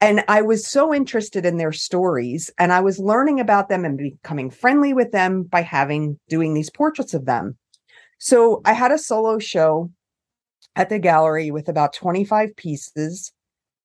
And 0.00 0.24
I 0.26 0.42
was 0.42 0.66
so 0.66 0.92
interested 0.92 1.46
in 1.46 1.56
their 1.56 1.70
stories 1.70 2.50
and 2.58 2.72
I 2.72 2.80
was 2.80 2.98
learning 2.98 3.38
about 3.38 3.68
them 3.68 3.84
and 3.84 3.96
becoming 3.96 4.50
friendly 4.50 4.92
with 4.92 5.12
them 5.12 5.44
by 5.44 5.60
having 5.60 6.18
doing 6.28 6.52
these 6.52 6.68
portraits 6.68 7.14
of 7.14 7.26
them. 7.26 7.56
So 8.18 8.60
I 8.64 8.72
had 8.72 8.90
a 8.90 8.98
solo 8.98 9.38
show 9.38 9.88
at 10.74 10.88
the 10.88 10.98
gallery 10.98 11.52
with 11.52 11.68
about 11.68 11.92
25 11.92 12.56
pieces 12.56 13.32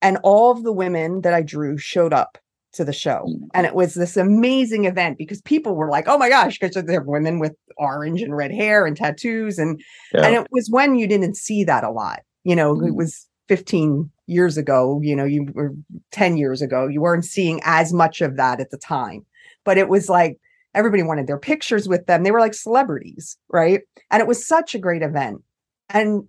and 0.02 0.18
all 0.24 0.52
of 0.52 0.64
the 0.64 0.72
women 0.72 1.22
that 1.22 1.34
I 1.34 1.42
drew 1.42 1.78
showed 1.78 2.14
up 2.14 2.38
to 2.74 2.86
the 2.86 2.94
show. 2.94 3.26
Mm. 3.28 3.48
And 3.54 3.66
it 3.66 3.76
was 3.76 3.94
this 3.94 4.18
amazing 4.18 4.86
event 4.86 5.18
because 5.18 5.42
people 5.42 5.76
were 5.76 5.90
like, 5.90 6.06
oh 6.08 6.18
my 6.18 6.30
gosh, 6.30 6.58
because 6.58 6.84
they're 6.86 7.02
women 7.02 7.40
with 7.40 7.54
orange 7.78 8.22
and 8.22 8.36
red 8.36 8.52
hair 8.52 8.86
and 8.86 8.96
tattoos. 8.96 9.58
And 9.58 9.82
yeah. 10.14 10.26
and 10.26 10.36
it 10.36 10.48
was 10.52 10.70
when 10.70 10.96
you 10.96 11.08
didn't 11.08 11.36
see 11.36 11.64
that 11.66 11.84
a 11.84 11.92
lot. 11.92 12.22
You 12.44 12.56
know, 12.56 12.76
mm. 12.76 12.88
it 12.88 12.96
was 12.96 13.28
15 13.50 14.10
years 14.28 14.58
ago, 14.58 15.00
you 15.04 15.16
know, 15.16 15.26
you 15.26 15.48
were 15.54 15.74
10 16.12 16.38
years 16.38 16.62
ago, 16.62 16.88
you 16.88 17.02
weren't 17.02 17.26
seeing 17.26 17.60
as 17.64 17.92
much 17.92 18.22
of 18.22 18.38
that 18.38 18.62
at 18.62 18.72
the 18.72 18.78
time. 18.78 19.26
But 19.66 19.78
it 19.78 19.90
was 19.90 20.10
like 20.10 20.38
everybody 20.74 21.04
wanted 21.04 21.28
their 21.28 21.38
pictures 21.38 21.88
with 21.88 22.06
them. 22.06 22.24
They 22.24 22.32
were 22.32 22.40
like 22.40 22.54
celebrities, 22.54 23.38
right? 23.50 23.82
And 24.10 24.22
it 24.22 24.28
was 24.28 24.48
such 24.48 24.74
a 24.74 24.80
great 24.80 25.02
event. 25.02 25.42
And 25.90 26.24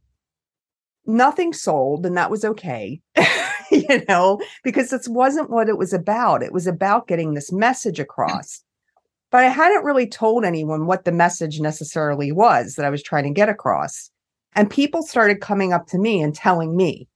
nothing 1.07 1.53
sold, 1.53 2.05
and 2.05 2.17
that 2.17 2.31
was 2.31 2.45
okay. 2.45 3.01
you 3.89 4.05
know, 4.09 4.41
because 4.63 4.91
this 4.91 5.09
wasn't 5.09 5.51
what 5.51 5.69
it 5.69 5.79
was 5.79 5.93
about. 5.93 6.43
It 6.43 6.53
was 6.53 6.67
about 6.67 7.09
getting 7.09 7.35
this 7.35 7.51
message 7.51 7.99
across. 7.99 8.63
But 9.31 9.45
I 9.45 9.49
hadn't 9.49 9.85
really 9.85 10.07
told 10.07 10.45
anyone 10.45 10.87
what 10.87 11.07
the 11.07 11.13
message 11.13 11.59
necessarily 11.59 12.33
was 12.33 12.75
that 12.75 12.85
I 12.85 12.91
was 12.91 13.03
trying 13.03 13.25
to 13.25 13.31
get 13.31 13.49
across. 13.49 14.11
And 14.55 14.69
people 14.69 15.03
started 15.03 15.41
coming 15.41 15.73
up 15.73 15.87
to 15.89 15.99
me 15.99 16.21
and 16.21 16.35
telling 16.35 16.77
me, 16.77 17.09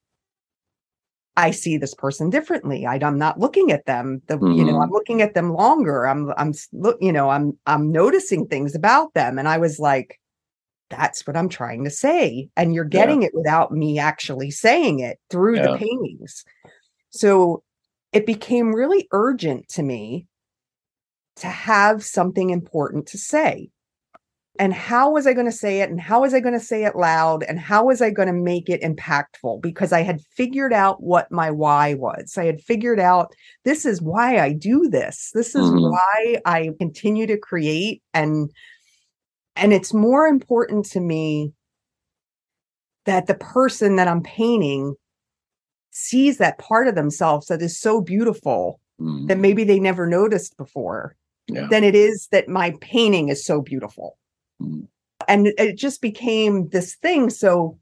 I 1.36 1.50
see 1.50 1.76
this 1.76 1.94
person 1.94 2.30
differently. 2.30 2.86
I, 2.86 2.96
am 3.06 3.18
not 3.18 3.38
looking 3.38 3.70
at 3.70 3.84
them. 3.84 4.22
The, 4.28 4.38
mm-hmm. 4.38 4.52
You 4.52 4.64
know, 4.64 4.76
I'm 4.76 4.84
mm-hmm. 4.84 4.94
looking 4.94 5.20
at 5.20 5.34
them 5.34 5.52
longer. 5.52 6.06
I'm, 6.06 6.32
I'm, 6.38 6.54
you 7.02 7.12
know, 7.12 7.28
I'm, 7.28 7.58
I'm 7.66 7.92
noticing 7.92 8.46
things 8.46 8.74
about 8.74 9.12
them. 9.12 9.38
And 9.38 9.46
I 9.46 9.58
was 9.58 9.78
like, 9.78 10.18
that's 10.90 11.26
what 11.26 11.36
I'm 11.36 11.48
trying 11.48 11.84
to 11.84 11.90
say. 11.90 12.48
And 12.56 12.74
you're 12.74 12.84
getting 12.84 13.22
yeah. 13.22 13.28
it 13.28 13.34
without 13.34 13.72
me 13.72 13.98
actually 13.98 14.50
saying 14.50 15.00
it 15.00 15.18
through 15.30 15.56
yeah. 15.56 15.72
the 15.72 15.78
paintings. 15.78 16.44
So 17.10 17.62
it 18.12 18.26
became 18.26 18.74
really 18.74 19.08
urgent 19.12 19.68
to 19.70 19.82
me 19.82 20.26
to 21.36 21.48
have 21.48 22.04
something 22.04 22.50
important 22.50 23.06
to 23.08 23.18
say. 23.18 23.70
And 24.58 24.72
how 24.72 25.10
was 25.10 25.26
I 25.26 25.34
going 25.34 25.46
to 25.46 25.52
say 25.52 25.80
it? 25.80 25.90
And 25.90 26.00
how 26.00 26.22
was 26.22 26.32
I 26.32 26.40
going 26.40 26.58
to 26.58 26.64
say 26.64 26.84
it 26.84 26.96
loud? 26.96 27.42
And 27.42 27.60
how 27.60 27.84
was 27.84 28.00
I 28.00 28.08
going 28.08 28.28
to 28.28 28.32
make 28.32 28.70
it 28.70 28.80
impactful? 28.80 29.60
Because 29.60 29.92
I 29.92 30.00
had 30.00 30.22
figured 30.34 30.72
out 30.72 31.02
what 31.02 31.30
my 31.30 31.50
why 31.50 31.92
was. 31.92 32.38
I 32.38 32.46
had 32.46 32.62
figured 32.62 32.98
out 32.98 33.34
this 33.64 33.84
is 33.84 34.00
why 34.00 34.38
I 34.38 34.52
do 34.52 34.88
this. 34.88 35.30
This 35.34 35.54
is 35.54 35.66
mm-hmm. 35.66 35.90
why 35.90 36.40
I 36.46 36.70
continue 36.78 37.26
to 37.26 37.36
create 37.36 38.02
and 38.14 38.50
and 39.56 39.72
it's 39.72 39.94
more 39.94 40.26
important 40.26 40.86
to 40.86 41.00
me 41.00 41.52
that 43.06 43.26
the 43.26 43.34
person 43.34 43.96
that 43.96 44.08
I'm 44.08 44.22
painting 44.22 44.94
sees 45.90 46.38
that 46.38 46.58
part 46.58 46.88
of 46.88 46.94
themselves 46.94 47.46
that 47.46 47.62
is 47.62 47.80
so 47.80 48.00
beautiful 48.00 48.80
mm. 49.00 49.26
that 49.28 49.38
maybe 49.38 49.64
they 49.64 49.80
never 49.80 50.06
noticed 50.06 50.56
before 50.56 51.16
yeah. 51.48 51.66
than 51.70 51.84
it 51.84 51.94
is 51.94 52.28
that 52.32 52.48
my 52.48 52.74
painting 52.80 53.28
is 53.28 53.44
so 53.44 53.62
beautiful. 53.62 54.18
Mm. 54.60 54.88
And 55.28 55.46
it 55.58 55.78
just 55.78 56.02
became 56.02 56.68
this 56.68 56.94
thing. 56.96 57.30
So 57.30 57.78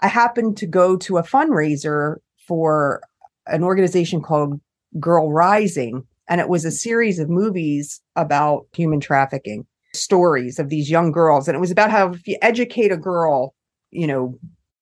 I 0.00 0.08
happened 0.08 0.56
to 0.58 0.66
go 0.66 0.96
to 0.96 1.18
a 1.18 1.22
fundraiser 1.22 2.16
for 2.48 3.02
an 3.46 3.62
organization 3.62 4.22
called 4.22 4.60
Girl 4.98 5.30
Rising, 5.30 6.04
and 6.28 6.40
it 6.40 6.48
was 6.48 6.64
a 6.64 6.70
series 6.70 7.18
of 7.18 7.28
movies 7.28 8.00
about 8.16 8.66
human 8.72 9.00
trafficking 9.00 9.66
stories 9.92 10.58
of 10.58 10.68
these 10.68 10.90
young 10.90 11.12
girls. 11.12 11.48
And 11.48 11.56
it 11.56 11.60
was 11.60 11.70
about 11.70 11.90
how 11.90 12.12
if 12.12 12.26
you 12.26 12.36
educate 12.42 12.92
a 12.92 12.96
girl, 12.96 13.54
you 13.90 14.06
know, 14.06 14.38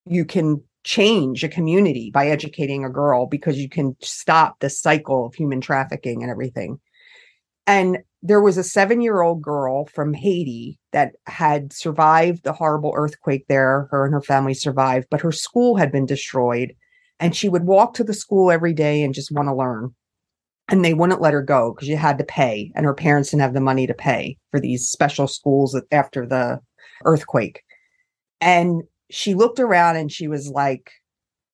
you 0.07 0.25
can 0.25 0.63
change 0.85 1.45
a 1.45 1.49
community 1.49 2.11
by 2.13 2.29
educating 2.29 2.85
a 2.85 2.91
girl 2.91 3.27
because 3.27 3.59
you 3.59 3.69
can 3.69 3.97
stop 4.01 4.61
the 4.61 4.71
cycle 4.71 5.27
of 5.27 5.35
human 5.35 5.61
trafficking 5.61 6.23
and 6.23 6.31
everything. 6.31 6.79
And 7.67 7.99
there 8.23 8.41
was 8.41 8.57
a 8.57 8.65
seven 8.65 9.01
year 9.01 9.21
old 9.21 9.43
girl 9.43 9.87
from 9.87 10.15
Haiti 10.15 10.79
that 10.93 11.13
had 11.27 11.73
survived 11.73 12.45
the 12.45 12.53
horrible 12.53 12.93
earthquake 12.97 13.45
there. 13.49 13.89
Her 13.91 14.05
and 14.05 14.15
her 14.15 14.23
family 14.23 14.55
survived, 14.55 15.09
but 15.11 15.21
her 15.21 15.33
school 15.33 15.77
had 15.77 15.93
been 15.93 16.07
destroyed. 16.07 16.75
And 17.21 17.35
she 17.37 17.49
would 17.49 17.65
walk 17.65 17.95
to 17.95 18.05
the 18.05 18.15
school 18.15 18.51
every 18.51 18.73
day 18.73 19.03
and 19.03 19.13
just 19.13 19.33
want 19.33 19.49
to 19.49 19.55
learn. 19.55 19.95
And 20.71 20.85
they 20.85 20.93
wouldn't 20.93 21.23
let 21.23 21.33
her 21.33 21.43
go 21.43 21.73
because 21.73 21.89
you 21.89 21.97
had 21.97 22.19
to 22.19 22.25
pay, 22.25 22.71
and 22.75 22.85
her 22.85 22.95
parents 22.95 23.31
didn't 23.31 23.43
have 23.43 23.55
the 23.55 23.61
money 23.61 23.87
to 23.87 23.95
pay 23.95 24.37
for 24.51 24.61
these 24.61 24.89
special 24.89 25.27
schools 25.27 25.81
after 25.91 26.27
the 26.27 26.61
earthquake. 27.05 27.63
And 28.41 28.83
she 29.11 29.35
looked 29.35 29.59
around 29.59 29.97
and 29.97 30.13
she 30.13 30.29
was 30.29 30.49
like, 30.49 30.91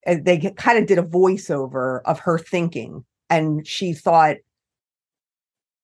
they 0.07 0.53
kind 0.57 0.79
of 0.79 0.87
did 0.87 0.99
a 0.99 1.03
voiceover 1.03 2.01
of 2.05 2.19
her 2.21 2.39
thinking. 2.39 3.05
And 3.31 3.67
she 3.67 3.93
thought, 3.93 4.37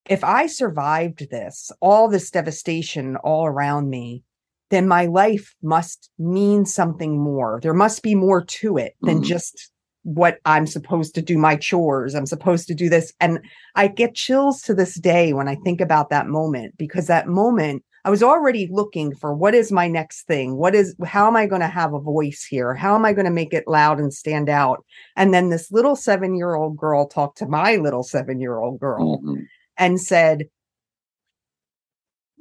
if 0.09 0.25
I 0.25 0.47
survived 0.47 1.31
this, 1.31 1.71
all 1.81 2.09
this 2.09 2.31
devastation 2.31 3.17
all 3.17 3.47
around 3.47 3.89
me, 3.89 4.25
then 4.71 4.89
my 4.89 5.07
life 5.07 5.55
must 5.63 6.11
mean 6.19 6.65
something 6.65 7.19
more. 7.19 7.61
There 7.63 7.75
must 7.75 8.03
be 8.03 8.15
more 8.15 8.45
to 8.45 8.77
it 8.77 8.95
than 9.03 9.17
mm-hmm. 9.17 9.25
just 9.25 9.71
what 10.03 10.39
I'm 10.45 10.67
supposed 10.67 11.15
to 11.15 11.23
do 11.23 11.37
my 11.37 11.57
chores. 11.57 12.15
I'm 12.15 12.27
supposed 12.27 12.67
to 12.69 12.75
do 12.75 12.89
this. 12.89 13.13
And 13.21 13.41
I 13.75 13.87
get 13.89 14.15
chills 14.15 14.63
to 14.63 14.75
this 14.75 14.95
day 14.95 15.33
when 15.33 15.49
I 15.49 15.57
think 15.57 15.81
about 15.81 16.11
that 16.11 16.27
moment 16.27 16.77
because 16.79 17.07
that 17.07 17.29
moment 17.29 17.85
I 18.05 18.11
was 18.11 18.23
already 18.23 18.67
looking 18.71 19.15
for 19.15 19.35
what 19.35 19.55
is 19.55 19.71
my 19.71 19.87
next 19.87 20.27
thing? 20.27 20.57
What 20.57 20.75
is 20.75 20.97
how 21.05 21.27
am 21.27 21.37
I 21.37 21.47
going 21.47 21.61
to 21.61 21.69
have 21.69 21.93
a 21.93 22.01
voice 22.01 22.47
here? 22.49 22.75
How 22.75 22.95
am 22.95 23.05
I 23.05 23.13
going 23.13 23.27
to 23.27 23.31
make 23.31 23.53
it 23.53 23.69
loud 23.69 23.99
and 23.99 24.13
stand 24.13 24.49
out? 24.49 24.85
And 25.17 25.35
then 25.35 25.51
this 25.51 25.71
little 25.71 25.97
7-year-old 25.97 26.79
girl 26.79 27.07
talked 27.07 27.39
to 27.39 27.47
my 27.47 27.77
little 27.77 28.03
7-year-old 28.03 28.81
girl 28.81 29.19
mm-hmm. 29.19 29.43
and 29.77 30.01
said 30.01 30.49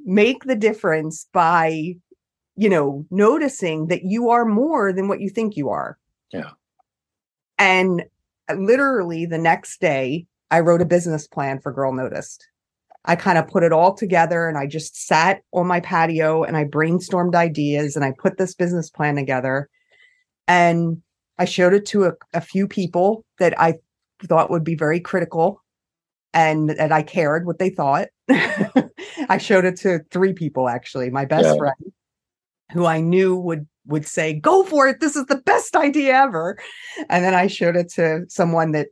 make 0.02 0.44
the 0.44 0.56
difference 0.56 1.28
by 1.30 1.94
you 2.56 2.68
know 2.70 3.04
noticing 3.10 3.88
that 3.88 4.02
you 4.02 4.30
are 4.30 4.46
more 4.46 4.94
than 4.94 5.08
what 5.08 5.20
you 5.20 5.28
think 5.28 5.56
you 5.58 5.68
are. 5.68 5.98
Yeah. 6.32 6.50
And 7.60 8.04
uh, 8.48 8.54
literally 8.54 9.26
the 9.26 9.38
next 9.38 9.80
day, 9.80 10.26
I 10.50 10.60
wrote 10.60 10.82
a 10.82 10.86
business 10.86 11.28
plan 11.28 11.60
for 11.60 11.72
Girl 11.72 11.92
Noticed. 11.92 12.48
I 13.04 13.16
kind 13.16 13.38
of 13.38 13.46
put 13.46 13.62
it 13.62 13.72
all 13.72 13.94
together 13.94 14.48
and 14.48 14.58
I 14.58 14.66
just 14.66 15.06
sat 15.06 15.42
on 15.52 15.66
my 15.66 15.80
patio 15.80 16.42
and 16.42 16.56
I 16.56 16.64
brainstormed 16.64 17.34
ideas 17.34 17.96
and 17.96 18.04
I 18.04 18.12
put 18.18 18.36
this 18.36 18.54
business 18.54 18.90
plan 18.90 19.14
together. 19.14 19.68
And 20.48 21.00
I 21.38 21.44
showed 21.44 21.72
it 21.72 21.86
to 21.86 22.04
a, 22.04 22.12
a 22.34 22.40
few 22.40 22.66
people 22.66 23.24
that 23.38 23.58
I 23.58 23.74
thought 24.24 24.50
would 24.50 24.64
be 24.64 24.74
very 24.74 25.00
critical 25.00 25.62
and 26.34 26.70
that 26.70 26.92
I 26.92 27.02
cared 27.02 27.46
what 27.46 27.58
they 27.58 27.70
thought. 27.70 28.08
I 28.28 29.38
showed 29.38 29.64
it 29.64 29.76
to 29.80 30.00
three 30.10 30.32
people 30.32 30.68
actually, 30.68 31.10
my 31.10 31.24
best 31.24 31.46
yeah. 31.46 31.56
friend 31.56 31.92
who 32.72 32.84
I 32.84 33.00
knew 33.00 33.36
would 33.36 33.66
would 33.86 34.06
say, 34.06 34.34
go 34.34 34.64
for 34.64 34.86
it. 34.88 35.00
This 35.00 35.16
is 35.16 35.26
the 35.26 35.36
best 35.36 35.76
idea 35.76 36.14
ever. 36.14 36.58
And 37.08 37.24
then 37.24 37.34
I 37.34 37.46
showed 37.46 37.76
it 37.76 37.90
to 37.94 38.24
someone 38.28 38.72
that 38.72 38.88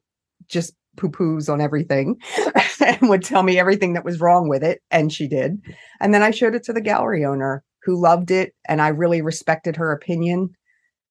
just 0.48 0.74
poo 0.96 1.10
poos 1.10 1.52
on 1.52 1.60
everything 1.60 2.16
and 2.84 3.08
would 3.08 3.22
tell 3.22 3.42
me 3.42 3.58
everything 3.58 3.92
that 3.94 4.04
was 4.04 4.20
wrong 4.20 4.48
with 4.48 4.62
it. 4.62 4.80
And 4.90 5.12
she 5.12 5.28
did. 5.28 5.60
And 6.00 6.12
then 6.12 6.22
I 6.22 6.30
showed 6.30 6.54
it 6.54 6.64
to 6.64 6.72
the 6.72 6.80
gallery 6.80 7.24
owner 7.24 7.62
who 7.82 8.00
loved 8.00 8.30
it. 8.30 8.54
And 8.68 8.82
I 8.82 8.88
really 8.88 9.22
respected 9.22 9.76
her 9.76 9.92
opinion. 9.92 10.50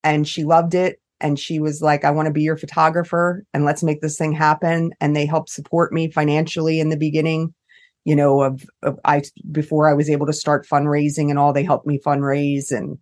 And 0.03 0.28
she 0.28 0.43
loved 0.43 0.73
it. 0.73 0.99
And 1.19 1.39
she 1.39 1.59
was 1.59 1.82
like, 1.82 2.05
I 2.05 2.11
want 2.11 2.28
to 2.28 2.34
be 2.34 2.43
your 2.43 2.57
photographer 2.57 3.43
and 3.53 3.65
let's 3.65 3.82
make 3.82 4.01
this 4.01 4.17
thing 4.17 4.34
happen. 4.34 4.91
And 5.01 5.15
they 5.15 5.25
helped 5.25 5.49
support 5.49 5.91
me 5.91 6.11
financially 6.11 6.80
in 6.80 6.89
the 6.89 6.97
beginning 6.97 7.53
you 8.07 8.15
know 8.15 8.41
of, 8.41 8.63
of, 8.84 8.97
i 9.03 9.21
before 9.51 9.89
i 9.89 9.93
was 9.93 10.09
able 10.09 10.25
to 10.25 10.32
start 10.32 10.65
fundraising 10.65 11.30
and 11.30 11.38
all 11.38 11.51
they 11.51 11.63
helped 11.63 11.86
me 11.86 11.99
fundraise 11.99 12.71
and 12.71 12.97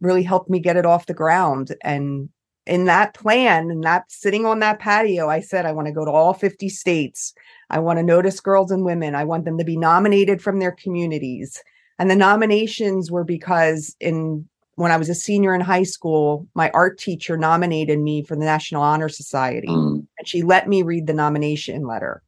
really 0.00 0.22
helped 0.22 0.50
me 0.50 0.58
get 0.60 0.76
it 0.76 0.86
off 0.86 1.06
the 1.06 1.14
ground. 1.14 1.74
And 1.82 2.28
in 2.66 2.84
that 2.84 3.14
plan 3.14 3.70
and 3.70 3.82
that 3.84 4.10
sitting 4.10 4.46
on 4.46 4.60
that 4.60 4.78
patio, 4.78 5.28
I 5.28 5.40
said, 5.40 5.66
I 5.66 5.72
want 5.72 5.86
to 5.86 5.92
go 5.92 6.04
to 6.04 6.10
all 6.10 6.34
50 6.34 6.68
states. 6.68 7.34
I 7.70 7.78
want 7.78 7.98
to 7.98 8.02
notice 8.02 8.40
girls 8.40 8.70
and 8.70 8.84
women. 8.84 9.14
I 9.14 9.24
want 9.24 9.44
them 9.44 9.58
to 9.58 9.64
be 9.64 9.76
nominated 9.76 10.42
from 10.42 10.58
their 10.58 10.72
communities. 10.72 11.62
And 11.98 12.10
the 12.10 12.16
nominations 12.16 13.10
were 13.10 13.24
because 13.24 13.94
in 14.00 14.48
when 14.80 14.90
I 14.90 14.96
was 14.96 15.10
a 15.10 15.14
senior 15.14 15.54
in 15.54 15.60
high 15.60 15.82
school, 15.82 16.48
my 16.54 16.70
art 16.70 16.98
teacher 16.98 17.36
nominated 17.36 17.98
me 17.98 18.24
for 18.24 18.34
the 18.34 18.46
National 18.46 18.80
Honor 18.80 19.10
Society, 19.10 19.68
mm. 19.68 20.06
and 20.18 20.26
she 20.26 20.42
let 20.42 20.68
me 20.68 20.82
read 20.82 21.06
the 21.06 21.12
nomination 21.12 21.86
letter. 21.86 22.22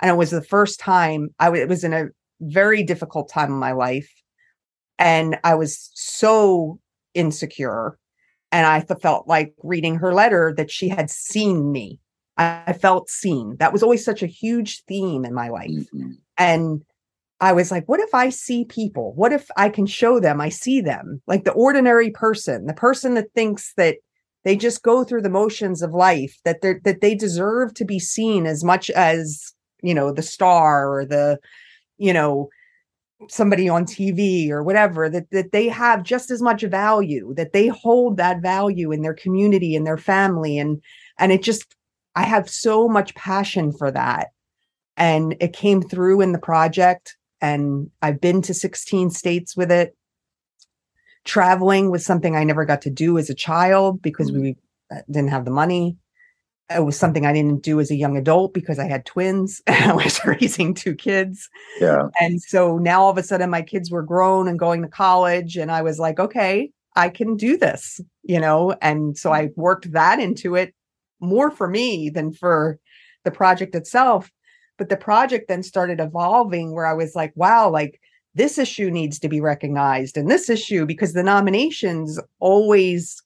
And 0.00 0.10
it 0.10 0.16
was 0.16 0.30
the 0.30 0.42
first 0.42 0.80
time 0.80 1.28
I 1.38 1.44
w- 1.44 1.62
it 1.62 1.68
was 1.68 1.84
in 1.84 1.92
a 1.92 2.06
very 2.40 2.82
difficult 2.82 3.28
time 3.28 3.52
in 3.52 3.58
my 3.58 3.70
life, 3.70 4.10
and 4.98 5.38
I 5.44 5.54
was 5.54 5.90
so 5.94 6.80
insecure. 7.16 7.98
And 8.52 8.66
I 8.66 8.80
felt 8.80 9.26
like 9.26 9.54
reading 9.62 9.96
her 9.96 10.14
letter 10.14 10.54
that 10.56 10.70
she 10.70 10.88
had 10.88 11.10
seen 11.10 11.72
me. 11.72 11.98
I 12.38 12.74
felt 12.74 13.08
seen. 13.08 13.56
That 13.58 13.72
was 13.72 13.82
always 13.82 14.04
such 14.04 14.22
a 14.22 14.26
huge 14.26 14.84
theme 14.84 15.24
in 15.24 15.34
my 15.34 15.48
life. 15.48 15.70
Mm-hmm. 15.70 16.10
And 16.36 16.82
I 17.40 17.52
was 17.52 17.70
like, 17.70 17.88
what 17.88 18.00
if 18.00 18.14
I 18.14 18.28
see 18.28 18.64
people? 18.64 19.14
What 19.14 19.32
if 19.32 19.48
I 19.56 19.68
can 19.68 19.86
show 19.86 20.20
them 20.20 20.40
I 20.40 20.50
see 20.50 20.80
them? 20.80 21.22
Like 21.26 21.44
the 21.44 21.52
ordinary 21.52 22.10
person, 22.10 22.66
the 22.66 22.74
person 22.74 23.14
that 23.14 23.32
thinks 23.34 23.72
that 23.76 23.96
they 24.44 24.56
just 24.56 24.82
go 24.82 25.02
through 25.02 25.22
the 25.22 25.30
motions 25.30 25.82
of 25.82 25.92
life, 25.92 26.38
that 26.44 26.60
they 26.60 26.74
that 26.84 27.00
they 27.00 27.14
deserve 27.14 27.74
to 27.74 27.84
be 27.84 27.98
seen 27.98 28.46
as 28.46 28.62
much 28.62 28.90
as, 28.90 29.54
you 29.82 29.92
know, 29.92 30.12
the 30.12 30.22
star 30.22 30.90
or 30.92 31.04
the, 31.04 31.38
you 31.98 32.12
know, 32.12 32.48
somebody 33.28 33.68
on 33.68 33.84
TV 33.84 34.50
or 34.50 34.62
whatever 34.62 35.08
that 35.08 35.30
that 35.30 35.52
they 35.52 35.68
have 35.68 36.02
just 36.02 36.30
as 36.30 36.42
much 36.42 36.62
value 36.62 37.32
that 37.34 37.52
they 37.52 37.68
hold 37.68 38.16
that 38.16 38.42
value 38.42 38.92
in 38.92 39.02
their 39.02 39.14
community 39.14 39.74
and 39.74 39.86
their 39.86 39.98
family. 39.98 40.58
And 40.58 40.82
and 41.18 41.32
it 41.32 41.42
just 41.42 41.74
I 42.14 42.22
have 42.22 42.48
so 42.48 42.88
much 42.88 43.14
passion 43.14 43.72
for 43.72 43.90
that. 43.90 44.28
And 44.96 45.36
it 45.40 45.52
came 45.52 45.82
through 45.82 46.20
in 46.22 46.32
the 46.32 46.38
project 46.38 47.16
and 47.40 47.90
I've 48.00 48.20
been 48.20 48.40
to 48.42 48.54
16 48.54 49.10
states 49.10 49.56
with 49.56 49.70
it. 49.70 49.94
Traveling 51.24 51.90
was 51.90 52.04
something 52.04 52.34
I 52.34 52.44
never 52.44 52.64
got 52.64 52.82
to 52.82 52.90
do 52.90 53.18
as 53.18 53.28
a 53.28 53.34
child 53.34 54.00
because 54.00 54.30
mm-hmm. 54.30 54.42
we 54.42 54.56
uh, 54.90 55.00
didn't 55.10 55.30
have 55.30 55.44
the 55.44 55.50
money 55.50 55.96
it 56.74 56.84
was 56.84 56.98
something 56.98 57.24
I 57.24 57.32
didn't 57.32 57.62
do 57.62 57.78
as 57.78 57.90
a 57.90 57.96
young 57.96 58.16
adult 58.16 58.52
because 58.52 58.78
I 58.78 58.86
had 58.86 59.06
twins 59.06 59.62
I 59.66 59.92
was 59.92 60.20
raising 60.24 60.74
two 60.74 60.94
kids. 60.94 61.48
Yeah. 61.80 62.08
And 62.20 62.42
so 62.42 62.78
now 62.78 63.02
all 63.02 63.10
of 63.10 63.18
a 63.18 63.22
sudden 63.22 63.50
my 63.50 63.62
kids 63.62 63.90
were 63.90 64.02
grown 64.02 64.48
and 64.48 64.58
going 64.58 64.82
to 64.82 64.88
college 64.88 65.56
and 65.56 65.70
I 65.70 65.82
was 65.82 65.98
like, 65.98 66.18
okay, 66.18 66.70
I 66.96 67.08
can 67.10 67.36
do 67.36 67.56
this, 67.56 68.00
you 68.22 68.40
know? 68.40 68.74
And 68.80 69.16
so 69.16 69.32
I 69.32 69.50
worked 69.56 69.92
that 69.92 70.18
into 70.18 70.54
it 70.54 70.74
more 71.20 71.50
for 71.50 71.68
me 71.68 72.10
than 72.10 72.32
for 72.32 72.78
the 73.24 73.30
project 73.30 73.74
itself. 73.74 74.30
But 74.78 74.88
the 74.88 74.96
project 74.96 75.48
then 75.48 75.62
started 75.62 76.00
evolving 76.00 76.74
where 76.74 76.86
I 76.86 76.94
was 76.94 77.14
like, 77.14 77.32
wow, 77.34 77.70
like 77.70 78.00
this 78.34 78.58
issue 78.58 78.90
needs 78.90 79.18
to 79.18 79.28
be 79.28 79.40
recognized 79.40 80.16
and 80.16 80.30
this 80.30 80.50
issue 80.50 80.84
because 80.84 81.14
the 81.14 81.22
nominations 81.22 82.20
always 82.38 83.22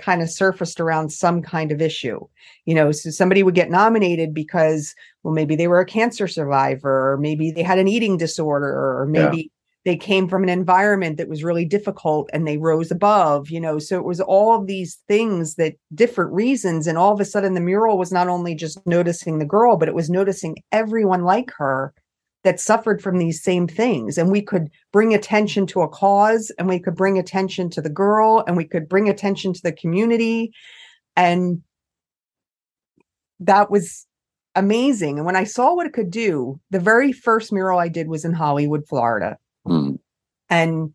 kind 0.00 0.22
of 0.22 0.30
surfaced 0.30 0.80
around 0.80 1.10
some 1.10 1.42
kind 1.42 1.72
of 1.72 1.80
issue. 1.80 2.20
You 2.64 2.74
know, 2.74 2.92
so 2.92 3.10
somebody 3.10 3.42
would 3.42 3.54
get 3.54 3.70
nominated 3.70 4.34
because, 4.34 4.94
well, 5.22 5.34
maybe 5.34 5.56
they 5.56 5.68
were 5.68 5.80
a 5.80 5.86
cancer 5.86 6.28
survivor, 6.28 7.12
or 7.12 7.18
maybe 7.18 7.50
they 7.50 7.62
had 7.62 7.78
an 7.78 7.88
eating 7.88 8.16
disorder, 8.16 8.66
or 8.66 9.06
maybe 9.06 9.36
yeah. 9.36 9.44
they 9.84 9.96
came 9.96 10.28
from 10.28 10.42
an 10.42 10.48
environment 10.48 11.16
that 11.16 11.28
was 11.28 11.44
really 11.44 11.64
difficult 11.64 12.28
and 12.32 12.46
they 12.46 12.58
rose 12.58 12.90
above, 12.90 13.50
you 13.50 13.60
know. 13.60 13.78
So 13.78 13.96
it 13.96 14.04
was 14.04 14.20
all 14.20 14.54
of 14.54 14.66
these 14.66 14.98
things 15.08 15.54
that 15.56 15.74
different 15.94 16.32
reasons. 16.32 16.86
And 16.86 16.98
all 16.98 17.12
of 17.12 17.20
a 17.20 17.24
sudden, 17.24 17.54
the 17.54 17.60
mural 17.60 17.98
was 17.98 18.12
not 18.12 18.28
only 18.28 18.54
just 18.54 18.84
noticing 18.86 19.38
the 19.38 19.44
girl, 19.44 19.76
but 19.76 19.88
it 19.88 19.94
was 19.94 20.10
noticing 20.10 20.56
everyone 20.72 21.24
like 21.24 21.50
her 21.58 21.92
that 22.42 22.60
suffered 22.60 23.02
from 23.02 23.18
these 23.18 23.42
same 23.42 23.66
things. 23.66 24.16
And 24.16 24.30
we 24.30 24.42
could 24.42 24.70
bring 24.92 25.14
attention 25.14 25.66
to 25.68 25.82
a 25.82 25.88
cause 25.88 26.50
and 26.58 26.68
we 26.68 26.78
could 26.78 26.94
bring 26.96 27.18
attention 27.18 27.68
to 27.70 27.82
the 27.82 27.90
girl 27.90 28.44
and 28.46 28.56
we 28.56 28.64
could 28.64 28.88
bring 28.88 29.08
attention 29.08 29.52
to 29.52 29.62
the 29.62 29.72
community. 29.72 30.52
And 31.16 31.62
that 33.40 33.70
was 33.70 34.06
amazing. 34.54 35.18
And 35.18 35.26
when 35.26 35.36
i 35.36 35.44
saw 35.44 35.74
what 35.74 35.86
it 35.86 35.92
could 35.92 36.10
do 36.10 36.60
the 36.70 36.80
very 36.80 37.12
first 37.12 37.52
mural 37.52 37.78
i 37.78 37.88
did 37.88 38.08
was 38.08 38.24
in 38.24 38.32
hollywood 38.32 38.86
florida. 38.88 39.38
Mm. 39.66 39.98
and 40.48 40.92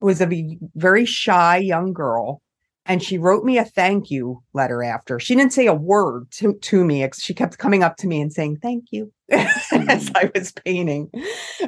it 0.00 0.04
was 0.04 0.22
a 0.22 0.58
very 0.74 1.04
shy 1.04 1.58
young 1.58 1.92
girl 1.92 2.40
and 2.86 3.02
she 3.02 3.16
wrote 3.18 3.44
me 3.44 3.58
a 3.58 3.64
thank 3.64 4.10
you 4.10 4.42
letter 4.52 4.82
after. 4.82 5.18
She 5.18 5.34
didn't 5.34 5.52
say 5.52 5.66
a 5.66 5.74
word 5.74 6.30
to, 6.32 6.54
to 6.54 6.84
me. 6.84 7.08
She 7.18 7.32
kept 7.32 7.58
coming 7.58 7.82
up 7.82 7.96
to 7.98 8.06
me 8.06 8.20
and 8.20 8.32
saying 8.32 8.58
thank 8.58 8.86
you 8.90 9.12
as 9.30 9.48
mm-hmm. 9.72 10.16
I 10.16 10.30
was 10.34 10.52
painting 10.52 11.10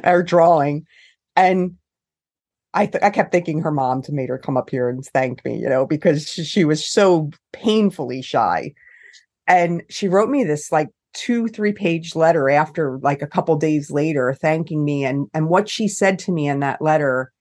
or 0.03 0.21
drawing. 0.21 0.85
And 1.35 1.75
I, 2.73 2.85
th- 2.85 3.03
I 3.03 3.09
kept 3.09 3.31
thinking 3.31 3.61
her 3.61 3.71
mom 3.71 4.03
to 4.03 4.11
made 4.11 4.29
her 4.29 4.37
come 4.37 4.57
up 4.57 4.69
here 4.69 4.89
and 4.89 5.03
thank 5.05 5.43
me, 5.43 5.57
you 5.57 5.67
know, 5.67 5.87
because 5.87 6.29
she, 6.29 6.43
she 6.43 6.65
was 6.65 6.87
so 6.87 7.31
painfully 7.51 8.21
shy. 8.21 8.73
And 9.47 9.83
she 9.89 10.07
wrote 10.07 10.29
me 10.29 10.43
this 10.43 10.71
like 10.71 10.89
two, 11.13 11.47
three 11.47 11.73
page 11.73 12.15
letter 12.15 12.49
after 12.49 12.99
like 12.99 13.23
a 13.23 13.27
couple 13.27 13.55
days 13.55 13.89
later 13.89 14.33
thanking 14.33 14.85
me. 14.85 15.03
And 15.03 15.27
and 15.33 15.49
what 15.49 15.67
she 15.67 15.87
said 15.87 16.19
to 16.19 16.31
me 16.31 16.47
in 16.47 16.59
that 16.59 16.81
letter, 16.81 17.31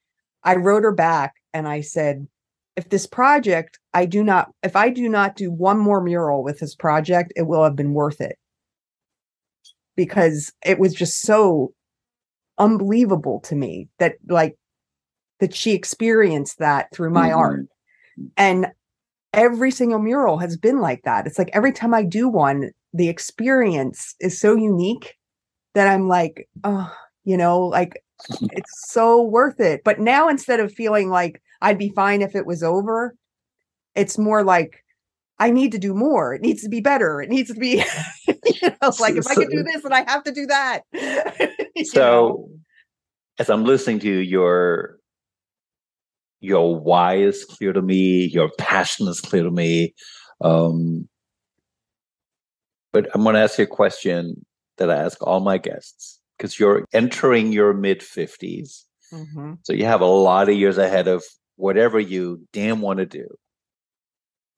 I 0.44 0.56
wrote 0.56 0.84
her 0.84 0.94
back 0.94 1.34
and 1.52 1.68
I 1.68 1.82
said, 1.82 2.26
if 2.76 2.90
this 2.90 3.06
project, 3.06 3.78
I 3.94 4.04
do 4.04 4.22
not, 4.22 4.50
if 4.62 4.76
I 4.76 4.90
do 4.90 5.08
not 5.08 5.34
do 5.34 5.50
one 5.50 5.78
more 5.78 6.02
mural 6.02 6.44
with 6.44 6.60
this 6.60 6.74
project, 6.74 7.32
it 7.34 7.46
will 7.46 7.64
have 7.64 7.74
been 7.76 7.94
worth 7.94 8.20
it. 8.20 8.38
Because 9.96 10.52
it 10.64 10.78
was 10.78 10.92
just 10.92 11.22
so 11.22 11.72
unbelievable 12.58 13.40
to 13.40 13.54
me 13.54 13.88
that 13.98 14.16
like 14.28 14.56
that 15.40 15.54
she 15.54 15.72
experienced 15.72 16.58
that 16.58 16.92
through 16.92 17.10
my 17.10 17.30
mm-hmm. 17.30 17.38
art. 17.38 17.66
And 18.36 18.66
every 19.32 19.70
single 19.70 19.98
mural 19.98 20.38
has 20.38 20.56
been 20.56 20.80
like 20.80 21.02
that. 21.04 21.26
It's 21.26 21.38
like 21.38 21.50
every 21.52 21.72
time 21.72 21.94
I 21.94 22.02
do 22.02 22.28
one, 22.28 22.70
the 22.92 23.08
experience 23.08 24.14
is 24.20 24.38
so 24.38 24.54
unique 24.54 25.14
that 25.74 25.88
I'm 25.88 26.08
like, 26.08 26.48
oh, 26.64 26.92
you 27.24 27.36
know, 27.36 27.60
like 27.60 28.02
it's 28.40 28.90
so 28.90 29.22
worth 29.22 29.60
it. 29.60 29.82
But 29.84 29.98
now 29.98 30.28
instead 30.28 30.60
of 30.60 30.72
feeling 30.72 31.08
like 31.08 31.42
I'd 31.60 31.78
be 31.78 31.90
fine 31.90 32.22
if 32.22 32.34
it 32.34 32.46
was 32.46 32.62
over, 32.62 33.14
it's 33.94 34.18
more 34.18 34.44
like 34.44 34.84
I 35.38 35.50
need 35.50 35.72
to 35.72 35.78
do 35.78 35.94
more. 35.94 36.34
It 36.34 36.40
needs 36.40 36.62
to 36.62 36.68
be 36.68 36.80
better. 36.80 37.20
It 37.20 37.28
needs 37.28 37.52
to 37.52 37.58
be, 37.58 37.82
you 38.26 38.34
know, 38.62 38.92
like 39.00 39.16
if 39.16 39.26
I 39.26 39.34
can 39.34 39.50
do 39.50 39.62
this 39.62 39.84
and 39.84 39.94
I 39.94 40.08
have 40.08 40.24
to 40.24 40.32
do 40.32 40.46
that. 40.46 40.82
so 41.84 42.00
know? 42.00 42.48
as 43.38 43.50
I'm 43.50 43.64
listening 43.64 43.98
to 44.00 44.08
you, 44.08 44.18
your 44.18 44.96
your 46.40 46.78
why 46.78 47.16
is 47.16 47.44
clear 47.44 47.72
to 47.72 47.82
me, 47.82 48.26
your 48.26 48.50
passion 48.58 49.08
is 49.08 49.20
clear 49.20 49.42
to 49.42 49.50
me. 49.50 49.94
Um, 50.42 51.08
but 52.92 53.08
I'm 53.14 53.22
going 53.22 53.34
to 53.34 53.40
ask 53.40 53.58
you 53.58 53.64
a 53.64 53.66
question 53.66 54.44
that 54.78 54.90
I 54.90 54.96
ask 54.96 55.22
all 55.22 55.40
my 55.40 55.58
guests 55.58 56.20
because 56.36 56.58
you're 56.58 56.84
entering 56.92 57.52
your 57.52 57.72
mid 57.72 58.00
50s. 58.00 58.84
Mm-hmm. 59.12 59.54
So 59.62 59.72
you 59.72 59.84
have 59.84 60.00
a 60.00 60.06
lot 60.06 60.48
of 60.48 60.56
years 60.56 60.78
ahead 60.78 61.08
of 61.08 61.22
whatever 61.56 61.98
you 61.98 62.46
damn 62.52 62.80
want 62.80 62.98
to 62.98 63.06
do. 63.06 63.26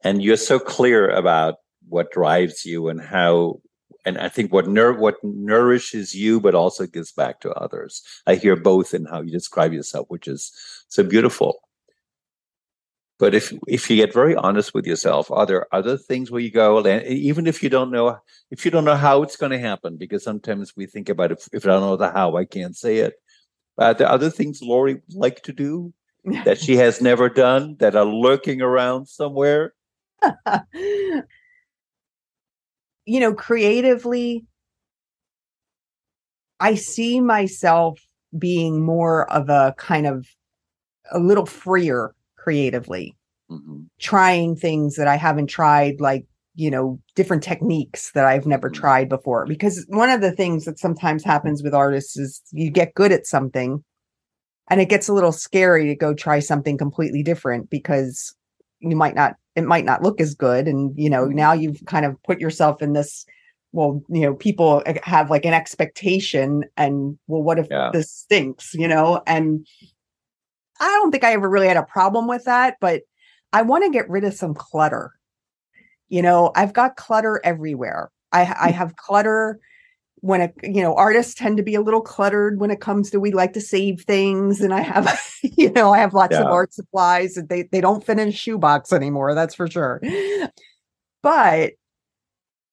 And 0.05 0.23
you're 0.23 0.37
so 0.37 0.59
clear 0.59 1.11
about 1.11 1.57
what 1.89 2.13
drives 2.13 2.65
you 2.65 2.89
and 2.89 3.01
how 3.01 3.61
and 4.05 4.17
I 4.19 4.29
think 4.29 4.53
what 4.53 4.69
nur- 4.69 4.99
what 4.99 5.17
nourishes 5.23 6.15
you, 6.15 6.41
but 6.41 6.55
also 6.55 6.87
gives 6.87 7.13
back 7.13 7.41
to 7.41 7.51
others. 7.53 8.03
I 8.27 8.37
hear 8.37 8.57
both 8.57 8.95
in 8.95 9.05
how 9.05 9.23
you 9.23 9.33
describe 9.33 9.73
yourself, 9.73 10.07
which 10.09 10.29
is 10.29 10.53
so 10.89 11.03
beautiful. 11.03 11.61
But 13.19 13.35
if 13.35 13.53
if 13.67 13.91
you 13.91 13.97
get 13.97 14.15
very 14.15 14.37
honest 14.37 14.73
with 14.73 14.87
yourself, 14.87 15.31
are 15.31 15.45
there 15.45 15.67
other 15.75 15.97
things 15.97 16.31
where 16.31 16.41
you 16.41 16.53
go, 16.53 16.87
even 16.87 17.47
if 17.47 17.63
you 17.63 17.69
don't 17.69 17.91
know 17.91 18.19
if 18.51 18.65
you 18.65 18.71
don't 18.71 18.85
know 18.85 18.97
how 18.97 19.23
it's 19.23 19.37
going 19.37 19.53
to 19.53 19.59
happen, 19.59 19.97
because 19.97 20.23
sometimes 20.23 20.77
we 20.77 20.87
think 20.87 21.09
about 21.09 21.33
if 21.33 21.49
if 21.53 21.65
I 21.67 21.71
don't 21.71 21.83
know 21.83 21.97
the 21.97 22.11
how, 22.11 22.37
I 22.37 22.45
can't 22.45 22.77
say 22.77 22.99
it. 22.99 23.15
Are 23.77 23.95
there 23.95 24.09
other 24.09 24.31
things 24.31 24.63
Lori 24.63 24.95
would 24.95 25.15
like 25.15 25.43
to 25.45 25.53
do 25.53 25.93
that 26.45 26.59
she 26.59 26.77
has 26.77 27.01
never 27.01 27.29
done 27.29 27.77
that 27.79 27.97
are 27.97 28.05
lurking 28.05 28.61
around 28.61 29.07
somewhere? 29.07 29.75
you 30.75 31.23
know, 33.21 33.35
creatively, 33.35 34.45
I 36.61 36.75
see 36.75 37.21
myself 37.21 38.01
being 38.37 38.85
more 38.85 39.31
of 39.33 39.49
a 39.49 39.75
kind 39.79 40.07
of 40.07 40.27
a 41.11 41.19
little 41.19 41.47
freer 41.47 42.15
creatively, 42.37 43.17
mm-hmm. 43.51 43.83
trying 43.99 44.57
things 44.57 44.97
that 44.97 45.09
I 45.09 45.17
haven't 45.17 45.47
tried, 45.47 46.01
like, 46.01 46.27
you 46.55 46.71
know, 46.71 47.01
different 47.15 47.43
techniques 47.43 48.11
that 48.13 48.27
I've 48.27 48.47
never 48.47 48.69
mm-hmm. 48.69 48.81
tried 48.81 49.09
before. 49.09 49.47
Because 49.47 49.87
one 49.89 50.11
of 50.11 50.21
the 50.21 50.33
things 50.33 50.65
that 50.65 50.79
sometimes 50.79 51.25
happens 51.25 51.63
with 51.63 51.75
artists 51.75 52.19
is 52.19 52.43
you 52.53 52.71
get 52.71 52.95
good 52.95 53.13
at 53.13 53.27
something 53.27 53.83
and 54.71 54.81
it 54.81 54.89
gets 54.89 55.09
a 55.09 55.13
little 55.13 55.33
scary 55.33 55.87
to 55.87 55.95
go 55.95 56.15
try 56.15 56.39
something 56.39 56.77
completely 56.77 57.23
different 57.23 57.71
because 57.71 58.35
you 58.81 58.97
might 58.97 59.15
not, 59.15 59.37
it 59.57 59.65
might 59.65 59.85
not 59.85 60.03
look 60.03 60.21
as 60.21 60.35
good. 60.35 60.69
And, 60.69 60.93
you 60.97 61.11
know, 61.11 61.25
mm-hmm. 61.25 61.37
now 61.37 61.53
you've 61.53 61.85
kind 61.87 62.05
of 62.05 62.23
put 62.23 62.41
yourself 62.41 62.83
in 62.83 62.93
this 62.93 63.27
well, 63.73 64.03
you 64.09 64.23
know, 64.23 64.35
people 64.35 64.83
have 65.03 65.31
like 65.31 65.45
an 65.45 65.53
expectation 65.53 66.65
and 66.77 67.19
well, 67.27 67.43
what 67.43 67.59
if 67.59 67.67
yeah. 67.71 67.91
this 67.93 68.11
stinks, 68.11 68.73
you 68.75 68.89
know? 68.89 69.23
And 69.27 69.67
I 70.81 70.87
don't 70.87 71.11
think 71.11 71.25
I 71.25 71.33
ever 71.33 71.49
really 71.49 71.69
had 71.69 71.77
a 71.77 71.83
problem 71.83 72.27
with 72.27 72.45
that, 72.45 72.77
but 72.81 73.03
I 73.53 73.63
want 73.63 73.85
to 73.85 73.91
get 73.91 74.09
rid 74.09 74.25
of 74.25 74.35
some 74.35 74.55
clutter. 74.55 75.13
You 76.09 76.23
know, 76.23 76.51
I've 76.55 76.73
got 76.73 76.97
clutter 76.97 77.41
everywhere. 77.45 78.11
I, 78.33 78.41
I 78.41 78.71
hmm. 78.71 78.77
have 78.79 78.97
clutter 78.97 79.61
when 80.21 80.41
a 80.41 80.53
you 80.63 80.83
know, 80.83 80.95
artists 80.95 81.35
tend 81.35 81.57
to 81.57 81.63
be 81.63 81.75
a 81.75 81.81
little 81.81 82.01
cluttered 82.01 82.61
when 82.61 82.71
it 82.71 82.81
comes 82.81 83.11
to 83.11 83.21
we 83.21 83.33
like 83.33 83.53
to 83.55 83.61
save 83.61 84.03
things. 84.03 84.61
And 84.61 84.75
I 84.75 84.81
have, 84.81 85.21
you 85.43 85.71
know, 85.73 85.93
I 85.93 85.99
have 85.99 86.15
lots 86.15 86.33
yeah. 86.33 86.43
of 86.43 86.47
art 86.47 86.73
supplies 86.73 87.37
and 87.37 87.49
they, 87.49 87.63
they 87.71 87.81
don't 87.81 88.05
fit 88.05 88.19
in 88.19 88.29
a 88.29 88.33
shoebox 88.33 88.93
anymore, 88.93 89.35
that's 89.35 89.55
for 89.55 89.69
sure. 89.69 90.01
But 91.23 91.73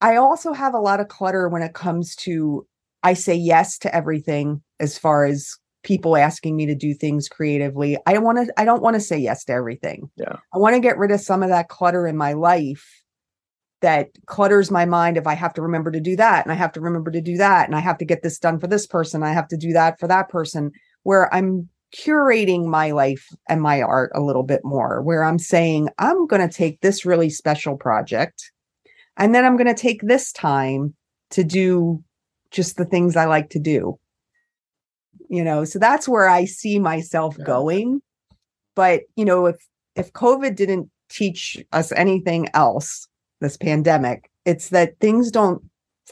I 0.01 0.17
also 0.17 0.53
have 0.53 0.73
a 0.73 0.79
lot 0.79 0.99
of 0.99 1.07
clutter 1.07 1.49
when 1.49 1.61
it 1.61 1.73
comes 1.73 2.15
to 2.17 2.65
I 3.03 3.13
say 3.13 3.35
yes 3.35 3.77
to 3.79 3.95
everything 3.95 4.61
as 4.79 4.97
far 4.97 5.25
as 5.25 5.55
people 5.83 6.17
asking 6.17 6.55
me 6.55 6.65
to 6.65 6.75
do 6.75 6.93
things 6.93 7.29
creatively. 7.29 7.97
I 8.05 8.17
want 8.17 8.47
to 8.47 8.59
I 8.59 8.65
don't 8.65 8.81
want 8.81 8.95
to 8.95 8.99
say 8.99 9.17
yes 9.17 9.45
to 9.45 9.53
everything. 9.53 10.09
Yeah. 10.17 10.37
I 10.53 10.57
want 10.57 10.75
to 10.75 10.79
get 10.79 10.97
rid 10.97 11.11
of 11.11 11.21
some 11.21 11.43
of 11.43 11.49
that 11.49 11.69
clutter 11.69 12.07
in 12.07 12.17
my 12.17 12.33
life 12.33 13.03
that 13.85 14.09
clutters 14.25 14.71
my 14.71 14.83
mind 14.85 15.15
if 15.15 15.27
I 15.27 15.35
have 15.35 15.53
to 15.53 15.61
remember 15.61 15.91
to 15.91 15.99
do 15.99 16.15
that 16.15 16.43
and 16.43 16.51
I 16.51 16.55
have 16.55 16.71
to 16.73 16.81
remember 16.81 17.11
to 17.11 17.21
do 17.21 17.37
that 17.37 17.67
and 17.67 17.75
I 17.75 17.79
have 17.79 17.99
to 17.99 18.05
get 18.05 18.23
this 18.23 18.39
done 18.39 18.59
for 18.59 18.67
this 18.67 18.87
person, 18.87 19.21
I 19.21 19.31
have 19.31 19.47
to 19.49 19.57
do 19.57 19.73
that 19.73 19.99
for 19.99 20.07
that 20.07 20.27
person 20.27 20.71
where 21.03 21.31
I'm 21.33 21.69
curating 21.95 22.65
my 22.65 22.91
life 22.91 23.27
and 23.47 23.61
my 23.61 23.81
art 23.81 24.11
a 24.15 24.21
little 24.21 24.41
bit 24.41 24.61
more 24.65 25.01
where 25.01 25.23
I'm 25.23 25.37
saying 25.37 25.89
I'm 25.99 26.25
going 26.25 26.41
to 26.47 26.53
take 26.53 26.81
this 26.81 27.05
really 27.05 27.29
special 27.29 27.77
project 27.77 28.51
and 29.17 29.35
then 29.35 29.45
I'm 29.45 29.55
going 29.55 29.73
to 29.73 29.81
take 29.81 30.01
this 30.01 30.31
time 30.31 30.95
to 31.29 31.43
do 31.43 32.03
just 32.49 32.77
the 32.77 32.85
things 32.85 33.15
I 33.15 33.25
like 33.25 33.51
to 33.51 33.59
do 33.59 33.99
you 35.29 35.43
know 35.43 35.63
so 35.63 35.79
that's 35.79 36.07
where 36.07 36.27
i 36.27 36.45
see 36.45 36.79
myself 36.79 37.35
yeah. 37.37 37.45
going 37.45 38.01
but 38.75 39.01
you 39.15 39.25
know 39.25 39.45
if 39.45 39.57
if 39.95 40.11
covid 40.13 40.55
didn't 40.55 40.89
teach 41.09 41.57
us 41.71 41.91
anything 41.93 42.47
else 42.53 43.07
this 43.41 43.57
pandemic 43.57 44.29
it's 44.45 44.69
that 44.69 44.99
things 44.99 45.31
don't 45.31 45.61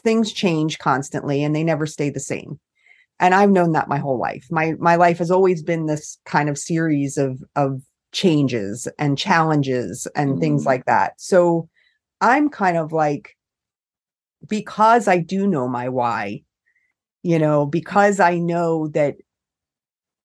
things 0.02 0.32
change 0.32 0.78
constantly 0.78 1.42
and 1.42 1.54
they 1.54 1.64
never 1.64 1.86
stay 1.86 2.10
the 2.10 2.20
same. 2.20 2.58
And 3.20 3.34
i've 3.34 3.50
known 3.50 3.72
that 3.72 3.88
my 3.88 3.98
whole 3.98 4.18
life. 4.18 4.46
My 4.50 4.74
my 4.78 4.96
life 4.96 5.18
has 5.18 5.30
always 5.30 5.62
been 5.62 5.86
this 5.86 6.18
kind 6.24 6.48
of 6.48 6.58
series 6.58 7.16
of 7.16 7.42
of 7.56 7.80
changes 8.12 8.88
and 8.98 9.18
challenges 9.18 10.06
and 10.14 10.30
mm-hmm. 10.30 10.40
things 10.40 10.66
like 10.66 10.84
that. 10.86 11.20
So 11.20 11.68
i'm 12.20 12.48
kind 12.48 12.76
of 12.76 12.92
like 12.92 13.36
because 14.48 15.08
i 15.08 15.18
do 15.18 15.46
know 15.46 15.68
my 15.68 15.88
why 15.88 16.42
you 17.24 17.38
know, 17.38 17.64
because 17.64 18.20
I 18.20 18.38
know 18.38 18.88
that 18.88 19.16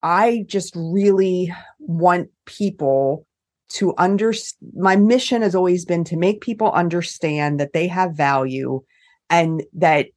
I 0.04 0.44
just 0.48 0.76
really 0.76 1.52
want 1.80 2.30
people 2.46 3.26
to 3.70 3.94
understand. 3.98 4.72
My 4.76 4.96
mission 4.96 5.42
has 5.42 5.56
always 5.56 5.86
been 5.86 6.04
to 6.06 6.18
make 6.18 6.42
people 6.42 6.72
understand 6.72 7.60
that 7.60 7.74
they 7.74 7.88
have 7.88 8.16
value 8.16 8.82
and 9.30 9.64
that 9.74 10.08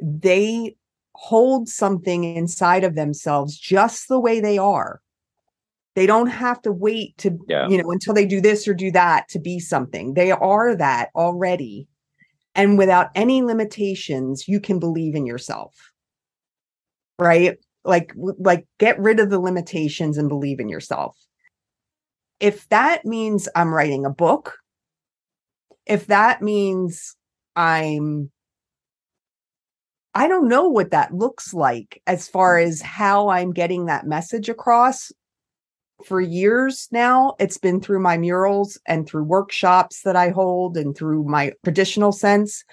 they 0.00 0.76
hold 1.14 1.68
something 1.68 2.24
inside 2.24 2.84
of 2.84 2.94
themselves 2.94 3.58
just 3.58 4.08
the 4.08 4.20
way 4.20 4.40
they 4.40 4.58
are. 4.58 5.00
They 5.94 6.06
don't 6.06 6.28
have 6.28 6.62
to 6.62 6.72
wait 6.72 7.18
to, 7.18 7.36
yeah. 7.48 7.68
you 7.68 7.82
know, 7.82 7.90
until 7.90 8.14
they 8.14 8.24
do 8.24 8.40
this 8.40 8.66
or 8.66 8.74
do 8.74 8.90
that 8.92 9.28
to 9.30 9.38
be 9.38 9.58
something. 9.58 10.14
They 10.14 10.30
are 10.30 10.74
that 10.76 11.10
already. 11.14 11.88
And 12.54 12.78
without 12.78 13.08
any 13.14 13.42
limitations, 13.42 14.48
you 14.48 14.60
can 14.60 14.78
believe 14.78 15.14
in 15.14 15.26
yourself 15.26 15.90
right? 17.20 17.58
Like 17.84 18.12
like 18.16 18.66
get 18.78 18.98
rid 18.98 19.20
of 19.20 19.30
the 19.30 19.38
limitations 19.38 20.18
and 20.18 20.28
believe 20.28 20.58
in 20.58 20.68
yourself. 20.68 21.16
If 22.40 22.68
that 22.70 23.04
means 23.04 23.48
I'm 23.54 23.72
writing 23.72 24.06
a 24.06 24.10
book, 24.10 24.58
if 25.86 26.06
that 26.06 26.42
means 26.42 27.16
I'm 27.54 28.30
I 30.14 30.26
don't 30.26 30.48
know 30.48 30.68
what 30.68 30.90
that 30.90 31.14
looks 31.14 31.54
like 31.54 32.02
as 32.06 32.26
far 32.26 32.58
as 32.58 32.82
how 32.82 33.28
I'm 33.28 33.52
getting 33.52 33.86
that 33.86 34.06
message 34.06 34.48
across. 34.48 35.12
For 36.04 36.20
years 36.20 36.88
now, 36.90 37.34
it's 37.38 37.58
been 37.58 37.80
through 37.80 38.00
my 38.00 38.16
murals 38.16 38.78
and 38.86 39.06
through 39.06 39.24
workshops 39.24 40.02
that 40.02 40.16
I 40.16 40.30
hold 40.30 40.76
and 40.76 40.96
through 40.96 41.24
my 41.24 41.52
traditional 41.62 42.10
sense. 42.10 42.64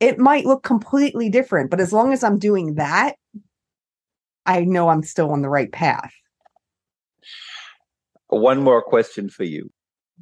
It 0.00 0.18
might 0.18 0.46
look 0.46 0.62
completely 0.62 1.28
different, 1.28 1.70
but 1.70 1.80
as 1.80 1.92
long 1.92 2.12
as 2.12 2.24
I'm 2.24 2.38
doing 2.38 2.76
that, 2.76 3.16
I 4.46 4.64
know 4.64 4.88
I'm 4.88 5.02
still 5.02 5.30
on 5.30 5.42
the 5.42 5.48
right 5.48 5.72
path. 5.72 6.12
One 8.34 8.62
more 8.62 8.82
question 8.82 9.28
for 9.28 9.44
you. 9.44 9.70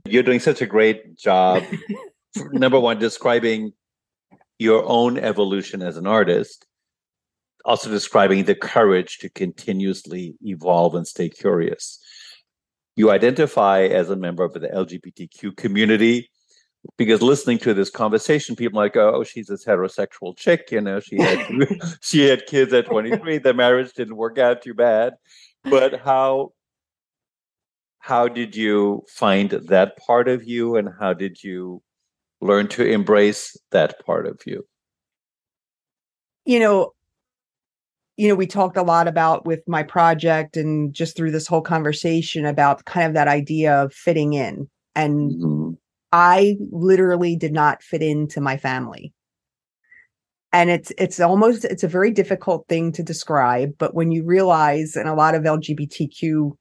You're 0.07 0.23
doing 0.23 0.41
such 0.41 0.63
a 0.63 0.67
great 0.67 1.17
job. 1.17 1.63
number 2.53 2.81
one, 2.81 2.99
describing 2.99 3.73
your 4.59 4.85
own 4.87 5.19
evolution 5.19 5.83
as 5.83 5.97
an 5.97 6.07
artist, 6.07 6.67
also 7.65 7.91
describing 7.91 8.45
the 8.45 8.55
courage 8.55 9.19
to 9.19 9.29
continuously 9.29 10.35
evolve 10.43 10.95
and 10.95 11.07
stay 11.07 11.29
curious. 11.29 11.99
You 12.97 13.11
identify 13.11 13.85
as 13.85 14.11
a 14.11 14.17
member 14.17 14.45
of 14.45 14.53
the 14.53 14.61
LGBTQ 14.61 15.57
community 15.57 16.31
because 16.99 17.23
listening 17.23 17.59
to 17.59 17.75
this 17.75 17.91
conversation, 17.91 18.57
people 18.57 18.79
like, 18.79 18.97
oh, 18.97 19.25
she's 19.25 19.47
this 19.47 19.65
heterosexual 19.65 20.37
chick, 20.37 20.69
you 20.71 20.81
know, 20.81 21.01
she 21.01 21.21
had 21.21 21.47
she 22.03 22.29
had 22.29 22.47
kids 22.47 22.73
at 22.73 22.87
23, 22.87 23.39
the 23.39 23.55
marriage 23.55 23.93
didn't 23.95 24.17
work 24.17 24.39
out 24.39 24.63
too 24.63 24.75
bad. 24.75 25.15
But 25.65 26.01
how 26.01 26.53
how 28.03 28.27
did 28.27 28.57
you 28.57 29.05
find 29.09 29.51
that 29.51 29.97
part 29.97 30.27
of 30.27 30.43
you 30.43 30.75
and 30.75 30.89
how 30.99 31.13
did 31.13 31.43
you 31.45 31.81
learn 32.41 32.67
to 32.67 32.85
embrace 32.85 33.57
that 33.71 34.05
part 34.05 34.27
of 34.27 34.41
you? 34.45 34.67
You 36.45 36.59
know, 36.59 36.91
you 38.17 38.27
know, 38.27 38.35
we 38.35 38.49
talked 38.49 38.77
a 38.77 38.83
lot 38.83 39.07
about 39.07 39.47
with 39.47 39.61
my 39.69 39.85
project 39.85 40.57
and 40.57 40.93
just 40.93 41.17
through 41.17 41.31
this 41.31 41.47
whole 41.47 41.61
conversation 41.61 42.45
about 42.45 42.85
kind 42.87 43.07
of 43.07 43.15
that 43.15 43.29
idea 43.29 43.81
of 43.81 43.95
fitting 43.95 44.33
in. 44.33 44.69
And 44.97 45.31
mm-hmm. 45.31 45.71
I 46.11 46.57
literally 46.73 47.37
did 47.37 47.53
not 47.53 47.85
fit 47.85 48.03
into 48.03 48.41
my 48.41 48.57
family. 48.57 49.15
And 50.53 50.71
it's 50.71 50.93
it's 50.99 51.21
almost 51.21 51.65
it's 51.65 51.85
a 51.85 51.89
very 51.89 52.11
difficult 52.11 52.67
thing 52.69 52.91
to 52.93 53.03
describe, 53.05 53.71
but 53.79 53.95
when 53.95 54.11
you 54.11 54.25
realize 54.25 54.97
and 54.97 55.09
a 55.09 55.15
lot 55.15 55.37
of 55.37 55.45
LGBTQ 55.45 56.57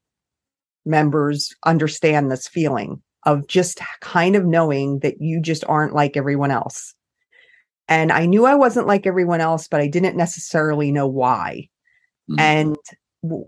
members 0.84 1.54
understand 1.64 2.30
this 2.30 2.48
feeling 2.48 3.02
of 3.24 3.46
just 3.46 3.80
kind 4.00 4.36
of 4.36 4.44
knowing 4.44 4.98
that 5.00 5.20
you 5.20 5.40
just 5.40 5.64
aren't 5.66 5.94
like 5.94 6.16
everyone 6.16 6.50
else. 6.50 6.94
And 7.88 8.10
I 8.10 8.26
knew 8.26 8.46
I 8.46 8.54
wasn't 8.54 8.86
like 8.86 9.06
everyone 9.06 9.40
else, 9.40 9.68
but 9.68 9.80
I 9.80 9.86
didn't 9.86 10.16
necessarily 10.16 10.92
know 10.92 11.06
why. 11.06 11.68
Mm-hmm. 12.30 12.40
And 12.40 12.76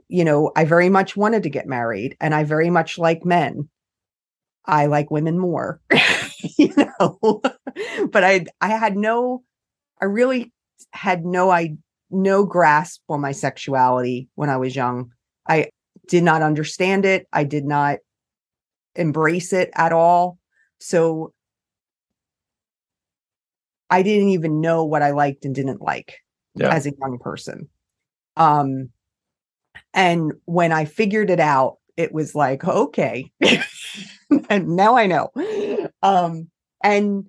you 0.09 0.24
know, 0.24 0.53
I 0.55 0.64
very 0.64 0.89
much 0.89 1.16
wanted 1.16 1.43
to 1.45 1.51
get 1.51 1.66
married 1.66 2.16
and 2.20 2.35
I 2.35 2.45
very 2.45 2.70
much 2.70 2.99
like 2.99 3.24
men. 3.24 3.68
I 4.66 4.87
like 4.87 5.11
women 5.11 5.39
more, 5.39 5.80
you 6.59 6.72
know. 6.76 7.43
but 8.11 8.24
I 8.24 8.47
I 8.61 8.68
had 8.68 8.97
no 8.97 9.43
I 10.01 10.07
really 10.07 10.53
had 10.93 11.24
no 11.24 11.51
I 11.51 11.76
no 12.11 12.45
grasp 12.45 13.03
on 13.09 13.20
my 13.20 13.32
sexuality 13.32 14.28
when 14.37 14.49
I 14.49 14.57
was 14.57 14.76
young. 14.76 15.11
I 15.49 15.70
did 16.09 16.22
not 16.22 16.42
understand 16.42 17.05
it. 17.05 17.26
I 17.32 17.44
did 17.44 17.64
not 17.64 17.98
embrace 18.94 19.52
it 19.52 19.70
at 19.74 19.92
all. 19.92 20.38
So 20.80 21.32
I 23.90 24.02
didn't 24.02 24.30
even 24.30 24.61
know 24.61 24.84
what 24.84 25.02
I 25.02 25.11
liked 25.11 25.44
and 25.44 25.55
didn't 25.55 25.80
like 25.80 26.18
yeah. 26.55 26.74
as 26.74 26.86
a 26.86 26.92
young 26.98 27.18
person. 27.18 27.68
Um 28.36 28.90
and 29.92 30.32
when 30.44 30.72
I 30.72 30.84
figured 30.84 31.30
it 31.30 31.40
out, 31.40 31.78
it 31.96 32.12
was 32.12 32.34
like, 32.34 32.64
okay, 32.64 33.30
and 34.50 34.68
now 34.76 34.96
I 34.96 35.07
know. 35.07 35.30
Um, 36.02 36.50
and 36.82 37.26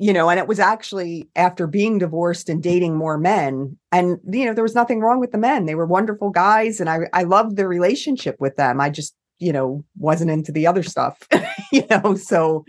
you 0.00 0.14
know, 0.14 0.30
and 0.30 0.40
it 0.40 0.48
was 0.48 0.58
actually 0.58 1.28
after 1.36 1.66
being 1.66 1.98
divorced 1.98 2.48
and 2.48 2.62
dating 2.62 2.96
more 2.96 3.18
men, 3.18 3.76
and 3.92 4.18
you 4.32 4.46
know, 4.46 4.54
there 4.54 4.64
was 4.64 4.74
nothing 4.74 5.00
wrong 5.00 5.20
with 5.20 5.30
the 5.30 5.36
men. 5.36 5.66
They 5.66 5.74
were 5.74 5.84
wonderful 5.84 6.30
guys, 6.30 6.80
and 6.80 6.88
I 6.88 7.00
I 7.12 7.24
loved 7.24 7.56
the 7.56 7.68
relationship 7.68 8.36
with 8.40 8.56
them. 8.56 8.80
I 8.80 8.88
just, 8.88 9.14
you 9.40 9.52
know, 9.52 9.84
wasn't 9.98 10.30
into 10.30 10.52
the 10.52 10.66
other 10.66 10.82
stuff, 10.82 11.28
you 11.72 11.84
know. 11.90 12.14
So, 12.14 12.64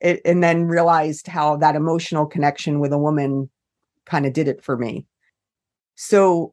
it, 0.00 0.20
and 0.24 0.44
then 0.44 0.66
realized 0.66 1.26
how 1.26 1.56
that 1.56 1.74
emotional 1.74 2.24
connection 2.24 2.78
with 2.78 2.92
a 2.92 2.98
woman 2.98 3.50
kind 4.04 4.24
of 4.24 4.32
did 4.32 4.46
it 4.46 4.62
for 4.62 4.78
me. 4.78 5.06
So 5.96 6.52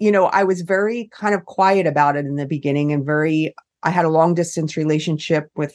you 0.00 0.12
know, 0.12 0.26
I 0.26 0.44
was 0.44 0.60
very 0.62 1.08
kind 1.12 1.34
of 1.34 1.46
quiet 1.46 1.86
about 1.86 2.16
it 2.16 2.26
in 2.26 2.34
the 2.34 2.46
beginning 2.46 2.92
and 2.92 3.06
very, 3.06 3.54
I 3.84 3.90
had 3.90 4.04
a 4.04 4.10
long 4.10 4.34
distance 4.34 4.76
relationship 4.76 5.48
with 5.54 5.74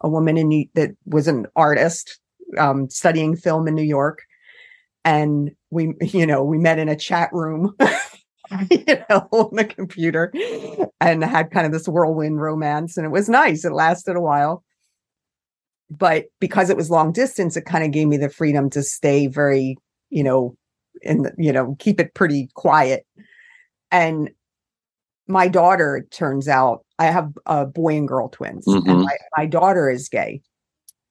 a 0.00 0.08
woman 0.08 0.36
in 0.36 0.48
New, 0.48 0.66
that 0.74 0.90
was 1.06 1.28
an 1.28 1.46
artist 1.56 2.20
um, 2.58 2.88
studying 2.90 3.36
film 3.36 3.68
in 3.68 3.74
New 3.74 3.82
York. 3.82 4.22
And 5.04 5.52
we, 5.70 5.94
you 6.00 6.26
know, 6.26 6.42
we 6.42 6.58
met 6.58 6.78
in 6.78 6.88
a 6.88 6.96
chat 6.96 7.30
room, 7.32 7.74
you 8.70 8.84
know, 9.08 9.28
on 9.32 9.56
the 9.56 9.64
computer 9.64 10.32
and 11.00 11.24
had 11.24 11.50
kind 11.50 11.66
of 11.66 11.72
this 11.72 11.88
whirlwind 11.88 12.40
romance. 12.40 12.96
And 12.96 13.06
it 13.06 13.10
was 13.10 13.28
nice. 13.28 13.64
It 13.64 13.72
lasted 13.72 14.16
a 14.16 14.20
while. 14.20 14.64
But 15.90 16.26
because 16.38 16.70
it 16.70 16.76
was 16.76 16.90
long 16.90 17.12
distance, 17.12 17.56
it 17.56 17.64
kind 17.64 17.84
of 17.84 17.90
gave 17.90 18.06
me 18.06 18.16
the 18.16 18.28
freedom 18.28 18.70
to 18.70 18.82
stay 18.82 19.26
very, 19.26 19.76
you 20.10 20.22
know, 20.22 20.56
and, 21.04 21.32
you 21.36 21.52
know, 21.52 21.76
keep 21.78 21.98
it 21.98 22.14
pretty 22.14 22.48
quiet 22.54 23.06
and 23.90 24.30
my 25.26 25.48
daughter, 25.48 26.06
turns 26.10 26.48
out, 26.48 26.84
I 27.00 27.06
have 27.06 27.32
a 27.46 27.64
boy 27.64 27.96
and 27.96 28.06
girl 28.06 28.28
twins, 28.28 28.66
mm-hmm. 28.66 28.88
and 28.88 29.00
my, 29.02 29.16
my, 29.36 29.46
daughter 29.46 29.88
is 29.90 30.08
gay. 30.08 30.42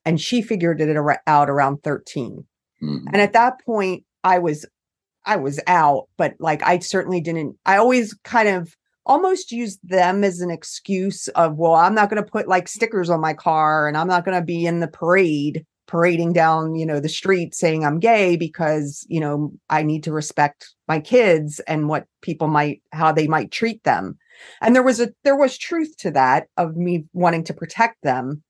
And 0.05 0.21
she 0.21 0.41
figured 0.41 0.79
it 0.79 0.95
out 1.27 1.49
around 1.49 1.83
13. 1.83 2.45
Mm-hmm. 2.81 3.07
And 3.11 3.21
at 3.21 3.33
that 3.33 3.63
point, 3.65 4.05
I 4.23 4.39
was 4.39 4.65
I 5.25 5.35
was 5.35 5.59
out, 5.67 6.07
but 6.15 6.35
like 6.39 6.61
I 6.63 6.79
certainly 6.79 7.21
didn't 7.21 7.57
I 7.65 7.77
always 7.77 8.13
kind 8.23 8.47
of 8.47 8.75
almost 9.05 9.51
used 9.51 9.79
them 9.83 10.23
as 10.23 10.39
an 10.39 10.51
excuse 10.51 11.27
of, 11.29 11.57
well, 11.57 11.73
I'm 11.73 11.95
not 11.95 12.09
going 12.09 12.23
to 12.23 12.31
put 12.31 12.47
like 12.47 12.67
stickers 12.67 13.09
on 13.09 13.19
my 13.19 13.33
car 13.33 13.87
and 13.87 13.97
I'm 13.97 14.07
not 14.07 14.23
going 14.23 14.37
to 14.39 14.45
be 14.45 14.67
in 14.67 14.79
the 14.79 14.87
parade 14.87 15.65
parading 15.87 16.33
down, 16.33 16.75
you 16.75 16.85
know, 16.85 16.99
the 16.99 17.09
street 17.09 17.55
saying 17.55 17.83
I'm 17.83 17.99
gay 17.99 18.35
because, 18.35 19.05
you 19.09 19.19
know, 19.19 19.51
I 19.71 19.81
need 19.81 20.03
to 20.03 20.11
respect 20.11 20.69
my 20.87 20.99
kids 20.99 21.59
and 21.61 21.89
what 21.89 22.05
people 22.21 22.47
might 22.47 22.83
how 22.93 23.11
they 23.11 23.27
might 23.27 23.49
treat 23.49 23.83
them. 23.83 24.17
And 24.61 24.75
there 24.75 24.83
was 24.83 24.99
a 24.99 25.13
there 25.23 25.35
was 25.35 25.57
truth 25.57 25.95
to 25.97 26.11
that 26.11 26.47
of 26.57 26.75
me 26.75 27.05
wanting 27.13 27.43
to 27.45 27.53
protect 27.53 28.01
them, 28.03 28.43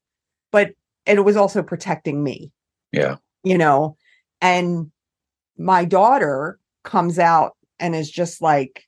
but 0.51 0.71
it 1.05 1.23
was 1.23 1.35
also 1.35 1.63
protecting 1.63 2.23
me. 2.23 2.51
Yeah. 2.91 3.17
You 3.43 3.57
know, 3.57 3.97
and 4.41 4.91
my 5.57 5.85
daughter 5.85 6.59
comes 6.83 7.19
out 7.19 7.55
and 7.79 7.95
is 7.95 8.09
just 8.09 8.41
like, 8.41 8.83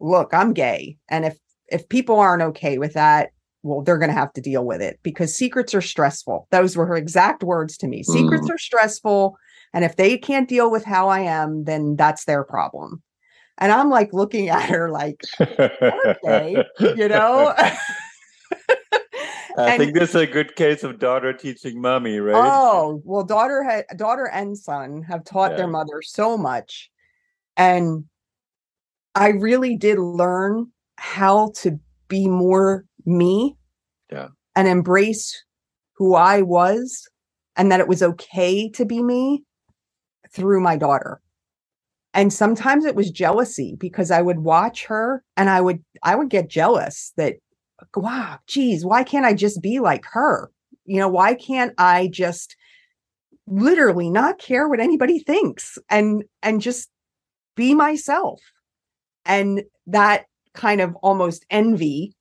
look, 0.00 0.32
I'm 0.32 0.52
gay. 0.52 0.98
And 1.08 1.24
if 1.24 1.38
if 1.68 1.88
people 1.88 2.18
aren't 2.18 2.42
okay 2.42 2.78
with 2.78 2.94
that, 2.94 3.30
well, 3.62 3.82
they're 3.82 3.98
going 3.98 4.10
to 4.10 4.14
have 4.14 4.32
to 4.34 4.40
deal 4.40 4.64
with 4.64 4.82
it 4.82 4.98
because 5.02 5.34
secrets 5.34 5.74
are 5.74 5.80
stressful. 5.80 6.48
Those 6.50 6.76
were 6.76 6.86
her 6.86 6.96
exact 6.96 7.42
words 7.42 7.76
to 7.78 7.88
me. 7.88 8.02
Secrets 8.02 8.48
mm. 8.48 8.54
are 8.54 8.58
stressful. 8.58 9.36
And 9.72 9.84
if 9.84 9.96
they 9.96 10.18
can't 10.18 10.48
deal 10.48 10.70
with 10.70 10.84
how 10.84 11.08
I 11.08 11.20
am, 11.20 11.64
then 11.64 11.96
that's 11.96 12.24
their 12.24 12.44
problem. 12.44 13.02
And 13.62 13.70
I'm 13.70 13.90
like 13.90 14.12
looking 14.12 14.48
at 14.48 14.68
her 14.68 14.90
like, 14.90 15.22
okay, 15.40 16.64
you 16.80 17.08
know? 17.08 17.54
I 19.56 19.68
and, 19.68 19.78
think 19.78 19.94
this 19.94 20.10
is 20.10 20.16
a 20.16 20.26
good 20.26 20.56
case 20.56 20.82
of 20.82 20.98
daughter 20.98 21.32
teaching 21.32 21.80
mommy, 21.80 22.18
right? 22.18 22.34
Oh, 22.36 23.00
well, 23.04 23.22
daughter 23.22 23.62
had 23.62 23.84
daughter 23.96 24.26
and 24.26 24.58
son 24.58 25.02
have 25.02 25.24
taught 25.24 25.52
yeah. 25.52 25.58
their 25.58 25.68
mother 25.68 26.02
so 26.02 26.36
much. 26.36 26.90
And 27.56 28.04
I 29.14 29.28
really 29.28 29.76
did 29.76 29.98
learn 29.98 30.72
how 30.96 31.52
to 31.56 31.78
be 32.08 32.28
more 32.28 32.84
me 33.06 33.56
yeah 34.10 34.28
and 34.54 34.68
embrace 34.68 35.44
who 35.94 36.14
i 36.14 36.42
was 36.42 37.08
and 37.56 37.72
that 37.72 37.80
it 37.80 37.88
was 37.88 38.02
okay 38.02 38.68
to 38.68 38.84
be 38.84 39.02
me 39.02 39.42
through 40.30 40.60
my 40.60 40.76
daughter 40.76 41.20
and 42.14 42.32
sometimes 42.32 42.84
it 42.84 42.94
was 42.94 43.10
jealousy 43.10 43.76
because 43.78 44.10
i 44.10 44.20
would 44.22 44.40
watch 44.40 44.84
her 44.86 45.22
and 45.36 45.50
i 45.50 45.60
would 45.60 45.82
i 46.02 46.14
would 46.14 46.30
get 46.30 46.48
jealous 46.48 47.12
that 47.16 47.34
wow 47.96 48.38
geez 48.46 48.84
why 48.84 49.02
can't 49.02 49.26
i 49.26 49.34
just 49.34 49.60
be 49.60 49.80
like 49.80 50.04
her 50.12 50.50
you 50.84 50.98
know 50.98 51.08
why 51.08 51.34
can't 51.34 51.72
i 51.78 52.08
just 52.08 52.56
literally 53.46 54.08
not 54.08 54.38
care 54.38 54.68
what 54.68 54.80
anybody 54.80 55.18
thinks 55.18 55.78
and 55.90 56.24
and 56.42 56.60
just 56.60 56.90
be 57.56 57.74
myself 57.74 58.40
and 59.24 59.62
that 59.86 60.24
kind 60.54 60.80
of 60.80 60.94
almost 60.96 61.44
envy 61.50 62.14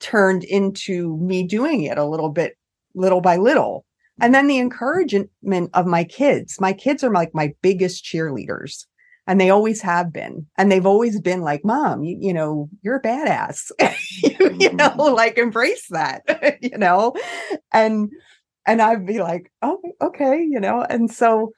turned 0.00 0.44
into 0.44 1.16
me 1.18 1.46
doing 1.46 1.84
it 1.84 1.96
a 1.96 2.04
little 2.04 2.28
bit, 2.28 2.56
little 2.94 3.20
by 3.20 3.36
little. 3.36 3.86
And 4.20 4.34
then 4.34 4.46
the 4.46 4.58
encouragement 4.58 5.70
of 5.74 5.86
my 5.86 6.04
kids. 6.04 6.60
My 6.60 6.72
kids 6.72 7.02
are 7.02 7.12
like 7.12 7.34
my 7.34 7.54
biggest 7.62 8.04
cheerleaders 8.04 8.84
and 9.32 9.40
they 9.40 9.48
always 9.48 9.80
have 9.80 10.12
been. 10.12 10.46
And 10.58 10.70
they've 10.70 10.84
always 10.84 11.18
been 11.20 11.40
like, 11.40 11.64
Mom, 11.64 12.04
you, 12.04 12.18
you 12.20 12.34
know, 12.34 12.68
you're 12.82 12.96
a 12.96 13.02
badass. 13.02 13.70
you, 14.22 14.56
you 14.60 14.72
know, 14.74 14.90
mm-hmm. 14.90 15.14
like 15.14 15.38
embrace 15.38 15.86
that, 15.88 16.58
you 16.60 16.76
know? 16.76 17.14
And 17.72 18.10
and 18.66 18.82
I'd 18.82 19.06
be 19.06 19.20
like, 19.20 19.50
oh, 19.62 19.80
okay, 20.00 20.38
you 20.38 20.60
know, 20.60 20.82
and 20.82 21.10
so 21.10 21.52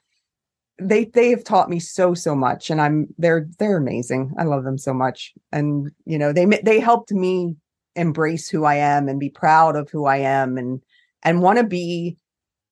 they 0.79 1.05
they 1.05 1.31
have 1.31 1.43
taught 1.43 1.69
me 1.69 1.79
so 1.79 2.13
so 2.13 2.35
much 2.35 2.69
and 2.69 2.81
i'm 2.81 3.07
they're 3.17 3.47
they're 3.59 3.77
amazing 3.77 4.33
i 4.37 4.43
love 4.43 4.65
them 4.65 4.77
so 4.77 4.93
much 4.93 5.31
and 5.53 5.89
you 6.03 6.17
know 6.17 6.33
they 6.33 6.45
they 6.65 6.81
helped 6.81 7.13
me 7.13 7.55
embrace 7.95 8.49
who 8.49 8.65
I 8.65 8.75
am 8.75 9.07
and 9.07 9.19
be 9.19 9.29
proud 9.29 9.75
of 9.75 9.89
who 9.89 10.05
I 10.05 10.17
am 10.17 10.57
and 10.57 10.81
and 11.23 11.41
want 11.41 11.57
to 11.57 11.63
be 11.63 12.17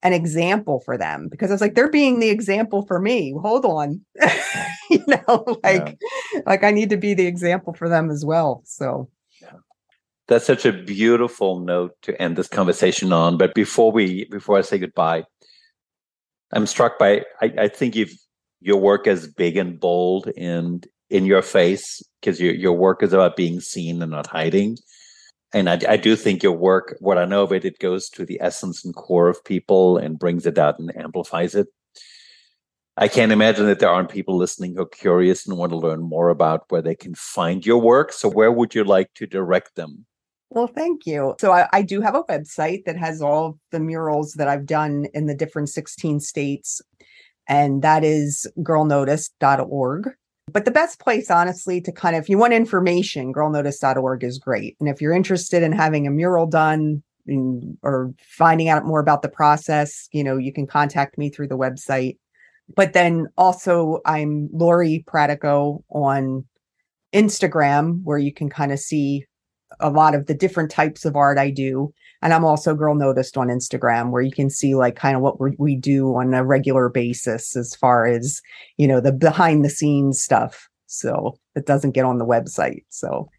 an 0.04 0.14
example 0.14 0.82
for 0.82 0.98
them 0.98 1.30
because 1.30 1.50
I 1.50 1.54
was 1.54 1.62
like, 1.62 1.76
they're 1.76 1.90
being 1.90 2.20
the 2.20 2.30
example 2.30 2.86
for 2.86 3.00
me. 3.00 3.34
Hold 3.42 3.66
on. 3.66 4.02
you 4.90 5.04
know, 5.08 5.46
like 5.64 5.98
yeah. 6.34 6.42
like 6.46 6.64
I 6.64 6.72
need 6.72 6.90
to 6.90 6.98
be 6.98 7.14
the 7.14 7.26
example 7.26 7.74
for 7.74 7.90
them 7.90 8.12
as 8.12 8.26
well. 8.26 8.62
So 8.66 9.10
yeah. 9.42 9.54
that's 10.28 10.46
such 10.46 10.66
a 10.66 10.74
beautiful 10.74 11.62
note 11.62 11.96
to 12.04 12.22
end 12.22 12.36
this 12.36 12.50
conversation 12.50 13.14
on. 13.14 13.38
But 13.38 13.56
before 13.56 13.92
we 13.92 14.26
before 14.26 14.58
I 14.58 14.62
say 14.62 14.78
goodbye, 14.78 15.24
I'm 16.52 16.68
struck 16.68 17.00
by 17.00 17.24
I, 17.42 17.54
I 17.58 17.68
think 17.70 17.96
you've 17.96 18.14
your 18.60 18.80
work 18.80 19.08
is 19.08 19.28
big 19.28 19.58
and 19.58 19.80
bold 19.80 20.30
and 20.38 20.86
in 21.10 21.26
your 21.26 21.42
face 21.42 22.02
because 22.20 22.42
your 22.42 22.54
your 22.54 22.74
work 22.74 23.02
is 23.04 23.14
about 23.14 23.38
being 23.38 23.62
seen 23.62 24.02
and 24.02 24.12
not 24.12 24.28
hiding 24.28 24.78
and 25.54 25.70
I, 25.70 25.80
I, 25.88 25.98
do 25.98 26.16
think 26.16 26.42
your 26.42 26.54
work, 26.54 26.98
what 27.00 27.18
I 27.18 27.26
know 27.26 27.44
of 27.44 27.54
it, 27.54 27.64
it 27.64 27.80
goes 27.80 28.10
to 28.10 28.26
the 28.26 28.40
essence 28.42 28.84
and 28.84 28.94
core 28.96 29.30
of 29.30 29.44
people 29.46 29.98
and 29.98 30.18
brings 30.18 30.46
it 30.46 30.58
out 30.58 30.80
and 30.80 30.96
amplifies 30.98 31.54
it. 31.54 31.68
I 32.98 33.08
can't 33.08 33.32
imagine 33.32 33.66
that 33.68 33.80
there 33.80 33.90
aren't 33.90 34.10
people 34.10 34.38
listening 34.38 34.76
who 34.76 34.84
are 34.84 34.88
curious 34.88 35.48
and 35.48 35.58
want 35.58 35.72
to 35.72 35.78
learn 35.78 36.02
more 36.02 36.30
about 36.30 36.66
where 36.70 36.82
they 36.82 36.96
can 36.96 37.16
find 37.16 37.66
your 37.66 37.80
work. 37.80 38.14
So, 38.14 38.30
where 38.30 38.52
would 38.52 38.76
you 38.76 38.84
like 38.84 39.14
to 39.16 39.26
direct 39.26 39.76
them? 39.76 40.06
Well, 40.52 40.68
thank 40.68 41.08
you. 41.08 41.36
So, 41.40 41.52
I, 41.52 41.68
I 41.74 41.82
do 41.82 42.02
have 42.02 42.14
a 42.14 42.24
website 42.24 42.86
that 42.86 42.98
has 42.98 43.20
all 43.20 43.58
the 43.72 43.80
murals 43.80 44.34
that 44.34 44.48
I've 44.48 44.68
done 44.68 45.08
in 45.16 45.26
the 45.26 45.34
different 45.34 45.70
16 45.70 46.20
states, 46.20 46.82
and 47.48 47.82
that 47.82 48.04
is 48.04 48.48
girlnotice.org. 48.60 50.12
But 50.52 50.66
the 50.66 50.72
best 50.72 51.00
place, 51.00 51.32
honestly, 51.32 51.80
to 51.82 51.92
kind 51.92 52.16
of, 52.16 52.24
if 52.24 52.30
you 52.30 52.38
want 52.38 52.54
information, 52.54 53.34
girlnotice.org 53.34 54.24
is 54.24 54.40
great. 54.40 54.76
And 54.80 54.90
if 54.90 55.02
you're 55.02 55.14
interested 55.14 55.64
in 55.64 55.72
having 55.72 56.06
a 56.06 56.12
mural 56.12 56.48
done 56.48 57.02
in, 57.26 57.78
or 57.82 58.14
finding 58.22 58.68
out 58.68 58.86
more 58.86 59.00
about 59.00 59.22
the 59.22 59.30
process, 59.30 60.10
you 60.12 60.24
know, 60.24 60.38
you 60.38 60.52
can 60.52 60.68
contact 60.68 61.18
me 61.18 61.30
through 61.30 61.48
the 61.48 61.58
website. 61.58 62.18
But 62.76 62.94
then 62.94 63.28
also, 63.38 64.00
I'm 64.06 64.50
Lori 64.52 65.04
Pratico 65.08 65.84
on 65.90 66.46
Instagram, 67.14 68.02
where 68.04 68.18
you 68.18 68.34
can 68.34 68.50
kind 68.50 68.72
of 68.72 68.80
see 68.80 69.26
a 69.80 69.90
lot 69.90 70.14
of 70.14 70.28
the 70.28 70.34
different 70.34 70.72
types 70.72 71.06
of 71.06 71.16
art 71.16 71.38
I 71.38 71.50
do. 71.52 71.94
And 72.24 72.34
I'm 72.34 72.46
also 72.46 72.74
Girl 72.74 72.96
Noticed 72.96 73.38
on 73.38 73.50
Instagram, 73.50 74.10
where 74.10 74.22
you 74.22 74.32
can 74.32 74.50
see 74.50 74.76
like 74.76 74.96
kind 74.96 75.18
of 75.18 75.22
what 75.22 75.60
we 75.60 75.76
do 75.76 76.16
on 76.16 76.34
a 76.34 76.44
regular 76.44 76.88
basis 76.88 77.56
as 77.56 77.76
far 77.76 78.08
as, 78.08 78.42
you 78.78 78.88
know, 78.88 79.02
the 79.02 79.12
behind 79.12 79.66
the 79.66 79.70
scenes 79.70 80.22
stuff. 80.22 80.70
So 80.88 81.38
it 81.54 81.66
doesn't 81.66 81.92
get 81.92 82.06
on 82.06 82.20
the 82.20 82.26
website. 82.26 82.86
So, 82.88 83.30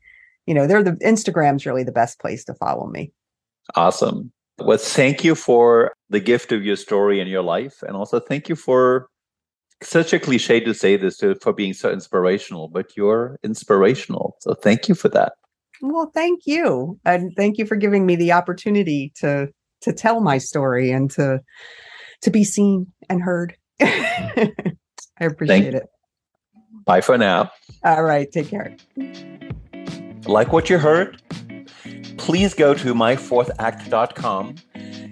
you 0.46 0.52
know, 0.52 0.66
they're 0.66 0.82
the 0.82 0.92
Instagram's 0.96 1.64
really 1.64 1.82
the 1.82 1.92
best 1.92 2.20
place 2.20 2.44
to 2.44 2.54
follow 2.54 2.86
me. 2.86 3.10
Awesome. 3.74 4.30
Well, 4.58 4.76
thank 4.76 5.24
you 5.24 5.34
for 5.34 5.94
the 6.10 6.20
gift 6.20 6.52
of 6.52 6.62
your 6.62 6.76
story 6.76 7.20
and 7.20 7.30
your 7.30 7.42
life. 7.42 7.82
And 7.88 7.96
also 7.96 8.20
thank 8.20 8.50
you 8.50 8.54
for 8.54 9.08
such 9.82 10.12
a 10.12 10.20
cliche 10.20 10.60
to 10.60 10.74
say 10.74 10.98
this 10.98 11.22
for 11.40 11.52
being 11.54 11.72
so 11.72 11.90
inspirational, 11.90 12.68
but 12.68 12.96
you're 12.98 13.40
inspirational. 13.42 14.36
So 14.40 14.52
thank 14.52 14.90
you 14.90 14.94
for 14.94 15.08
that. 15.08 15.32
Well, 15.80 16.10
thank 16.14 16.42
you. 16.46 16.98
And 17.04 17.32
thank 17.36 17.58
you 17.58 17.66
for 17.66 17.76
giving 17.76 18.06
me 18.06 18.16
the 18.16 18.32
opportunity 18.32 19.12
to 19.16 19.48
to 19.82 19.92
tell 19.92 20.20
my 20.20 20.38
story 20.38 20.90
and 20.90 21.10
to 21.12 21.40
to 22.22 22.30
be 22.30 22.44
seen 22.44 22.92
and 23.08 23.22
heard. 23.22 23.56
I 23.82 24.50
appreciate 25.20 25.72
thank 25.72 25.74
it. 25.74 25.86
Bye 26.84 27.00
for 27.00 27.16
now. 27.16 27.50
All 27.84 28.02
right, 28.02 28.30
take 28.30 28.48
care. 28.48 28.76
Like 30.26 30.52
what 30.52 30.70
you 30.70 30.78
heard? 30.78 31.20
Please 32.16 32.54
go 32.54 32.74
to 32.74 32.94
myfourthact.com 32.94 34.54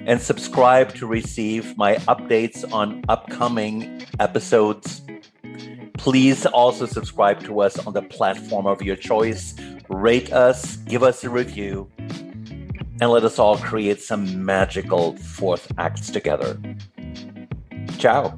and 0.06 0.20
subscribe 0.20 0.94
to 0.94 1.06
receive 1.06 1.76
my 1.76 1.96
updates 1.96 2.70
on 2.72 3.04
upcoming 3.08 4.06
episodes. 4.18 5.02
Please 6.02 6.46
also 6.46 6.84
subscribe 6.84 7.44
to 7.44 7.60
us 7.60 7.78
on 7.86 7.92
the 7.92 8.02
platform 8.02 8.66
of 8.66 8.82
your 8.82 8.96
choice 8.96 9.54
rate 9.88 10.32
us, 10.32 10.78
give 10.78 11.04
us 11.04 11.22
a 11.22 11.30
review, 11.30 11.88
and 13.00 13.08
let 13.08 13.22
us 13.22 13.38
all 13.38 13.56
create 13.56 14.00
some 14.00 14.44
magical 14.44 15.16
fourth 15.18 15.70
acts 15.78 16.10
together. 16.10 16.58
Ciao. 17.98 18.36